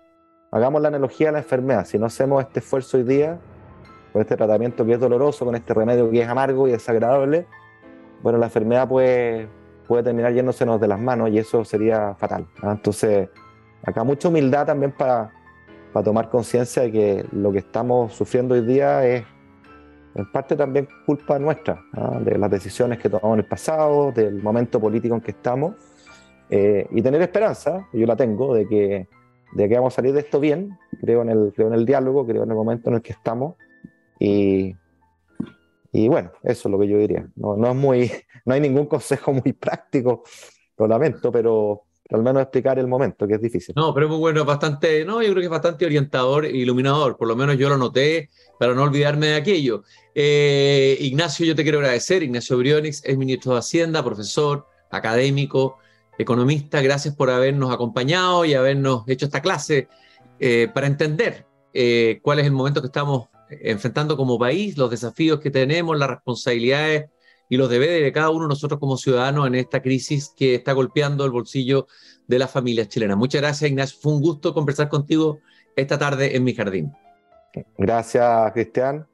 hagamos 0.51 0.83
la 0.83 0.89
analogía 0.89 1.29
de 1.29 1.33
la 1.33 1.39
enfermedad. 1.39 1.85
Si 1.87 1.99
no 1.99 2.07
hacemos 2.07 2.43
este 2.43 2.61
esfuerzo 2.61 2.97
hoy 2.97 3.05
día, 3.05 3.39
con 4.13 4.23
este 4.23 4.37
tratamiento 4.37 4.85
que 4.85 4.93
es 4.93 5.01
doloroso, 5.01 5.45
con 5.45 5.55
este 5.55 5.75
remedio 5.75 6.11
que 6.11 6.23
es 6.23 6.29
amargo 6.29 6.69
y 6.69 6.73
desagradable, 6.73 7.47
bueno, 8.23 8.39
la 8.39 8.47
enfermedad 8.47 8.89
puede, 8.89 9.49
puede 9.87 10.03
terminar 10.03 10.33
yéndosenos 10.33 10.81
de 10.81 10.89
las 10.89 11.01
manos 11.01 11.31
y 11.31 11.39
eso 11.39 11.65
sería 11.65 12.15
fatal. 12.15 12.47
¿ah? 12.63 12.73
Entonces, 12.73 13.29
acá 13.83 14.05
mucha 14.05 14.29
humildad 14.29 14.67
también 14.67 14.93
para 14.93 15.33
para 15.95 16.03
tomar 16.03 16.29
conciencia 16.29 16.83
de 16.83 16.91
que 16.91 17.25
lo 17.31 17.53
que 17.53 17.59
estamos 17.59 18.13
sufriendo 18.13 18.55
hoy 18.55 18.63
día 18.63 19.07
es 19.07 19.25
en 20.17 20.31
parte 20.33 20.57
también 20.57 20.89
culpa 21.07 21.39
nuestra, 21.39 21.81
de 22.21 22.37
las 22.37 22.51
decisiones 22.51 22.99
que 22.99 23.09
tomamos 23.09 23.35
en 23.35 23.45
el 23.45 23.49
pasado, 23.49 24.11
del 24.11 24.43
momento 24.43 24.81
político 24.81 25.15
en 25.15 25.21
que 25.21 25.31
estamos, 25.31 25.77
eh, 26.51 26.87
y 26.91 27.03
tener 27.03 27.23
esperanza, 27.23 27.89
yo 27.93 28.07
la 28.07 28.17
tengo, 28.17 28.55
de 28.55 28.69
que, 28.69 29.09
de 29.53 29.69
que 29.69 29.75
vamos 29.75 29.95
a 29.95 29.97
salir 29.97 30.13
de 30.13 30.21
esto 30.21 30.41
bien, 30.41 30.79
creo 31.01 31.23
en, 31.23 31.31
el, 31.31 31.53
creo 31.55 31.69
en 31.69 31.75
el 31.75 31.87
diálogo, 31.87 32.27
creo 32.27 32.45
en 32.45 32.51
el 32.51 32.57
momento 32.57 32.91
en 32.91 32.97
el 32.97 33.03
que 33.03 33.13
estamos, 33.13 33.57
y, 34.19 34.75
y 35.93 36.09
bueno, 36.09 36.33
eso 36.43 36.69
es 36.69 36.73
lo 36.73 36.79
que 36.79 36.89
yo 36.89 36.99
diría. 36.99 37.27
No, 37.37 37.57
no, 37.57 37.71
es 37.71 37.77
muy, 37.77 38.11
no 38.45 38.55
hay 38.55 38.61
ningún 38.61 38.87
consejo 38.87 39.33
muy 39.33 39.53
práctico, 39.53 40.25
lo 40.77 40.87
lamento, 40.87 41.33
pero, 41.33 41.85
al 42.11 42.23
menos 42.23 42.43
explicar 42.43 42.79
el 42.79 42.87
momento, 42.87 43.27
que 43.27 43.35
es 43.35 43.41
difícil. 43.41 43.75
No, 43.77 43.95
pero 43.95 44.07
es 44.07 44.11
muy 44.11 44.19
bueno, 44.19 44.45
bastante, 44.45 45.05
no, 45.05 45.23
yo 45.23 45.29
creo 45.31 45.41
que 45.41 45.45
es 45.45 45.51
bastante 45.51 45.87
orientador 45.87 46.45
e 46.45 46.51
iluminador, 46.51 47.17
por 47.17 47.29
lo 47.29 47.37
menos 47.37 47.57
yo 47.57 47.69
lo 47.69 47.79
noté 47.79 48.29
para 48.59 48.75
no 48.75 48.83
olvidarme 48.83 49.29
de 49.29 49.37
aquello. 49.37 49.83
Eh, 50.15 50.97
Ignacio, 51.01 51.47
yo 51.47 51.55
te 51.55 51.63
quiero 51.63 51.79
agradecer, 51.79 52.23
Ignacio 52.23 52.59
Brionix 52.59 53.03
es 53.05 53.17
ministro 53.17 53.53
de 53.53 53.59
Hacienda, 53.59 54.05
profesor, 54.05 54.67
académico, 54.91 55.79
economista, 56.19 56.81
gracias 56.81 57.15
por 57.15 57.31
habernos 57.31 57.73
acompañado 57.73 58.45
y 58.45 58.55
habernos 58.55 59.05
hecho 59.09 59.27
esta 59.27 59.43
clase 59.43 59.89
eh, 60.39 60.69
para 60.73 60.87
entender 60.87 61.47
eh, 61.73 62.21
cuál 62.23 62.39
es 62.39 62.47
el 62.47 62.53
momento 62.53 62.81
que 62.81 62.87
estamos 62.87 63.29
enfrentando 63.51 64.17
como 64.17 64.39
país, 64.39 64.77
los 64.77 64.91
desafíos 64.91 65.41
que 65.41 65.51
tenemos, 65.51 65.99
las 65.99 66.11
responsabilidades 66.11 67.11
y 67.49 67.57
los 67.57 67.69
deberes 67.69 68.03
de 68.03 68.13
cada 68.13 68.31
uno 68.31 68.45
de 68.45 68.49
nosotros 68.49 68.81
como 68.81 68.97
ciudadanos 68.97 69.47
en 69.47 69.55
esta 69.55 69.83
crisis 69.83 70.33
que 70.37 70.55
está 70.55 70.73
golpeando 70.73 71.25
el 71.25 71.31
bolsillo 71.31 71.87
de 72.27 72.39
las 72.39 72.51
familias 72.51 72.89
chilenas. 72.89 73.17
Muchas 73.17 73.43
gracias, 73.43 73.71
Ignacio. 73.71 73.99
Fue 74.01 74.13
un 74.13 74.23
gusto 74.23 74.55
conversar 74.55 74.89
contigo 74.89 75.39
esta 75.77 75.99
tarde 75.99 76.37
en 76.37 76.45
mi 76.45 76.55
jardín. 76.55 76.93
Gracias, 77.79 78.53
Cristian, 78.53 79.07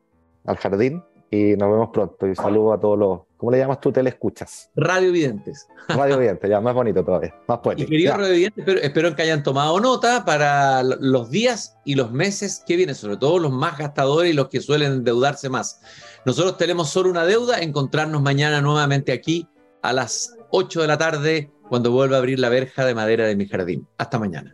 al 0.44 0.56
jardín, 0.56 1.02
y 1.30 1.56
nos 1.56 1.70
vemos 1.70 1.90
pronto. 1.92 2.26
Y 2.26 2.34
saludo 2.34 2.72
a 2.72 2.80
todos 2.80 2.98
los 2.98 3.20
¿Cómo 3.40 3.52
le 3.52 3.58
llamas 3.58 3.80
tú? 3.80 3.90
Telescuchas. 3.90 4.68
Radio 4.76 5.12
Videntes. 5.12 5.66
Radio 5.88 6.18
Videntes, 6.18 6.50
ya 6.50 6.60
más 6.60 6.74
bonito 6.74 7.02
todavía, 7.02 7.34
más 7.48 7.60
poético. 7.60 7.86
Y 7.86 7.90
queridos 7.90 8.28
espero, 8.54 8.80
espero, 8.82 9.16
que 9.16 9.22
hayan 9.22 9.42
tomado 9.42 9.80
nota 9.80 10.26
para 10.26 10.82
los 10.82 11.30
días 11.30 11.74
y 11.86 11.94
los 11.94 12.12
meses 12.12 12.62
que 12.66 12.76
vienen, 12.76 12.94
sobre 12.94 13.16
todo 13.16 13.38
los 13.38 13.50
más 13.50 13.78
gastadores 13.78 14.30
y 14.30 14.34
los 14.34 14.48
que 14.50 14.60
suelen 14.60 14.92
endeudarse 14.92 15.48
más. 15.48 15.80
Nosotros 16.26 16.58
tenemos 16.58 16.90
solo 16.90 17.08
una 17.08 17.24
deuda, 17.24 17.60
encontrarnos 17.60 18.20
mañana 18.20 18.60
nuevamente 18.60 19.10
aquí 19.10 19.48
a 19.80 19.94
las 19.94 20.36
8 20.50 20.82
de 20.82 20.86
la 20.86 20.98
tarde 20.98 21.50
cuando 21.70 21.92
vuelva 21.92 22.16
a 22.16 22.18
abrir 22.18 22.38
la 22.38 22.50
verja 22.50 22.84
de 22.84 22.94
madera 22.94 23.26
de 23.26 23.36
mi 23.36 23.48
jardín. 23.48 23.88
Hasta 23.96 24.18
mañana. 24.18 24.52